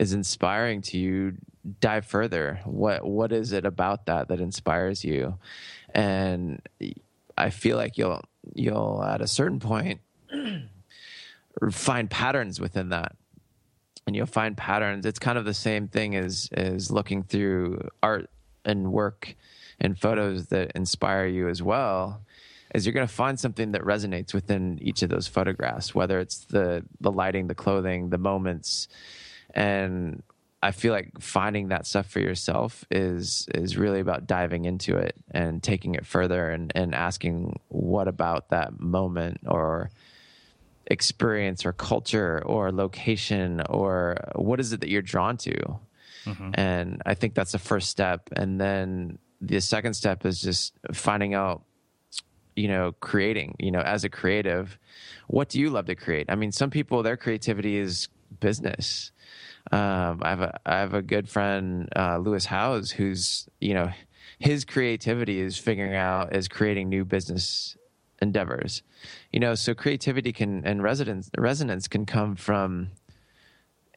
is 0.00 0.12
inspiring 0.12 0.82
to 0.82 0.98
you 0.98 1.32
dive 1.78 2.04
further 2.04 2.60
what 2.64 3.06
what 3.06 3.30
is 3.30 3.52
it 3.52 3.64
about 3.64 4.06
that 4.06 4.26
that 4.26 4.40
inspires 4.40 5.04
you 5.04 5.38
and 5.94 6.60
i 7.38 7.50
feel 7.50 7.76
like 7.76 7.96
you'll 7.96 8.20
you'll 8.52 9.00
at 9.04 9.20
a 9.20 9.28
certain 9.28 9.60
point 9.60 10.00
find 11.70 12.10
patterns 12.10 12.60
within 12.60 12.90
that. 12.90 13.16
And 14.06 14.16
you'll 14.16 14.26
find 14.26 14.56
patterns. 14.56 15.06
It's 15.06 15.18
kind 15.18 15.38
of 15.38 15.44
the 15.44 15.54
same 15.54 15.88
thing 15.88 16.16
as 16.16 16.48
as 16.52 16.90
looking 16.90 17.22
through 17.22 17.88
art 18.02 18.30
and 18.64 18.92
work 18.92 19.36
and 19.78 19.98
photos 19.98 20.46
that 20.48 20.72
inspire 20.74 21.26
you 21.26 21.48
as 21.48 21.62
well 21.62 22.22
is 22.74 22.86
you're 22.86 22.92
going 22.92 23.06
to 23.06 23.12
find 23.12 23.38
something 23.38 23.72
that 23.72 23.82
resonates 23.82 24.32
within 24.32 24.78
each 24.80 25.02
of 25.02 25.10
those 25.10 25.26
photographs 25.26 25.94
whether 25.94 26.20
it's 26.20 26.44
the 26.46 26.84
the 27.00 27.10
lighting 27.10 27.46
the 27.46 27.54
clothing 27.54 28.10
the 28.10 28.18
moments. 28.18 28.88
And 29.54 30.22
I 30.62 30.72
feel 30.72 30.92
like 30.92 31.20
finding 31.20 31.68
that 31.68 31.86
stuff 31.86 32.06
for 32.06 32.20
yourself 32.20 32.84
is 32.90 33.48
is 33.54 33.76
really 33.76 34.00
about 34.00 34.26
diving 34.26 34.64
into 34.64 34.96
it 34.96 35.14
and 35.30 35.62
taking 35.62 35.94
it 35.94 36.04
further 36.04 36.50
and, 36.50 36.70
and 36.74 36.94
asking 36.94 37.60
what 37.68 38.08
about 38.08 38.50
that 38.50 38.78
moment? 38.78 39.40
or 39.46 39.90
experience 40.90 41.64
or 41.64 41.72
culture 41.72 42.42
or 42.44 42.72
location 42.72 43.62
or 43.70 44.16
what 44.34 44.60
is 44.60 44.72
it 44.72 44.80
that 44.80 44.90
you're 44.90 45.02
drawn 45.02 45.36
to? 45.38 45.78
Mm-hmm. 46.26 46.50
and 46.52 47.00
i 47.06 47.14
think 47.14 47.34
that's 47.34 47.52
the 47.52 47.58
first 47.58 47.88
step. 47.88 48.28
And 48.36 48.60
then 48.60 49.18
the 49.40 49.58
second 49.60 49.94
step 49.94 50.26
is 50.26 50.42
just 50.42 50.74
finding 50.92 51.32
out 51.32 51.62
you 52.56 52.68
know 52.68 52.92
creating 53.00 53.56
you 53.58 53.70
know 53.70 53.80
as 53.80 54.04
a 54.04 54.10
creative 54.10 54.78
what 55.28 55.48
do 55.48 55.58
you 55.58 55.70
love 55.70 55.86
to 55.86 55.94
create? 55.94 56.26
I 56.28 56.34
mean 56.34 56.52
some 56.52 56.70
people 56.70 57.02
their 57.02 57.16
creativity 57.16 57.78
is 57.78 58.08
business. 58.40 59.12
Um, 59.72 60.20
I 60.22 60.30
have 60.30 60.40
a 60.40 60.60
I 60.66 60.78
have 60.78 60.94
a 60.94 61.02
good 61.02 61.28
friend, 61.28 61.88
uh, 61.96 62.18
Lewis 62.18 62.44
Howes, 62.44 62.90
who's 62.90 63.48
you 63.60 63.74
know 63.74 63.90
his 64.38 64.64
creativity 64.64 65.40
is 65.40 65.56
figuring 65.56 65.94
out 65.94 66.34
is 66.34 66.48
creating 66.48 66.88
new 66.88 67.04
business 67.04 67.76
endeavors. 68.20 68.82
You 69.32 69.40
know, 69.40 69.54
so 69.54 69.74
creativity 69.74 70.32
can 70.32 70.64
and 70.64 70.82
resonance 70.82 71.30
resonance 71.38 71.88
can 71.88 72.06
come 72.06 72.36
from 72.36 72.90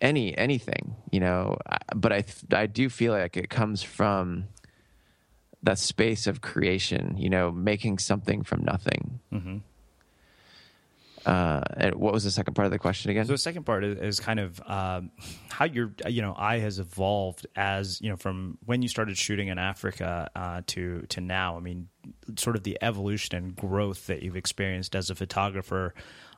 any 0.01 0.37
anything. 0.37 0.95
You 1.11 1.19
know, 1.19 1.57
but 1.95 2.11
I 2.13 2.23
I 2.51 2.67
do 2.67 2.89
feel 2.89 3.13
like 3.13 3.37
it 3.37 3.49
comes 3.49 3.83
from 3.83 4.45
that 5.61 5.79
space 5.79 6.27
of 6.27 6.41
creation. 6.41 7.15
You 7.17 7.29
know, 7.29 7.51
making 7.51 7.99
something 7.99 8.43
from 8.43 8.63
nothing. 8.63 9.19
Mm-hmm. 9.31 9.57
Uh, 11.25 11.61
and 11.77 11.95
what 11.95 12.13
was 12.13 12.23
the 12.23 12.31
second 12.31 12.53
part 12.53 12.65
of 12.65 12.71
the 12.71 12.79
question 12.79 13.09
again? 13.09 13.25
So 13.25 13.31
the 13.31 13.37
second 13.37 13.63
part 13.63 13.83
is, 13.83 13.97
is 13.99 14.19
kind 14.19 14.39
of 14.39 14.61
um, 14.65 15.11
how 15.49 15.65
your 15.65 15.93
you 16.07 16.21
know 16.21 16.33
eye 16.37 16.59
has 16.59 16.79
evolved 16.79 17.47
as 17.55 18.01
you 18.01 18.09
know 18.09 18.17
from 18.17 18.57
when 18.65 18.81
you 18.81 18.89
started 18.89 19.17
shooting 19.17 19.47
in 19.47 19.57
Africa 19.57 20.29
uh, 20.35 20.61
to 20.67 21.03
to 21.09 21.21
now. 21.21 21.55
I 21.55 21.59
mean, 21.61 21.87
sort 22.37 22.55
of 22.55 22.63
the 22.63 22.77
evolution 22.81 23.35
and 23.35 23.55
growth 23.55 24.07
that 24.07 24.21
you've 24.23 24.35
experienced 24.35 24.95
as 24.95 25.09
a 25.09 25.15
photographer, 25.15 25.93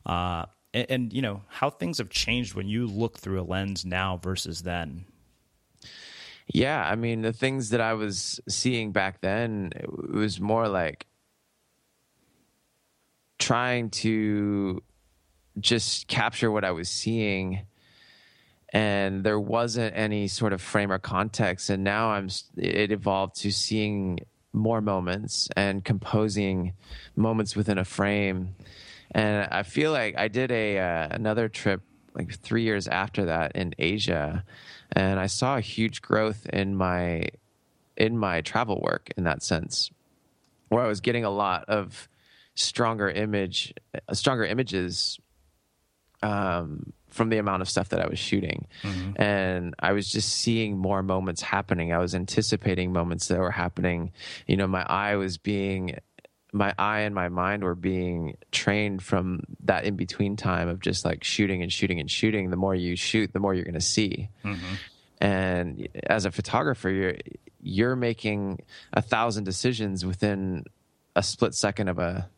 uh, 0.05 0.45
and, 0.73 0.85
and 0.89 1.13
you 1.13 1.21
know 1.21 1.41
how 1.47 1.69
things 1.69 1.97
have 1.97 2.09
changed 2.09 2.53
when 2.53 2.67
you 2.67 2.85
look 2.85 3.17
through 3.17 3.41
a 3.41 3.43
lens 3.43 3.85
now 3.85 4.17
versus 4.21 4.61
then. 4.61 5.05
Yeah, 6.47 6.87
I 6.87 6.95
mean 6.95 7.23
the 7.23 7.33
things 7.33 7.71
that 7.71 7.81
I 7.81 7.93
was 7.95 8.39
seeing 8.47 8.91
back 8.91 9.21
then, 9.21 9.71
it 9.75 10.13
was 10.13 10.39
more 10.39 10.67
like 10.67 11.07
trying 13.37 13.89
to 13.89 14.81
just 15.59 16.07
capture 16.07 16.51
what 16.51 16.63
I 16.63 16.71
was 16.71 16.89
seeing 16.89 17.65
and 18.75 19.23
there 19.23 19.39
wasn't 19.39 19.95
any 19.95 20.27
sort 20.27 20.51
of 20.51 20.61
frame 20.61 20.91
or 20.91 20.99
context. 20.99 21.69
And 21.69 21.83
now 21.83 22.09
I'm 22.09 22.29
it 22.57 22.91
evolved 22.91 23.37
to 23.37 23.51
seeing 23.51 24.19
more 24.51 24.81
moments 24.81 25.47
and 25.55 25.83
composing 25.83 26.73
moments 27.15 27.55
within 27.55 27.77
a 27.77 27.85
frame. 27.85 28.55
And 29.11 29.47
I 29.49 29.63
feel 29.63 29.93
like 29.93 30.17
I 30.17 30.27
did 30.27 30.51
a 30.51 30.79
uh, 30.79 31.07
another 31.11 31.47
trip 31.47 31.81
like 32.13 32.37
3 32.37 32.63
years 32.63 32.87
after 32.87 33.25
that 33.25 33.53
in 33.55 33.73
Asia 33.77 34.43
and 34.91 35.19
I 35.19 35.27
saw 35.27 35.57
a 35.57 35.61
huge 35.61 36.01
growth 36.01 36.45
in 36.47 36.75
my 36.75 37.27
in 37.97 38.17
my 38.17 38.41
travel 38.41 38.79
work 38.81 39.11
in 39.17 39.23
that 39.25 39.43
sense 39.43 39.91
where 40.69 40.83
I 40.83 40.87
was 40.87 41.01
getting 41.01 41.25
a 41.25 41.29
lot 41.29 41.65
of 41.65 42.07
stronger 42.55 43.09
image, 43.09 43.73
stronger 44.13 44.45
images 44.45 45.19
um, 46.23 46.93
from 47.09 47.29
the 47.29 47.37
amount 47.37 47.61
of 47.61 47.69
stuff 47.69 47.89
that 47.89 48.01
I 48.01 48.07
was 48.07 48.19
shooting. 48.19 48.67
Mm-hmm. 48.83 49.21
And 49.21 49.75
I 49.79 49.93
was 49.93 50.09
just 50.09 50.29
seeing 50.29 50.77
more 50.77 51.03
moments 51.03 51.41
happening. 51.41 51.93
I 51.93 51.99
was 51.99 52.15
anticipating 52.15 52.91
moments 52.91 53.27
that 53.27 53.39
were 53.39 53.51
happening. 53.51 54.11
You 54.47 54.57
know, 54.57 54.67
my 54.67 54.83
eye 54.83 55.15
was 55.15 55.37
being, 55.37 55.97
my 56.51 56.73
eye 56.77 57.01
and 57.01 57.13
my 57.13 57.29
mind 57.29 57.63
were 57.63 57.75
being 57.75 58.37
trained 58.51 59.03
from 59.03 59.43
that 59.63 59.85
in 59.85 59.95
between 59.95 60.35
time 60.35 60.67
of 60.67 60.79
just 60.79 61.05
like 61.05 61.23
shooting 61.23 61.61
and 61.61 61.71
shooting 61.71 61.99
and 61.99 62.09
shooting. 62.09 62.49
The 62.49 62.57
more 62.57 62.75
you 62.75 62.95
shoot, 62.95 63.31
the 63.31 63.39
more 63.39 63.53
you're 63.53 63.65
going 63.65 63.75
to 63.75 63.81
see. 63.81 64.29
Mm-hmm. 64.43 64.73
And 65.21 65.87
as 66.07 66.25
a 66.25 66.31
photographer, 66.31 66.89
you're, 66.89 67.15
you're 67.61 67.95
making 67.95 68.61
a 68.93 69.01
thousand 69.01 69.45
decisions 69.45 70.05
within 70.05 70.65
a 71.15 71.23
split 71.23 71.53
second 71.53 71.87
of 71.87 71.97
a 71.97 72.29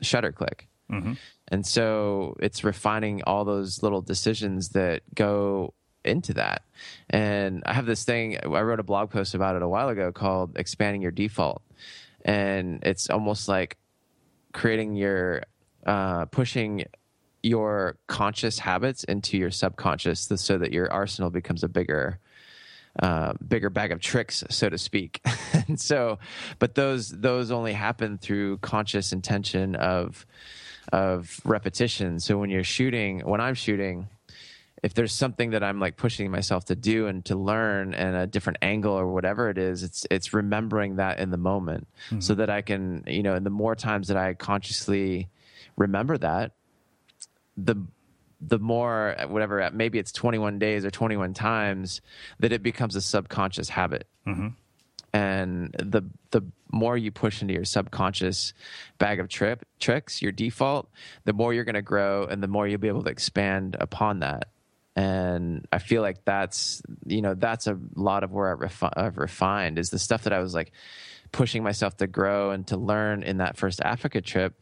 shutter 0.00 0.32
click. 0.32 0.68
Mm-hmm. 0.90 1.14
And 1.48 1.66
so 1.66 2.36
it's 2.40 2.64
refining 2.64 3.22
all 3.24 3.44
those 3.44 3.82
little 3.82 4.00
decisions 4.00 4.70
that 4.70 5.02
go 5.14 5.74
into 6.04 6.34
that. 6.34 6.62
And 7.08 7.62
I 7.66 7.74
have 7.74 7.86
this 7.86 8.04
thing, 8.04 8.38
I 8.42 8.46
wrote 8.46 8.80
a 8.80 8.84
blog 8.84 9.10
post 9.10 9.34
about 9.34 9.56
it 9.56 9.62
a 9.62 9.68
while 9.68 9.88
ago 9.88 10.12
called 10.12 10.56
Expanding 10.56 11.02
Your 11.02 11.10
Default. 11.10 11.62
And 12.24 12.82
it's 12.82 13.10
almost 13.10 13.48
like 13.48 13.76
creating 14.52 14.94
your, 14.94 15.42
uh, 15.86 16.26
pushing 16.26 16.84
your 17.42 17.96
conscious 18.06 18.58
habits 18.58 19.04
into 19.04 19.38
your 19.38 19.50
subconscious 19.50 20.30
so 20.36 20.58
that 20.58 20.72
your 20.72 20.92
arsenal 20.92 21.30
becomes 21.30 21.62
a 21.62 21.68
bigger 21.68 22.18
uh, 23.00 23.32
bigger 23.46 23.70
bag 23.70 23.92
of 23.92 24.00
tricks, 24.00 24.44
so 24.50 24.68
to 24.68 24.78
speak. 24.78 25.20
and 25.68 25.80
so, 25.80 26.18
but 26.58 26.74
those 26.74 27.08
those 27.08 27.50
only 27.50 27.72
happen 27.72 28.18
through 28.18 28.58
conscious 28.58 29.12
intention 29.12 29.74
of 29.74 30.26
of 30.92 31.40
repetition. 31.44 32.20
So 32.20 32.38
when 32.38 32.50
you're 32.50 32.64
shooting, 32.64 33.20
when 33.20 33.40
I'm 33.40 33.54
shooting, 33.54 34.08
if 34.82 34.94
there's 34.94 35.12
something 35.12 35.50
that 35.50 35.62
I'm 35.62 35.78
like 35.78 35.96
pushing 35.96 36.30
myself 36.30 36.66
to 36.66 36.74
do 36.74 37.06
and 37.06 37.24
to 37.26 37.36
learn 37.36 37.94
and 37.94 38.16
a 38.16 38.26
different 38.26 38.58
angle 38.62 38.92
or 38.92 39.12
whatever 39.12 39.50
it 39.50 39.58
is, 39.58 39.82
it's 39.82 40.06
it's 40.10 40.32
remembering 40.32 40.96
that 40.96 41.20
in 41.20 41.30
the 41.30 41.36
moment 41.36 41.88
mm-hmm. 42.06 42.20
so 42.20 42.34
that 42.34 42.50
I 42.50 42.62
can, 42.62 43.04
you 43.06 43.22
know, 43.22 43.34
and 43.34 43.44
the 43.44 43.50
more 43.50 43.74
times 43.74 44.08
that 44.08 44.16
I 44.16 44.34
consciously 44.34 45.28
remember 45.76 46.18
that, 46.18 46.52
the 47.56 47.76
the 48.40 48.58
more 48.58 49.16
whatever 49.28 49.68
maybe 49.72 49.98
it's 49.98 50.12
21 50.12 50.58
days 50.58 50.84
or 50.84 50.90
21 50.90 51.34
times 51.34 52.00
that 52.38 52.52
it 52.52 52.62
becomes 52.62 52.96
a 52.96 53.00
subconscious 53.00 53.68
habit. 53.68 54.06
Mm-hmm. 54.26 54.48
and 55.12 55.74
the 55.78 56.02
the 56.30 56.42
more 56.72 56.96
you 56.96 57.10
push 57.10 57.42
into 57.42 57.52
your 57.54 57.64
subconscious 57.64 58.52
bag 58.98 59.18
of 59.18 59.28
trip 59.28 59.64
tricks 59.80 60.22
your 60.22 60.30
default 60.30 60.88
the 61.24 61.32
more 61.32 61.52
you're 61.52 61.64
going 61.64 61.74
to 61.74 61.82
grow 61.82 62.24
and 62.24 62.42
the 62.42 62.46
more 62.48 62.68
you'll 62.68 62.78
be 62.78 62.88
able 62.88 63.02
to 63.02 63.10
expand 63.10 63.76
upon 63.80 64.20
that. 64.20 64.48
And 64.94 65.66
i 65.72 65.78
feel 65.78 66.02
like 66.02 66.24
that's 66.24 66.82
you 67.06 67.22
know 67.22 67.34
that's 67.34 67.66
a 67.66 67.78
lot 67.94 68.22
of 68.24 68.32
where 68.32 68.56
refi- 68.56 68.92
i've 68.96 69.18
refined 69.18 69.78
is 69.78 69.90
the 69.90 69.98
stuff 69.98 70.24
that 70.24 70.32
i 70.32 70.38
was 70.40 70.54
like 70.54 70.72
pushing 71.32 71.62
myself 71.62 71.96
to 71.98 72.06
grow 72.06 72.50
and 72.50 72.66
to 72.66 72.76
learn 72.76 73.22
in 73.22 73.38
that 73.38 73.56
first 73.56 73.80
africa 73.80 74.20
trip. 74.20 74.54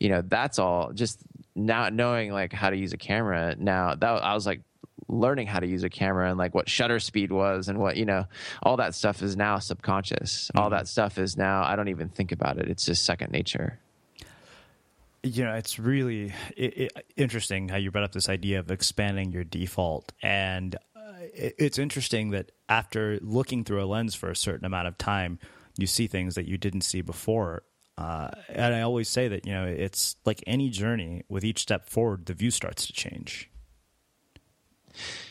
You 0.00 0.08
know 0.10 0.22
that's 0.22 0.58
all 0.58 0.92
just 0.92 1.18
now 1.58 1.88
knowing 1.88 2.32
like 2.32 2.52
how 2.52 2.70
to 2.70 2.76
use 2.76 2.92
a 2.92 2.96
camera 2.96 3.54
now 3.58 3.94
that 3.94 4.24
I 4.24 4.34
was 4.34 4.46
like 4.46 4.62
learning 5.08 5.46
how 5.46 5.58
to 5.58 5.66
use 5.66 5.84
a 5.84 5.90
camera 5.90 6.28
and 6.28 6.38
like 6.38 6.54
what 6.54 6.68
shutter 6.68 7.00
speed 7.00 7.32
was 7.32 7.68
and 7.68 7.78
what 7.78 7.96
you 7.96 8.04
know 8.04 8.26
all 8.62 8.76
that 8.76 8.94
stuff 8.94 9.22
is 9.22 9.36
now 9.36 9.58
subconscious. 9.58 10.48
Mm-hmm. 10.48 10.58
all 10.58 10.70
that 10.70 10.86
stuff 10.86 11.18
is 11.18 11.36
now 11.36 11.62
i 11.62 11.76
don't 11.76 11.88
even 11.88 12.08
think 12.08 12.32
about 12.32 12.58
it. 12.58 12.68
It's 12.68 12.84
just 12.84 13.04
second 13.04 13.32
nature. 13.32 13.78
You 15.22 15.44
know 15.44 15.54
it's 15.54 15.78
really 15.78 16.32
it, 16.56 16.78
it, 16.78 17.06
interesting 17.16 17.68
how 17.68 17.76
you 17.76 17.90
brought 17.90 18.04
up 18.04 18.12
this 18.12 18.28
idea 18.28 18.60
of 18.60 18.70
expanding 18.70 19.32
your 19.32 19.44
default. 19.44 20.12
And 20.22 20.76
uh, 20.94 21.00
it, 21.34 21.54
it's 21.58 21.78
interesting 21.78 22.30
that 22.30 22.52
after 22.68 23.18
looking 23.22 23.64
through 23.64 23.82
a 23.82 23.86
lens 23.86 24.14
for 24.14 24.30
a 24.30 24.36
certain 24.36 24.64
amount 24.64 24.88
of 24.88 24.98
time 24.98 25.38
you 25.78 25.86
see 25.86 26.08
things 26.08 26.34
that 26.34 26.46
you 26.46 26.58
didn't 26.58 26.82
see 26.82 27.00
before 27.00 27.62
uh, 27.98 28.30
and 28.48 28.74
I 28.74 28.82
always 28.82 29.08
say 29.08 29.26
that 29.26 29.44
you 29.44 29.52
know 29.52 29.66
it's 29.66 30.16
like 30.24 30.42
any 30.46 30.70
journey. 30.70 31.24
With 31.28 31.44
each 31.44 31.58
step 31.60 31.88
forward, 31.88 32.26
the 32.26 32.32
view 32.32 32.52
starts 32.52 32.86
to 32.86 32.92
change. 32.92 33.50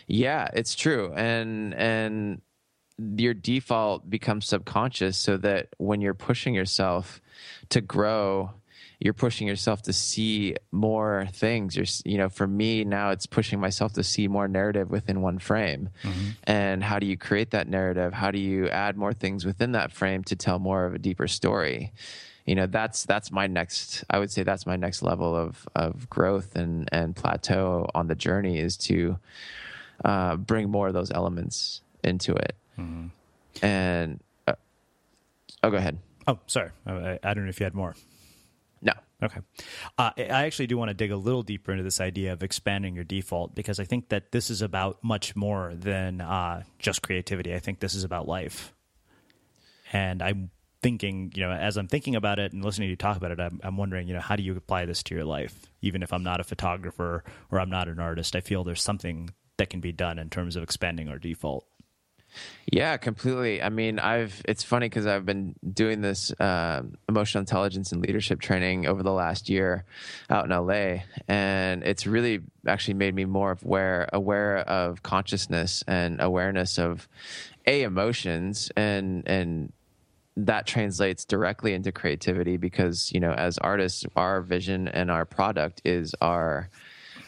Yeah, 0.06 0.50
it's 0.54 0.76
true, 0.76 1.14
and 1.16 1.74
and 1.74 2.42
your 2.98 3.34
default 3.34 4.10
becomes 4.10 4.48
subconscious, 4.48 5.18
so 5.18 5.38
that 5.38 5.70
when 5.78 6.02
you're 6.02 6.14
pushing 6.14 6.54
yourself 6.54 7.22
to 7.70 7.80
grow, 7.80 8.52
you're 9.00 9.14
pushing 9.14 9.48
yourself 9.48 9.84
to 9.84 9.94
see 9.94 10.58
more 10.72 11.30
things. 11.32 11.78
You're, 11.78 11.86
you 12.04 12.18
know, 12.18 12.28
for 12.28 12.48
me 12.48 12.84
now, 12.84 13.12
it's 13.12 13.28
pushing 13.28 13.62
myself 13.62 13.94
to 13.94 14.04
see 14.04 14.28
more 14.28 14.50
narrative 14.50 14.90
within 14.90 15.22
one 15.22 15.40
frame. 15.40 15.90
Mm-hmm. 16.04 16.30
And 16.44 16.84
how 16.84 17.00
do 17.00 17.06
you 17.06 17.16
create 17.16 17.52
that 17.52 17.70
narrative? 17.70 18.14
How 18.14 18.32
do 18.32 18.40
you 18.40 18.68
add 18.68 18.98
more 18.98 19.14
things 19.14 19.46
within 19.46 19.72
that 19.74 19.94
frame 19.94 20.24
to 20.26 20.36
tell 20.36 20.60
more 20.60 20.86
of 20.86 20.96
a 20.96 21.00
deeper 21.00 21.28
story? 21.28 21.94
You 22.48 22.56
know 22.56 22.66
that's 22.66 23.06
that's 23.06 23.32
my 23.32 23.46
next 23.46 24.04
i 24.10 24.18
would 24.18 24.32
say 24.32 24.42
that's 24.42 24.66
my 24.66 24.76
next 24.76 25.04
level 25.04 25.36
of 25.36 25.68
of 25.76 26.10
growth 26.10 26.56
and 26.56 26.90
and 26.92 27.16
plateau 27.16 27.88
on 27.94 28.08
the 28.08 28.16
journey 28.16 28.58
is 28.58 28.76
to 28.78 29.20
uh, 30.06 30.36
bring 30.36 30.70
more 30.70 30.88
of 30.88 30.94
those 30.94 31.12
elements 31.12 31.82
into 32.04 32.34
it 32.34 32.56
mm-hmm. 32.80 33.08
and 33.66 34.20
uh, 34.48 34.54
Oh, 35.64 35.70
go 35.70 35.78
ahead. 35.78 35.98
Oh, 36.28 36.40
sorry. 36.48 36.72
I, 36.86 37.20
I 37.24 37.34
don't 37.34 37.44
know 37.44 37.50
if 37.50 37.60
you 37.60 37.64
had 37.64 37.74
more. 37.74 37.96
No. 38.82 38.94
Okay. 39.24 39.40
Uh, 39.98 40.12
I 40.18 40.46
actually 40.46 40.68
do 40.68 40.78
want 40.78 40.90
to 40.90 40.94
dig 40.94 41.12
a 41.12 41.18
little 41.18 41.42
deeper 41.42 41.72
into 41.72 41.84
this 41.84 42.00
idea 42.00 42.34
of 42.34 42.44
expanding 42.44 42.96
your 42.96 43.04
default 43.04 43.56
because 43.56 43.80
I 43.80 43.84
think 43.84 44.10
that 44.10 44.32
this 44.32 44.50
is 44.50 44.62
about 44.62 45.04
much 45.04 45.36
more 45.36 45.74
than 45.76 46.22
uh, 46.22 46.64
just 46.78 47.02
creativity. 47.02 47.56
I 47.56 47.60
think 47.60 47.80
this 47.80 47.96
is 47.96 48.04
about 48.04 48.28
life. 48.28 48.74
And 49.92 50.22
I'm 50.22 50.52
thinking, 50.88 51.34
you 51.36 51.44
know, 51.44 51.52
as 51.52 51.76
I'm 51.76 51.90
thinking 51.90 52.16
about 52.16 52.40
it 52.40 52.54
and 52.54 52.64
listening 52.64 52.86
to 52.86 52.92
you 52.92 52.96
talk 52.96 53.18
about 53.18 53.32
it, 53.32 53.42
I'm, 53.42 53.60
I'm 53.62 53.76
wondering, 53.76 54.08
you 54.08 54.14
know, 54.14 54.22
how 54.22 54.38
do 54.38 54.44
you 54.44 54.56
apply 54.56 54.86
this 54.86 55.04
to 55.04 55.16
your 55.16 55.26
life? 55.26 55.70
Even 55.82 56.02
if 56.02 56.14
I'm 56.14 56.24
not 56.24 56.40
a 56.40 56.46
photographer 56.46 57.26
or 57.52 57.60
I'm 57.60 57.70
not 57.70 57.90
an 57.90 58.00
artist, 58.00 58.38
I 58.38 58.40
feel 58.40 58.64
there's 58.64 58.82
something 58.82 59.32
that 59.58 59.70
can 59.70 59.82
be 59.82 59.92
done 59.92 60.18
in 60.18 60.30
terms 60.30 60.56
of 60.56 60.64
expanding 60.64 61.10
our 61.10 61.20
default. 61.20 61.66
Yeah, 62.72 62.96
completely. 62.96 63.62
I 63.62 63.68
mean, 63.68 64.00
I've 64.00 64.42
it's 64.46 64.64
funny 64.64 64.88
because 64.88 65.06
I've 65.06 65.26
been 65.26 65.56
doing 65.74 66.00
this 66.00 66.32
uh, 66.40 66.84
emotional 67.10 67.42
intelligence 67.42 67.92
and 67.92 68.02
leadership 68.02 68.40
training 68.40 68.88
over 68.88 69.04
the 69.04 69.12
last 69.12 69.50
year 69.50 69.84
out 70.30 70.46
in 70.46 70.52
LA, 70.52 71.04
and 71.28 71.84
it's 71.84 72.08
really 72.08 72.42
actually 72.66 72.94
made 72.94 73.14
me 73.14 73.26
more 73.26 73.58
aware 73.62 74.08
aware 74.14 74.60
of 74.60 75.04
consciousness 75.04 75.84
and 75.86 76.22
awareness 76.22 76.78
of 76.78 77.10
a 77.66 77.84
emotions 77.84 78.72
and 78.76 79.24
and 79.28 79.74
that 80.38 80.68
translates 80.68 81.26
directly 81.26 81.74
into 81.74 81.92
creativity 81.92 82.58
because 82.58 83.12
you 83.12 83.20
know 83.20 83.32
as 83.32 83.58
artists 83.58 84.06
our 84.16 84.42
vision 84.42 84.88
and 84.88 85.10
our 85.10 85.26
product 85.26 85.82
is 85.84 86.14
our 86.22 86.70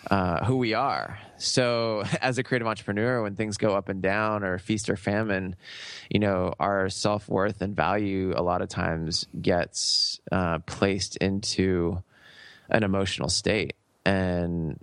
uh, 0.10 0.43
who 0.45 0.57
we 0.57 0.74
are. 0.74 1.20
So, 1.38 2.03
as 2.22 2.38
a 2.38 2.43
creative 2.43 2.68
entrepreneur, 2.68 3.22
when 3.22 3.36
things 3.36 3.57
go 3.57 3.76
up 3.76 3.89
and 3.89 4.01
down 4.01 4.43
or 4.43 4.57
feast 4.57 4.89
or 4.89 4.95
famine, 4.95 5.55
you 6.10 6.20
know, 6.20 6.53
our 6.60 6.89
self 6.89 7.28
worth 7.28 7.62
and 7.62 7.76
value 7.76 8.34
a 8.36 8.41
lot 8.41 8.62
of 8.62 8.70
times 8.70 9.28
gets 9.41 10.20
uh, 10.32 10.60
placed 10.60 11.18
into 11.18 12.01
an 12.70 12.84
emotional 12.84 13.30
state. 13.30 13.74
And, 14.05 14.80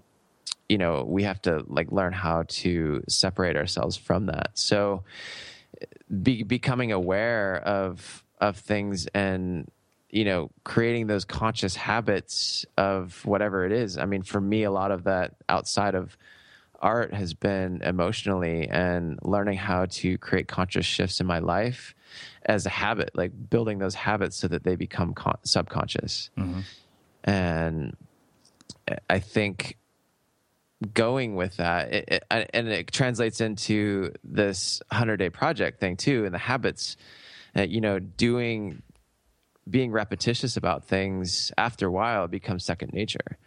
you 0.68 0.78
know, 0.78 1.04
we 1.06 1.22
have 1.22 1.40
to 1.42 1.64
like 1.66 1.92
learn 1.92 2.12
how 2.12 2.44
to 2.48 3.02
separate 3.08 3.56
ourselves 3.56 3.96
from 3.96 4.26
that. 4.26 4.50
So, 4.54 5.04
be, 6.22 6.42
becoming 6.42 6.92
aware 6.92 7.56
of 7.56 8.24
of 8.40 8.56
things 8.56 9.06
and 9.14 9.70
you 10.10 10.24
know 10.24 10.50
creating 10.64 11.06
those 11.06 11.24
conscious 11.24 11.74
habits 11.74 12.64
of 12.76 13.24
whatever 13.24 13.64
it 13.64 13.72
is 13.72 13.98
i 13.98 14.04
mean 14.04 14.22
for 14.22 14.40
me 14.40 14.62
a 14.62 14.70
lot 14.70 14.90
of 14.90 15.04
that 15.04 15.34
outside 15.48 15.94
of 15.94 16.16
art 16.80 17.14
has 17.14 17.32
been 17.32 17.80
emotionally 17.82 18.68
and 18.68 19.18
learning 19.22 19.56
how 19.56 19.86
to 19.86 20.18
create 20.18 20.46
conscious 20.46 20.84
shifts 20.84 21.20
in 21.20 21.26
my 21.26 21.38
life 21.38 21.94
as 22.44 22.66
a 22.66 22.70
habit 22.70 23.10
like 23.14 23.32
building 23.50 23.78
those 23.78 23.94
habits 23.94 24.36
so 24.36 24.46
that 24.46 24.62
they 24.62 24.76
become 24.76 25.14
con- 25.14 25.38
subconscious 25.42 26.30
mm-hmm. 26.36 26.60
and 27.24 27.96
i 29.08 29.18
think 29.18 29.78
going 30.92 31.36
with 31.36 31.56
that 31.56 31.92
it, 31.92 32.22
it, 32.30 32.50
and 32.52 32.68
it 32.68 32.92
translates 32.92 33.40
into 33.40 34.12
this 34.22 34.82
100 34.90 35.16
day 35.16 35.30
project 35.30 35.80
thing 35.80 35.96
too 35.96 36.26
and 36.26 36.34
the 36.34 36.38
habits 36.38 36.96
uh, 37.56 37.62
you 37.62 37.80
know 37.80 37.98
doing 37.98 38.82
being 39.68 39.90
repetitious 39.90 40.56
about 40.56 40.84
things 40.84 41.52
after 41.58 41.88
a 41.88 41.90
while 41.90 42.28
becomes 42.28 42.64
second 42.64 42.92
nature. 42.92 43.38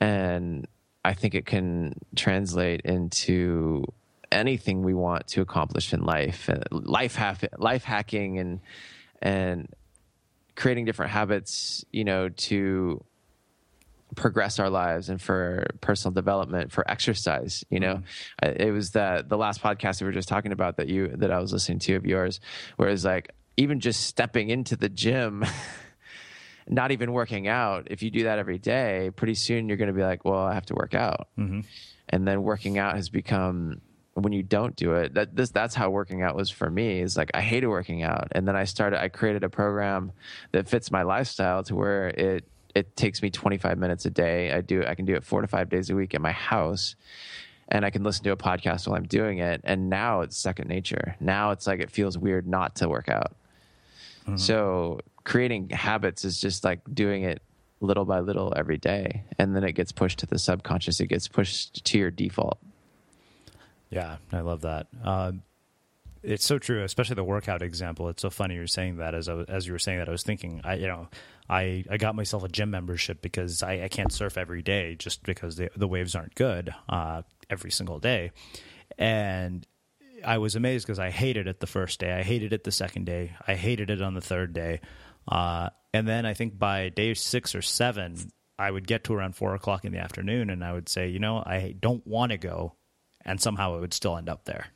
And 0.00 0.66
I 1.04 1.14
think 1.14 1.34
it 1.34 1.46
can 1.46 1.94
translate 2.16 2.82
into 2.82 3.84
anything 4.30 4.82
we 4.82 4.94
want 4.94 5.28
to 5.28 5.40
accomplish 5.40 5.92
in 5.92 6.04
life, 6.04 6.50
uh, 6.50 6.58
life 6.70 7.14
hack, 7.14 7.44
life 7.58 7.84
hacking 7.84 8.38
and 8.38 8.60
and 9.22 9.68
creating 10.54 10.84
different 10.84 11.12
habits, 11.12 11.84
you 11.92 12.04
know, 12.04 12.28
to 12.28 13.02
progress 14.14 14.58
our 14.58 14.70
lives 14.70 15.08
and 15.08 15.20
for 15.20 15.66
personal 15.80 16.12
development 16.12 16.72
for 16.72 16.88
exercise 16.90 17.64
you 17.68 17.78
know 17.78 18.02
mm-hmm. 18.42 18.62
it 18.62 18.70
was 18.72 18.90
the 18.90 19.24
the 19.28 19.36
last 19.36 19.62
podcast 19.62 20.00
we 20.00 20.06
were 20.06 20.12
just 20.12 20.28
talking 20.28 20.52
about 20.52 20.76
that 20.78 20.88
you 20.88 21.08
that 21.16 21.30
i 21.30 21.38
was 21.38 21.52
listening 21.52 21.78
to 21.78 21.94
of 21.94 22.06
yours 22.06 22.40
where 22.76 22.88
it's 22.88 23.04
like 23.04 23.34
even 23.58 23.80
just 23.80 24.06
stepping 24.06 24.48
into 24.48 24.76
the 24.76 24.88
gym, 24.88 25.44
not 26.68 26.92
even 26.92 27.12
working 27.12 27.48
out, 27.48 27.88
if 27.90 28.02
you 28.02 28.10
do 28.10 28.22
that 28.24 28.38
every 28.38 28.58
day, 28.58 29.10
pretty 29.14 29.34
soon 29.34 29.68
you're 29.68 29.76
going 29.76 29.88
to 29.88 29.94
be 29.94 30.02
like, 30.02 30.24
well, 30.24 30.38
I 30.38 30.54
have 30.54 30.66
to 30.66 30.74
work 30.74 30.94
out. 30.94 31.28
Mm-hmm. 31.36 31.60
And 32.08 32.26
then 32.26 32.42
working 32.44 32.78
out 32.78 32.94
has 32.94 33.10
become 33.10 33.82
when 34.14 34.32
you 34.32 34.42
don't 34.42 34.74
do 34.74 34.94
it 34.94 35.14
that 35.14 35.36
this 35.36 35.50
that's 35.50 35.76
how 35.76 35.90
working 35.90 36.22
out 36.22 36.34
was 36.34 36.50
for 36.50 36.68
me 36.68 36.98
is 36.98 37.16
like 37.16 37.30
i 37.34 37.40
hated 37.40 37.68
working 37.68 38.02
out 38.02 38.26
and 38.32 38.48
then 38.48 38.56
i 38.56 38.64
started 38.64 39.00
i 39.00 39.08
created 39.08 39.44
a 39.44 39.48
program 39.48 40.10
that 40.50 40.68
fits 40.68 40.90
my 40.90 41.02
lifestyle 41.02 41.62
to 41.62 41.76
where 41.76 42.08
it 42.08 42.44
it 42.78 42.96
takes 42.96 43.22
me 43.22 43.30
25 43.30 43.78
minutes 43.78 44.06
a 44.06 44.10
day 44.10 44.52
i 44.52 44.60
do 44.60 44.84
i 44.86 44.94
can 44.94 45.04
do 45.04 45.14
it 45.14 45.24
four 45.24 45.40
to 45.40 45.46
five 45.46 45.68
days 45.68 45.90
a 45.90 45.94
week 45.94 46.14
at 46.14 46.20
my 46.20 46.32
house 46.32 46.94
and 47.68 47.84
I 47.84 47.90
can 47.90 48.02
listen 48.02 48.24
to 48.24 48.32
a 48.32 48.36
podcast 48.36 48.88
while 48.88 48.96
I'm 48.96 49.06
doing 49.06 49.38
it. 49.38 49.60
And 49.64 49.90
now 49.90 50.22
it's 50.22 50.36
second 50.36 50.68
nature. 50.68 51.16
Now 51.20 51.50
it's 51.50 51.66
like 51.66 51.80
it 51.80 51.90
feels 51.90 52.16
weird 52.16 52.46
not 52.46 52.76
to 52.76 52.88
work 52.88 53.08
out. 53.08 53.36
Mm-hmm. 54.22 54.36
So 54.36 55.00
creating 55.24 55.70
habits 55.70 56.24
is 56.24 56.40
just 56.40 56.64
like 56.64 56.80
doing 56.92 57.24
it 57.24 57.42
little 57.80 58.06
by 58.06 58.20
little 58.20 58.52
every 58.56 58.78
day. 58.78 59.24
And 59.38 59.54
then 59.54 59.64
it 59.64 59.72
gets 59.72 59.92
pushed 59.92 60.18
to 60.20 60.26
the 60.26 60.38
subconscious, 60.38 61.00
it 61.00 61.06
gets 61.06 61.28
pushed 61.28 61.84
to 61.84 61.98
your 61.98 62.10
default. 62.10 62.58
Yeah, 63.90 64.16
I 64.32 64.40
love 64.40 64.62
that. 64.62 64.86
Uh, 65.04 65.32
it's 66.22 66.44
so 66.44 66.58
true, 66.58 66.82
especially 66.82 67.14
the 67.14 67.24
workout 67.24 67.62
example. 67.62 68.08
It's 68.08 68.22
so 68.22 68.30
funny 68.30 68.54
you're 68.54 68.66
saying 68.66 68.96
that. 68.96 69.14
As 69.14 69.28
I 69.28 69.34
was, 69.34 69.46
as 69.48 69.66
you 69.66 69.72
were 69.72 69.78
saying 69.78 69.98
that, 69.98 70.08
I 70.08 70.12
was 70.12 70.22
thinking, 70.22 70.60
I 70.64 70.74
you 70.74 70.86
know, 70.86 71.08
I, 71.48 71.84
I 71.90 71.96
got 71.96 72.14
myself 72.14 72.44
a 72.44 72.48
gym 72.48 72.70
membership 72.70 73.22
because 73.22 73.62
I, 73.62 73.84
I 73.84 73.88
can't 73.88 74.12
surf 74.12 74.36
every 74.36 74.62
day 74.62 74.94
just 74.94 75.22
because 75.22 75.56
the 75.56 75.70
the 75.76 75.88
waves 75.88 76.14
aren't 76.14 76.34
good 76.34 76.74
uh, 76.88 77.22
every 77.48 77.70
single 77.70 77.98
day, 77.98 78.32
and 78.98 79.66
I 80.24 80.38
was 80.38 80.56
amazed 80.56 80.86
because 80.86 80.98
I 80.98 81.10
hated 81.10 81.46
it 81.46 81.60
the 81.60 81.66
first 81.66 82.00
day. 82.00 82.12
I 82.12 82.22
hated 82.22 82.52
it 82.52 82.64
the 82.64 82.72
second 82.72 83.06
day. 83.06 83.36
I 83.46 83.54
hated 83.54 83.90
it 83.90 84.02
on 84.02 84.14
the 84.14 84.20
third 84.20 84.52
day. 84.52 84.80
Uh, 85.26 85.70
and 85.92 86.08
then 86.08 86.26
I 86.26 86.34
think 86.34 86.58
by 86.58 86.88
day 86.88 87.14
six 87.14 87.54
or 87.54 87.62
seven, 87.62 88.16
I 88.58 88.70
would 88.70 88.86
get 88.86 89.04
to 89.04 89.14
around 89.14 89.36
four 89.36 89.54
o'clock 89.54 89.84
in 89.84 89.92
the 89.92 89.98
afternoon 89.98 90.50
and 90.50 90.64
I 90.64 90.72
would 90.72 90.88
say, 90.88 91.08
you 91.08 91.18
know, 91.18 91.38
I 91.38 91.74
don't 91.78 92.06
want 92.06 92.32
to 92.32 92.38
go. 92.38 92.74
And 93.24 93.40
somehow 93.40 93.76
it 93.76 93.80
would 93.80 93.94
still 93.94 94.16
end 94.16 94.28
up 94.28 94.44
there. 94.44 94.66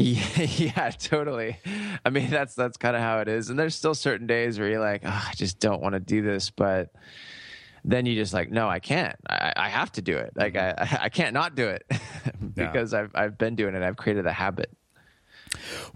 Yeah, 0.00 0.42
yeah, 0.42 0.90
totally. 0.90 1.58
I 2.04 2.10
mean, 2.10 2.30
that's 2.30 2.54
that's 2.54 2.76
kind 2.76 2.96
of 2.96 3.02
how 3.02 3.20
it 3.20 3.28
is. 3.28 3.50
And 3.50 3.58
there's 3.58 3.74
still 3.74 3.94
certain 3.94 4.26
days 4.26 4.58
where 4.58 4.68
you're 4.68 4.80
like, 4.80 5.02
oh, 5.04 5.08
I 5.28 5.32
just 5.34 5.60
don't 5.60 5.80
want 5.82 5.94
to 5.94 6.00
do 6.00 6.22
this, 6.22 6.50
but 6.50 6.92
then 7.84 8.06
you 8.06 8.14
just 8.14 8.32
like, 8.32 8.50
no, 8.50 8.68
I 8.68 8.78
can't. 8.78 9.16
I, 9.28 9.52
I 9.56 9.68
have 9.68 9.92
to 9.92 10.02
do 10.02 10.16
it. 10.16 10.32
Like 10.34 10.54
mm-hmm. 10.54 10.96
I, 10.96 11.04
I 11.04 11.08
can't 11.08 11.34
not 11.34 11.54
do 11.54 11.68
it 11.68 11.84
because 12.54 12.92
yeah. 12.92 13.00
I've 13.00 13.10
I've 13.14 13.38
been 13.38 13.56
doing 13.56 13.74
it. 13.74 13.82
I've 13.82 13.96
created 13.96 14.26
a 14.26 14.32
habit. 14.32 14.70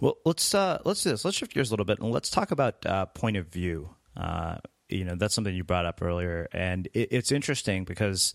Well, 0.01 0.17
let's 0.25 0.55
uh, 0.55 0.79
let's 0.85 1.03
do 1.03 1.11
this. 1.11 1.25
Let's 1.25 1.37
shift 1.37 1.55
gears 1.55 1.71
a 1.71 1.73
little 1.73 1.87
bit 1.87 2.01
and 2.01 2.11
let's 2.11 2.31
talk 2.31 2.51
about 2.51 2.85
uh, 2.85 3.07
point 3.07 3.37
of 3.37 3.49
view. 3.49 3.91
Uh, 4.17 4.59
you 4.89 5.05
know, 5.05 5.15
that's 5.17 5.35
something 5.35 5.55
you 5.55 5.65
brought 5.65 5.87
up 5.87 6.03
earlier, 6.03 6.49
and 6.53 6.89
it, 6.93 7.09
it's 7.11 7.33
interesting 7.33 7.85
because. 7.85 8.35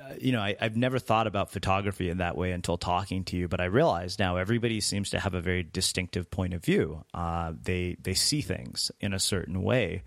Uh, 0.00 0.14
you 0.20 0.32
know, 0.32 0.40
I, 0.40 0.56
have 0.60 0.76
never 0.76 0.98
thought 0.98 1.26
about 1.26 1.50
photography 1.50 2.08
in 2.08 2.18
that 2.18 2.36
way 2.36 2.52
until 2.52 2.78
talking 2.78 3.24
to 3.24 3.36
you, 3.36 3.48
but 3.48 3.60
I 3.60 3.66
realize 3.66 4.18
now 4.18 4.36
everybody 4.36 4.80
seems 4.80 5.10
to 5.10 5.20
have 5.20 5.34
a 5.34 5.40
very 5.40 5.62
distinctive 5.62 6.30
point 6.30 6.54
of 6.54 6.64
view. 6.64 7.04
Uh, 7.12 7.52
they 7.60 7.96
they 8.00 8.14
see 8.14 8.40
things 8.40 8.90
in 9.00 9.12
a 9.12 9.18
certain 9.18 9.62
way, 9.62 10.02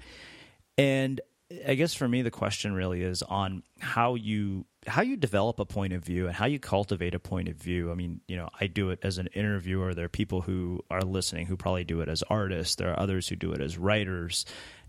and 0.77 1.21
I 1.67 1.75
guess 1.75 1.93
for 1.93 2.07
me 2.07 2.21
the 2.21 2.31
question 2.31 2.73
really 2.73 3.01
is 3.01 3.21
on 3.21 3.63
how 3.79 4.15
you 4.15 4.65
how 4.87 5.01
you 5.01 5.15
develop 5.15 5.59
a 5.59 5.65
point 5.65 5.93
of 5.93 6.03
view 6.03 6.27
and 6.27 6.35
how 6.35 6.45
you 6.45 6.59
cultivate 6.59 7.15
a 7.15 7.19
point 7.19 7.47
of 7.47 7.55
view. 7.55 7.91
I 7.91 7.95
mean, 7.95 8.21
you 8.27 8.35
know, 8.35 8.49
I 8.59 8.67
do 8.67 8.89
it 8.89 8.99
as 9.03 9.17
an 9.17 9.27
interviewer. 9.27 9.93
There 9.93 10.05
are 10.05 10.09
people 10.09 10.41
who 10.41 10.81
are 10.89 11.01
listening 11.01 11.45
who 11.45 11.55
probably 11.55 11.83
do 11.83 12.01
it 12.01 12.09
as 12.09 12.23
artists. 12.23 12.75
There 12.75 12.91
are 12.91 12.99
others 12.99 13.27
who 13.27 13.35
do 13.35 13.53
it 13.53 13.61
as 13.61 13.77
writers. 13.77 14.45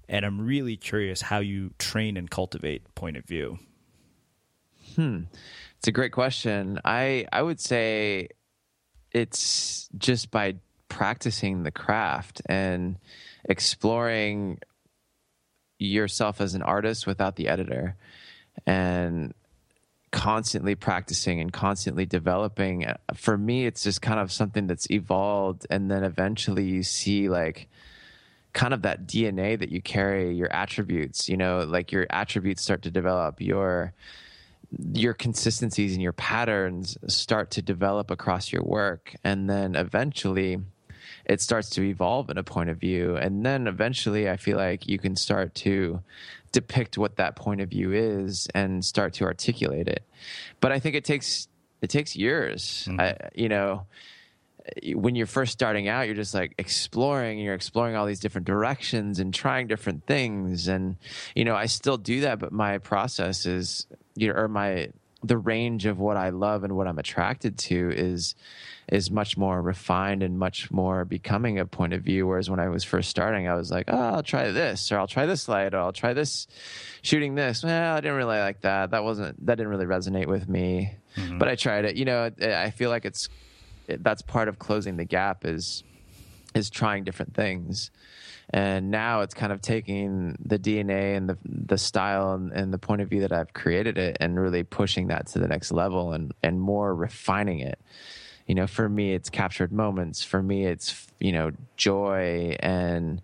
And 0.09 0.26
I'm 0.26 0.40
really 0.40 0.76
curious 0.76 1.20
how 1.20 1.38
you 1.38 1.70
train 1.78 2.16
and 2.16 2.30
cultivate 2.30 2.94
point 2.94 3.16
of 3.16 3.24
view. 3.24 3.59
Hmm. 4.97 5.22
It's 5.78 5.88
a 5.88 5.92
great 5.92 6.12
question. 6.12 6.80
I 6.84 7.26
I 7.32 7.42
would 7.42 7.61
say 7.61 8.28
it's 9.12 9.88
just 9.97 10.30
by 10.30 10.57
practicing 10.88 11.62
the 11.62 11.70
craft 11.70 12.42
and 12.47 12.97
exploring 13.49 14.59
yourself 15.78 16.40
as 16.40 16.55
an 16.55 16.62
artist 16.62 17.07
without 17.07 17.36
the 17.36 17.49
editor 17.49 17.97
and 18.66 19.34
constantly 20.12 20.76
practicing 20.76 21.40
and 21.40 21.53
constantly 21.53 22.07
developing 22.07 22.86
for 23.14 23.36
me 23.36 23.66
it's 23.66 23.82
just 23.82 24.01
kind 24.01 24.20
of 24.20 24.30
something 24.30 24.68
that's 24.68 24.88
evolved 24.88 25.66
and 25.70 25.90
then 25.90 26.05
eventually 26.05 26.62
you 26.62 26.84
see 26.84 27.28
like 27.28 27.68
kind 28.53 28.72
of 28.72 28.82
that 28.82 29.09
DNA 29.09 29.59
that 29.59 29.70
you 29.70 29.82
carry 29.82 30.32
your 30.32 30.51
attributes 30.53 31.28
you 31.28 31.36
know 31.36 31.64
like 31.64 31.90
your 31.90 32.07
attributes 32.11 32.62
start 32.62 32.82
to 32.82 32.90
develop 32.92 33.40
your 33.40 33.92
your 34.93 35.14
consistencies 35.14 35.93
and 35.93 36.03
your 36.03 36.12
patterns 36.12 36.97
start 37.09 37.51
to 37.53 37.62
develop 37.62 38.11
across 38.11 38.53
your 38.53 38.62
work 38.62 39.14
and 39.25 39.49
then 39.49 39.75
eventually 39.75 40.59
it 41.27 41.41
starts 41.41 41.70
to 41.70 41.83
evolve 41.83 42.31
in 42.31 42.39
a 42.39 42.43
point 42.43 42.70
of 42.70 42.79
view. 42.79 43.16
And 43.16 43.45
then 43.45 43.66
eventually, 43.66 44.29
I 44.29 44.37
feel 44.37 44.59
like 44.59 44.87
you 44.87 44.99
can 44.99 45.16
start 45.16 45.55
to 45.57 46.03
depict 46.53 46.99
what 46.99 47.16
that 47.16 47.35
point 47.35 47.61
of 47.61 47.70
view 47.70 47.93
is 47.93 48.47
and 48.55 48.85
start 48.85 49.14
to 49.14 49.25
articulate 49.25 49.89
it. 49.89 50.05
But 50.61 50.72
I 50.72 50.79
think 50.79 50.95
it 50.95 51.05
takes 51.05 51.49
it 51.83 51.91
takes 51.91 52.16
years. 52.16 52.87
Mm-hmm. 52.89 53.01
I, 53.01 53.16
you 53.35 53.49
know, 53.49 53.87
when 54.95 55.14
you're 55.14 55.27
first 55.27 55.53
starting 55.53 55.89
out, 55.89 56.07
you're 56.07 56.14
just 56.14 56.35
like 56.35 56.55
exploring 56.57 57.39
and 57.39 57.45
you're 57.45 57.55
exploring 57.55 57.97
all 57.97 58.07
these 58.07 58.20
different 58.20 58.47
directions 58.47 59.18
and 59.18 59.33
trying 59.35 59.66
different 59.66 60.07
things. 60.07 60.68
And, 60.68 60.97
you 61.35 61.45
know, 61.45 61.55
I 61.55 61.66
still 61.66 61.99
do 61.99 62.22
that, 62.22 62.39
but 62.39 62.53
my 62.53 62.79
process 62.79 63.45
is, 63.45 63.87
you 64.14 64.28
know, 64.28 64.34
or 64.34 64.48
my, 64.48 64.90
the 65.22 65.38
range 65.38 65.86
of 65.86 65.98
what 65.98 66.16
I 66.16 66.30
love 66.30 66.64
and 66.64 66.76
what 66.76 66.86
I'm 66.86 66.98
attracted 66.98 67.58
to 67.58 67.92
is 67.94 68.34
is 68.88 69.10
much 69.10 69.38
more 69.38 69.62
refined 69.62 70.22
and 70.22 70.38
much 70.38 70.70
more 70.70 71.06
becoming 71.06 71.58
a 71.58 71.64
point 71.64 71.94
of 71.94 72.02
view. 72.02 72.26
Whereas 72.26 72.50
when 72.50 72.60
I 72.60 72.68
was 72.68 72.84
first 72.84 73.08
starting, 73.08 73.48
I 73.48 73.54
was 73.54 73.70
like, 73.70 73.86
oh, 73.88 73.98
I'll 73.98 74.22
try 74.22 74.50
this, 74.50 74.92
or 74.92 74.98
I'll 74.98 75.06
try 75.06 75.24
this 75.24 75.48
light, 75.48 75.72
or 75.72 75.78
I'll 75.78 75.92
try 75.92 76.12
this 76.12 76.46
shooting 77.00 77.34
this. 77.34 77.64
Well, 77.64 77.96
I 77.96 78.00
didn't 78.00 78.16
really 78.16 78.38
like 78.38 78.60
that. 78.60 78.90
That 78.90 79.02
wasn't 79.02 79.46
that 79.46 79.56
didn't 79.56 79.70
really 79.70 79.86
resonate 79.86 80.26
with 80.26 80.48
me. 80.48 80.96
Mm-hmm. 81.16 81.38
But 81.38 81.48
I 81.48 81.54
tried 81.54 81.86
it. 81.86 81.96
You 81.96 82.04
know, 82.04 82.30
I 82.40 82.70
feel 82.70 82.90
like 82.90 83.04
it's 83.04 83.28
that's 83.86 84.22
part 84.22 84.48
of 84.48 84.58
closing 84.58 84.96
the 84.96 85.04
gap 85.04 85.44
is 85.44 85.82
is 86.54 86.70
trying 86.70 87.04
different 87.04 87.34
things 87.34 87.90
and 88.51 88.90
now 88.90 89.22
it's 89.22 89.34
kind 89.34 89.53
of 89.53 89.61
taking 89.61 90.36
the 90.45 90.59
DNA 90.59 91.16
and 91.16 91.28
the 91.28 91.38
the 91.45 91.78
style 91.78 92.34
and, 92.34 92.53
and, 92.53 92.72
the 92.72 92.78
point 92.78 93.01
of 93.01 93.09
view 93.09 93.20
that 93.20 93.32
I've 93.32 93.53
created 93.53 93.97
it 93.99 94.16
and 94.20 94.38
really 94.38 94.62
pushing 94.62 95.09
that 95.09 95.28
to 95.28 95.38
the 95.38 95.49
next 95.49 95.72
level 95.72 96.12
and 96.12 96.32
and 96.42 96.61
more 96.61 96.95
refining 96.95 97.61
it. 97.61 97.78
You 98.47 98.55
know, 98.55 98.66
for 98.66 98.88
me, 98.88 99.14
it's 99.14 99.30
captured 99.30 99.72
moments. 99.72 100.22
For 100.22 100.42
me, 100.42 100.66
it's 100.66 101.07
you 101.20 101.32
know 101.32 101.53
joy 101.76 102.57
and 102.61 103.22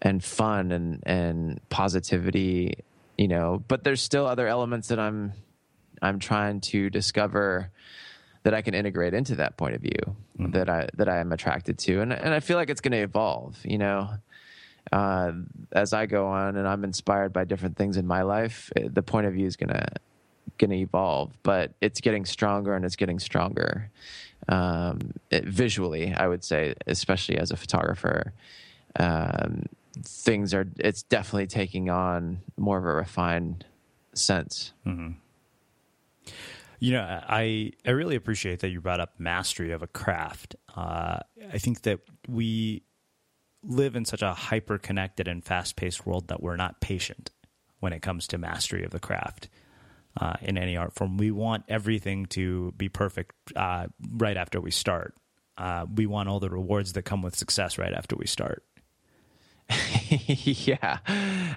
and 0.00 0.24
fun 0.24 0.72
and 0.72 1.02
and 1.04 1.60
positivity. 1.68 2.84
You 3.18 3.28
know, 3.28 3.62
but 3.68 3.84
there's 3.84 4.00
still 4.00 4.26
other 4.26 4.46
elements 4.46 4.88
that 4.88 4.98
I'm 4.98 5.34
I'm 6.00 6.18
trying 6.18 6.60
to 6.62 6.88
discover 6.88 7.70
that 8.44 8.54
I 8.54 8.62
can 8.62 8.74
integrate 8.74 9.14
into 9.14 9.36
that 9.36 9.56
point 9.56 9.74
of 9.74 9.82
view 9.82 10.16
mm-hmm. 10.38 10.52
that 10.52 10.70
I 10.70 10.88
that 10.94 11.08
I 11.08 11.18
am 11.18 11.32
attracted 11.32 11.78
to, 11.80 12.00
and 12.00 12.12
and 12.12 12.32
I 12.32 12.40
feel 12.40 12.56
like 12.56 12.70
it's 12.70 12.80
going 12.80 12.92
to 12.92 12.98
evolve. 12.98 13.58
You 13.64 13.78
know, 13.78 14.08
uh, 14.92 15.32
as 15.72 15.92
I 15.92 16.06
go 16.06 16.26
on 16.26 16.56
and 16.56 16.66
I'm 16.66 16.84
inspired 16.84 17.32
by 17.32 17.44
different 17.44 17.76
things 17.76 17.96
in 17.96 18.06
my 18.06 18.22
life, 18.22 18.70
the 18.76 19.02
point 19.02 19.26
of 19.26 19.34
view 19.34 19.46
is 19.46 19.56
going 19.56 19.70
to 19.70 20.74
evolve, 20.74 21.32
but 21.42 21.72
it's 21.80 22.00
getting 22.00 22.24
stronger 22.24 22.74
and 22.74 22.84
it's 22.84 22.96
getting 22.96 23.18
stronger 23.18 23.90
um, 24.48 25.12
it, 25.30 25.44
visually. 25.44 26.14
I 26.14 26.26
would 26.26 26.44
say, 26.44 26.74
especially 26.86 27.38
as 27.38 27.50
a 27.50 27.56
photographer. 27.56 28.32
Um, 28.96 29.66
things 30.04 30.54
are 30.54 30.66
it's 30.78 31.02
definitely 31.02 31.46
taking 31.46 31.90
on 31.90 32.40
more 32.56 32.78
of 32.78 32.84
a 32.84 32.94
refined 32.94 33.64
sense. 34.14 34.72
Mm-hmm. 34.86 35.12
You 36.80 36.92
know, 36.92 37.20
I 37.28 37.72
I 37.84 37.90
really 37.90 38.16
appreciate 38.16 38.60
that 38.60 38.68
you 38.68 38.80
brought 38.80 39.00
up 39.00 39.14
mastery 39.18 39.72
of 39.72 39.82
a 39.82 39.86
craft. 39.86 40.56
Uh, 40.76 41.18
I 41.52 41.58
think 41.58 41.82
that 41.82 42.00
we 42.28 42.82
live 43.62 43.96
in 43.96 44.04
such 44.04 44.22
a 44.22 44.32
hyper 44.32 44.78
connected 44.78 45.28
and 45.28 45.44
fast 45.44 45.76
paced 45.76 46.06
world 46.06 46.28
that 46.28 46.42
we're 46.42 46.56
not 46.56 46.80
patient 46.80 47.30
when 47.80 47.92
it 47.92 48.02
comes 48.02 48.26
to 48.28 48.38
mastery 48.38 48.84
of 48.84 48.90
the 48.90 49.00
craft. 49.00 49.48
Uh, 50.20 50.34
in 50.42 50.58
any 50.58 50.76
art 50.76 50.92
form, 50.94 51.16
we 51.16 51.30
want 51.30 51.64
everything 51.68 52.26
to 52.26 52.72
be 52.76 52.88
perfect 52.88 53.32
uh, 53.54 53.86
right 54.10 54.36
after 54.36 54.60
we 54.60 54.70
start. 54.70 55.14
Uh, 55.56 55.86
we 55.92 56.06
want 56.06 56.28
all 56.28 56.40
the 56.40 56.50
rewards 56.50 56.92
that 56.92 57.02
come 57.02 57.22
with 57.22 57.36
success 57.36 57.78
right 57.78 57.92
after 57.92 58.16
we 58.16 58.26
start. 58.26 58.64
yeah. 60.08 60.98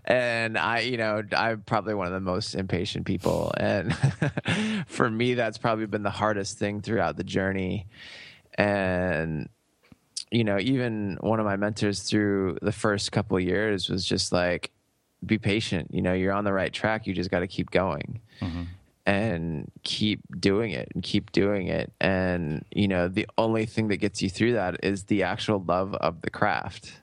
And 0.06 0.58
I, 0.58 0.80
you 0.80 0.98
know, 0.98 1.24
I'm 1.36 1.62
probably 1.62 1.94
one 1.94 2.08
of 2.08 2.14
the 2.14 2.20
most 2.20 2.56
impatient 2.56 3.06
people. 3.06 3.52
And 3.58 3.96
for 4.88 5.10
me, 5.10 5.34
that's 5.34 5.58
probably 5.58 5.86
been 5.86 6.04
the 6.04 6.10
hardest 6.10 6.60
thing 6.60 6.82
throughout 6.82 7.18
the 7.18 7.24
journey. 7.24 7.88
And, 8.56 9.50
you 10.32 10.44
know, 10.44 10.58
even 10.60 11.18
one 11.20 11.40
of 11.40 11.46
my 11.46 11.58
mentors 11.58 12.04
through 12.04 12.58
the 12.62 12.72
first 12.72 13.12
couple 13.12 13.40
years 13.40 13.90
was 13.90 14.06
just 14.06 14.32
like, 14.32 14.72
be 15.24 15.38
patient. 15.38 15.94
You 15.94 16.02
know, 16.02 16.14
you're 16.14 16.34
on 16.34 16.46
the 16.46 16.54
right 16.54 16.74
track. 16.74 17.06
You 17.06 17.14
just 17.14 17.30
got 17.30 17.40
to 17.40 17.48
keep 17.48 17.70
going. 17.70 18.22
Mm-hmm 18.42 18.64
and 19.06 19.72
keep 19.84 20.22
doing 20.40 20.72
it 20.72 20.90
and 20.94 21.04
keep 21.04 21.32
doing 21.32 21.68
it. 21.68 21.92
And, 22.00 22.64
you 22.72 22.88
know, 22.88 23.08
the 23.08 23.28
only 23.38 23.66
thing 23.66 23.88
that 23.90 23.98
gets 23.98 24.22
you 24.22 24.30
through 24.30 24.54
that 24.54 24.84
is 24.84 25.06
the 25.06 25.24
actual 25.24 25.64
love 25.64 25.96
of 25.96 26.22
the 26.22 26.30
craft. 26.30 26.94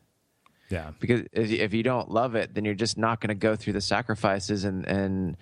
Yeah. 0.69 0.93
Because 1.01 1.23
if 1.33 1.75
you 1.75 1.83
don't 1.83 2.11
love 2.11 2.35
it, 2.35 2.55
then 2.55 2.65
you're 2.65 2.75
just 2.75 2.99
not 2.99 3.21
going 3.21 3.29
to 3.29 3.35
go 3.35 3.57
through 3.57 3.73
the 3.73 3.81
sacrifices 3.81 4.65
and, 4.65 4.87
and 4.87 5.37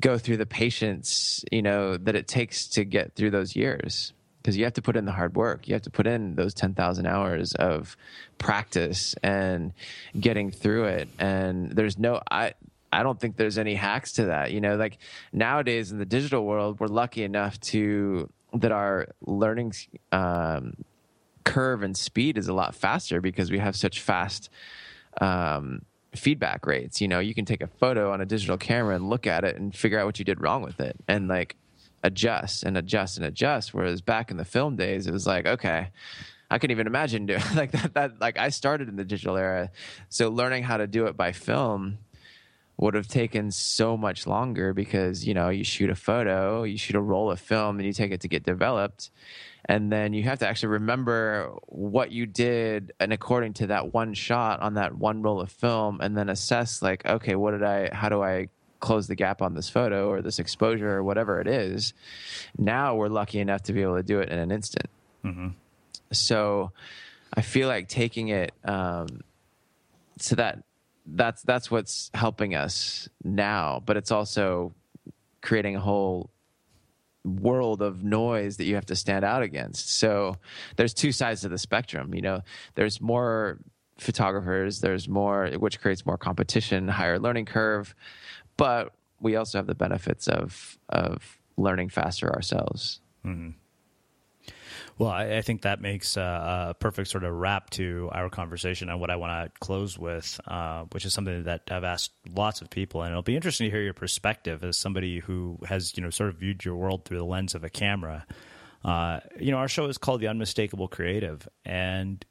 go 0.00 0.18
through 0.18 0.38
the 0.38 0.46
patience, 0.46 1.44
you 1.50 1.62
know, 1.62 1.96
that 1.96 2.14
it 2.14 2.28
takes 2.28 2.68
to 2.68 2.84
get 2.84 3.14
through 3.14 3.30
those 3.30 3.54
years. 3.56 4.12
Because 4.42 4.56
you 4.56 4.64
have 4.64 4.72
to 4.74 4.82
put 4.82 4.96
in 4.96 5.04
the 5.04 5.12
hard 5.12 5.36
work. 5.36 5.68
You 5.68 5.74
have 5.74 5.82
to 5.82 5.90
put 5.90 6.06
in 6.06 6.34
those 6.34 6.52
10,000 6.52 7.06
hours 7.06 7.52
of 7.54 7.96
practice 8.38 9.14
and 9.22 9.72
getting 10.18 10.50
through 10.50 10.84
it. 10.84 11.08
And 11.18 11.70
there's 11.70 11.96
no, 11.96 12.20
I, 12.28 12.54
I 12.92 13.04
don't 13.04 13.20
think 13.20 13.36
there's 13.36 13.56
any 13.56 13.76
hacks 13.76 14.14
to 14.14 14.26
that. 14.26 14.50
You 14.50 14.60
know, 14.60 14.76
like 14.76 14.98
nowadays 15.32 15.92
in 15.92 15.98
the 15.98 16.04
digital 16.04 16.44
world, 16.44 16.80
we're 16.80 16.88
lucky 16.88 17.22
enough 17.22 17.60
to 17.60 18.28
that 18.54 18.72
our 18.72 19.08
learning 19.24 19.72
um, 20.10 20.74
curve 21.44 21.82
and 21.82 21.96
speed 21.96 22.36
is 22.36 22.48
a 22.48 22.52
lot 22.52 22.74
faster 22.74 23.20
because 23.20 23.50
we 23.50 23.58
have 23.58 23.76
such 23.76 24.00
fast 24.00 24.50
um, 25.20 25.82
feedback 26.14 26.66
rates. 26.66 27.00
You 27.00 27.08
know, 27.08 27.18
you 27.18 27.34
can 27.34 27.44
take 27.44 27.62
a 27.62 27.66
photo 27.66 28.12
on 28.12 28.20
a 28.20 28.26
digital 28.26 28.58
camera 28.58 28.94
and 28.94 29.08
look 29.08 29.26
at 29.26 29.44
it 29.44 29.56
and 29.56 29.74
figure 29.74 29.98
out 29.98 30.06
what 30.06 30.18
you 30.18 30.24
did 30.24 30.40
wrong 30.40 30.62
with 30.62 30.80
it 30.80 30.96
and 31.08 31.28
like 31.28 31.56
adjust 32.02 32.62
and 32.62 32.76
adjust 32.76 33.16
and 33.16 33.26
adjust. 33.26 33.74
Whereas 33.74 34.00
back 34.00 34.30
in 34.30 34.36
the 34.36 34.44
film 34.44 34.76
days, 34.76 35.06
it 35.06 35.12
was 35.12 35.26
like, 35.26 35.46
okay, 35.46 35.90
I 36.50 36.58
can 36.58 36.70
even 36.70 36.86
imagine 36.86 37.26
doing 37.26 37.42
like 37.54 37.72
that. 37.72 37.94
That 37.94 38.20
like 38.20 38.38
I 38.38 38.48
started 38.50 38.88
in 38.88 38.96
the 38.96 39.04
digital 39.04 39.36
era, 39.36 39.70
so 40.08 40.28
learning 40.28 40.64
how 40.64 40.76
to 40.76 40.86
do 40.86 41.06
it 41.06 41.16
by 41.16 41.32
film 41.32 41.98
would 42.78 42.94
have 42.94 43.06
taken 43.06 43.50
so 43.50 43.96
much 43.96 44.26
longer 44.26 44.72
because 44.72 45.26
you 45.26 45.34
know 45.34 45.48
you 45.48 45.64
shoot 45.64 45.90
a 45.90 45.94
photo, 45.94 46.64
you 46.64 46.76
shoot 46.76 46.96
a 46.96 47.00
roll 47.00 47.30
of 47.30 47.40
film, 47.40 47.78
and 47.78 47.86
you 47.86 47.92
take 47.92 48.12
it 48.12 48.20
to 48.22 48.28
get 48.28 48.44
developed 48.44 49.10
and 49.66 49.92
then 49.92 50.12
you 50.12 50.22
have 50.24 50.40
to 50.40 50.48
actually 50.48 50.70
remember 50.70 51.52
what 51.66 52.10
you 52.10 52.26
did 52.26 52.92
and 52.98 53.12
according 53.12 53.52
to 53.54 53.68
that 53.68 53.92
one 53.94 54.14
shot 54.14 54.60
on 54.60 54.74
that 54.74 54.96
one 54.96 55.22
roll 55.22 55.40
of 55.40 55.50
film 55.50 56.00
and 56.00 56.16
then 56.16 56.28
assess 56.28 56.82
like 56.82 57.04
okay 57.06 57.34
what 57.34 57.52
did 57.52 57.62
i 57.62 57.88
how 57.92 58.08
do 58.08 58.22
i 58.22 58.48
close 58.82 59.06
the 59.06 59.14
gap 59.14 59.40
on 59.40 59.54
this 59.54 59.70
photo 59.70 60.10
or 60.10 60.20
this 60.20 60.38
exposure 60.38 60.90
or 60.90 61.02
whatever 61.02 61.40
it 61.40 61.46
is 61.46 61.94
now 62.58 62.94
we're 62.94 63.08
lucky 63.08 63.38
enough 63.38 63.62
to 63.62 63.72
be 63.72 63.80
able 63.80 63.96
to 63.96 64.02
do 64.02 64.20
it 64.20 64.28
in 64.28 64.38
an 64.38 64.50
instant 64.50 64.90
mm-hmm. 65.24 65.48
so 66.10 66.70
i 67.32 67.40
feel 67.40 67.68
like 67.68 67.88
taking 67.88 68.28
it 68.28 68.52
um, 68.64 69.06
so 70.18 70.34
that 70.36 70.62
that's 71.06 71.42
that's 71.42 71.70
what's 71.70 72.10
helping 72.12 72.54
us 72.54 73.08
now 73.24 73.82
but 73.86 73.96
it's 73.96 74.10
also 74.10 74.74
creating 75.40 75.76
a 75.76 75.80
whole 75.80 76.28
world 77.24 77.82
of 77.82 78.02
noise 78.02 78.56
that 78.56 78.64
you 78.64 78.74
have 78.74 78.86
to 78.86 78.96
stand 78.96 79.24
out 79.24 79.42
against. 79.42 79.96
So 79.98 80.36
there's 80.76 80.94
two 80.94 81.12
sides 81.12 81.44
of 81.44 81.50
the 81.50 81.58
spectrum. 81.58 82.14
You 82.14 82.22
know, 82.22 82.40
there's 82.74 83.00
more 83.00 83.58
photographers, 83.98 84.80
there's 84.80 85.08
more, 85.08 85.48
which 85.58 85.80
creates 85.80 86.04
more 86.04 86.18
competition, 86.18 86.88
higher 86.88 87.18
learning 87.18 87.46
curve, 87.46 87.94
but 88.56 88.92
we 89.20 89.36
also 89.36 89.58
have 89.58 89.66
the 89.66 89.74
benefits 89.74 90.28
of 90.28 90.78
of 90.88 91.38
learning 91.56 91.88
faster 91.88 92.32
ourselves. 92.32 93.00
Mm-hmm. 93.24 93.50
Well, 94.98 95.10
I, 95.10 95.36
I, 95.36 95.42
think 95.42 95.62
that 95.62 95.80
makes 95.80 96.16
a, 96.16 96.70
a, 96.70 96.74
perfect 96.74 97.08
sort 97.08 97.24
of 97.24 97.32
wrap 97.32 97.70
to 97.70 98.10
our 98.12 98.28
conversation 98.28 98.88
and 98.88 99.00
what 99.00 99.10
I 99.10 99.16
want 99.16 99.54
to 99.54 99.60
close 99.60 99.98
with, 99.98 100.40
uh, 100.46 100.84
which 100.92 101.04
is 101.04 101.14
something 101.14 101.44
that 101.44 101.62
I've 101.70 101.84
asked 101.84 102.12
lots 102.28 102.60
of 102.60 102.68
people, 102.68 103.02
and 103.02 103.10
it'll 103.10 103.22
be 103.22 103.36
interesting 103.36 103.66
to 103.66 103.70
hear 103.70 103.82
your 103.82 103.94
perspective 103.94 104.62
as 104.62 104.76
somebody 104.76 105.20
who 105.20 105.58
has, 105.66 105.96
you 105.96 106.02
know, 106.02 106.10
sort 106.10 106.28
of 106.30 106.36
viewed 106.36 106.64
your 106.64 106.76
world 106.76 107.04
through 107.04 107.18
the 107.18 107.24
lens 107.24 107.54
of 107.54 107.64
a 107.64 107.70
camera. 107.70 108.26
Uh, 108.84 109.20
you 109.40 109.50
know, 109.50 109.58
our 109.58 109.68
show 109.68 109.86
is 109.86 109.98
called 109.98 110.20
The 110.20 110.28
Unmistakable 110.28 110.88
Creative, 110.88 111.48
and 111.64 112.24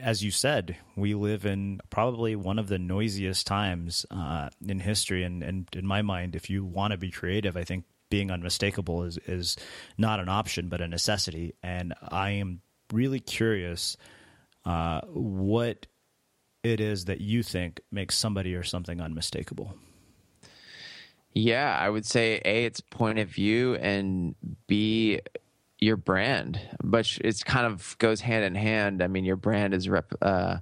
as 0.00 0.22
you 0.22 0.30
said, 0.30 0.76
we 0.96 1.14
live 1.14 1.46
in 1.46 1.80
probably 1.90 2.36
one 2.36 2.58
of 2.58 2.68
the 2.68 2.78
noisiest 2.78 3.46
times 3.46 4.06
uh, 4.10 4.48
in 4.66 4.80
history. 4.80 5.22
And, 5.22 5.42
and 5.42 5.68
in 5.72 5.86
my 5.86 6.02
mind, 6.02 6.36
if 6.36 6.50
you 6.50 6.64
want 6.64 6.92
to 6.92 6.96
be 6.96 7.10
creative, 7.10 7.56
I 7.56 7.64
think 7.64 7.84
being 8.08 8.30
unmistakable 8.30 9.02
is 9.02 9.18
is 9.26 9.56
not 9.98 10.20
an 10.20 10.28
option 10.28 10.68
but 10.68 10.80
a 10.80 10.88
necessity. 10.88 11.54
And 11.62 11.94
I 12.02 12.30
am 12.30 12.60
really 12.92 13.20
curious 13.20 13.96
uh, 14.64 15.00
what 15.06 15.86
it 16.62 16.80
is 16.80 17.06
that 17.06 17.20
you 17.20 17.42
think 17.42 17.80
makes 17.90 18.16
somebody 18.16 18.54
or 18.54 18.62
something 18.62 19.00
unmistakable. 19.00 19.74
Yeah, 21.32 21.76
I 21.78 21.90
would 21.90 22.06
say 22.06 22.40
A, 22.44 22.64
it's 22.64 22.80
point 22.80 23.18
of 23.18 23.28
view, 23.28 23.74
and 23.74 24.34
B, 24.66 25.20
your 25.78 25.96
brand, 25.96 26.60
but 26.82 27.18
it's 27.22 27.42
kind 27.42 27.66
of 27.66 27.96
goes 27.98 28.20
hand 28.20 28.44
in 28.44 28.54
hand. 28.54 29.02
I 29.02 29.08
mean, 29.08 29.24
your 29.24 29.36
brand 29.36 29.74
is 29.74 29.88
rep, 29.88 30.12
uh, 30.22 30.58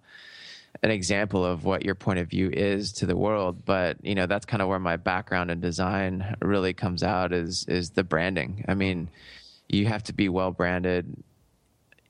an 0.82 0.90
example 0.90 1.44
of 1.44 1.64
what 1.64 1.84
your 1.84 1.94
point 1.94 2.18
of 2.18 2.28
view 2.28 2.50
is 2.50 2.92
to 2.94 3.06
the 3.06 3.16
world. 3.16 3.64
But 3.64 4.04
you 4.04 4.14
know, 4.14 4.26
that's 4.26 4.46
kind 4.46 4.62
of 4.62 4.68
where 4.68 4.78
my 4.78 4.96
background 4.96 5.50
in 5.50 5.60
design 5.60 6.36
really 6.42 6.74
comes 6.74 7.02
out 7.02 7.32
is 7.32 7.64
is 7.68 7.90
the 7.90 8.04
branding. 8.04 8.64
I 8.68 8.74
mean, 8.74 9.08
you 9.68 9.86
have 9.86 10.02
to 10.04 10.12
be 10.12 10.28
well 10.28 10.50
branded 10.50 11.22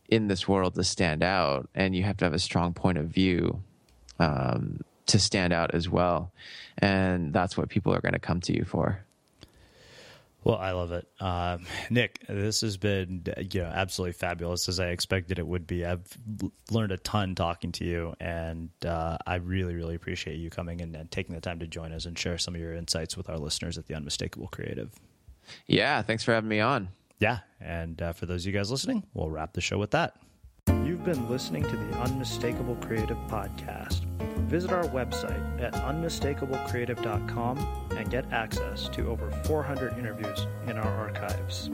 in 0.08 0.28
this 0.28 0.48
world 0.48 0.74
to 0.74 0.84
stand 0.84 1.22
out, 1.22 1.68
and 1.74 1.94
you 1.94 2.02
have 2.04 2.16
to 2.18 2.24
have 2.24 2.34
a 2.34 2.38
strong 2.38 2.72
point 2.72 2.98
of 2.98 3.06
view 3.06 3.62
um, 4.18 4.80
to 5.06 5.18
stand 5.18 5.52
out 5.52 5.74
as 5.74 5.88
well. 5.88 6.32
And 6.78 7.32
that's 7.32 7.56
what 7.56 7.68
people 7.68 7.94
are 7.94 8.00
going 8.00 8.14
to 8.14 8.18
come 8.18 8.40
to 8.42 8.56
you 8.56 8.64
for. 8.64 9.04
Well, 10.44 10.58
I 10.58 10.72
love 10.72 10.92
it, 10.92 11.08
um, 11.20 11.64
Nick. 11.90 12.20
This 12.28 12.60
has 12.60 12.76
been 12.76 13.24
you 13.50 13.62
know 13.62 13.66
absolutely 13.66 14.12
fabulous 14.12 14.68
as 14.68 14.78
I 14.78 14.88
expected 14.88 15.38
it 15.38 15.46
would 15.46 15.66
be. 15.66 15.86
I've 15.86 16.06
learned 16.70 16.92
a 16.92 16.98
ton 16.98 17.34
talking 17.34 17.72
to 17.72 17.84
you, 17.84 18.14
and 18.20 18.68
uh, 18.86 19.16
I 19.26 19.36
really, 19.36 19.74
really 19.74 19.94
appreciate 19.94 20.36
you 20.36 20.50
coming 20.50 20.80
in 20.80 20.94
and 20.94 21.10
taking 21.10 21.34
the 21.34 21.40
time 21.40 21.60
to 21.60 21.66
join 21.66 21.92
us 21.92 22.04
and 22.04 22.18
share 22.18 22.36
some 22.36 22.54
of 22.54 22.60
your 22.60 22.74
insights 22.74 23.16
with 23.16 23.30
our 23.30 23.38
listeners 23.38 23.78
at 23.78 23.86
the 23.86 23.94
Unmistakable 23.94 24.48
Creative. 24.48 24.92
Yeah, 25.66 26.02
thanks 26.02 26.22
for 26.22 26.34
having 26.34 26.50
me 26.50 26.60
on. 26.60 26.90
Yeah, 27.20 27.38
and 27.58 28.00
uh, 28.02 28.12
for 28.12 28.26
those 28.26 28.42
of 28.42 28.52
you 28.52 28.58
guys 28.58 28.70
listening, 28.70 29.02
we'll 29.14 29.30
wrap 29.30 29.54
the 29.54 29.62
show 29.62 29.78
with 29.78 29.92
that. 29.92 30.16
You've 30.84 31.04
been 31.04 31.26
listening 31.30 31.62
to 31.62 31.76
the 31.76 31.98
Unmistakable 32.00 32.76
Creative 32.76 33.16
Podcast. 33.28 34.03
Visit 34.48 34.72
our 34.72 34.84
website 34.84 35.60
at 35.60 35.74
unmistakablecreative.com 35.74 37.58
and 37.96 38.10
get 38.10 38.30
access 38.32 38.88
to 38.90 39.08
over 39.08 39.30
400 39.44 39.98
interviews 39.98 40.46
in 40.66 40.78
our 40.78 40.96
archives. 40.96 41.70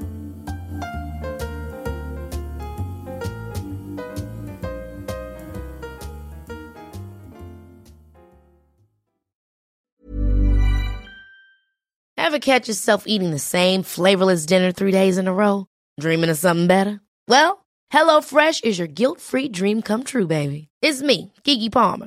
Ever 12.17 12.39
catch 12.39 12.69
yourself 12.69 13.05
eating 13.07 13.33
the 13.33 13.41
same 13.41 13.83
flavorless 13.83 14.47
dinner 14.47 14.71
three 14.71 14.93
days 14.93 15.19
in 15.19 15.27
a 15.27 15.33
row? 15.33 15.67
Dreaming 15.99 16.31
of 16.31 16.39
something 16.39 16.69
better? 16.69 17.01
Well, 17.27 17.67
HelloFresh 17.93 18.63
is 18.63 18.79
your 18.79 18.87
guilt 18.87 19.21
free 19.21 19.49
dream 19.49 19.83
come 19.83 20.05
true, 20.05 20.29
baby. 20.29 20.69
It's 20.81 21.03
me, 21.03 21.33
Keke 21.43 21.73
Palmer. 21.73 22.07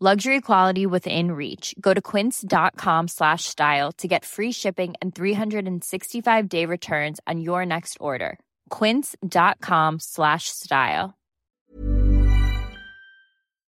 Luxury 0.00 0.40
quality 0.40 0.86
within 0.86 1.32
reach. 1.32 1.74
Go 1.80 1.92
to 1.92 2.00
quince.com 2.00 3.08
slash 3.08 3.46
style 3.46 3.90
to 3.94 4.06
get 4.06 4.24
free 4.24 4.52
shipping 4.52 4.94
and 5.02 5.12
365 5.12 6.48
day 6.48 6.64
returns 6.64 7.18
on 7.26 7.40
your 7.40 7.66
next 7.66 7.96
order. 7.98 8.38
Quince.com 8.70 9.98
slash 9.98 10.44
style. 10.50 11.18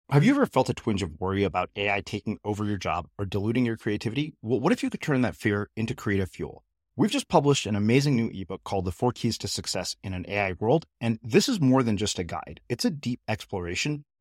Have 0.09 0.25
you 0.25 0.31
ever 0.31 0.45
felt 0.45 0.69
a 0.69 0.73
twinge 0.73 1.01
of 1.01 1.13
worry 1.21 1.45
about 1.45 1.69
AI 1.77 2.01
taking 2.01 2.37
over 2.43 2.65
your 2.65 2.77
job 2.77 3.07
or 3.17 3.23
diluting 3.23 3.65
your 3.65 3.77
creativity? 3.77 4.33
Well, 4.41 4.59
what 4.59 4.73
if 4.73 4.83
you 4.83 4.89
could 4.89 5.01
turn 5.01 5.21
that 5.21 5.37
fear 5.37 5.69
into 5.77 5.95
creative 5.95 6.29
fuel? 6.29 6.65
We've 6.97 7.09
just 7.09 7.29
published 7.29 7.65
an 7.65 7.77
amazing 7.77 8.17
new 8.17 8.29
ebook 8.33 8.65
called 8.65 8.83
The 8.83 8.91
Four 8.91 9.13
Keys 9.13 9.37
to 9.37 9.47
Success 9.47 9.95
in 10.03 10.13
an 10.13 10.25
AI 10.27 10.51
World. 10.59 10.85
And 10.99 11.17
this 11.23 11.47
is 11.47 11.61
more 11.61 11.81
than 11.81 11.95
just 11.95 12.19
a 12.19 12.25
guide. 12.25 12.59
It's 12.67 12.83
a 12.83 12.89
deep 12.89 13.21
exploration 13.25 14.03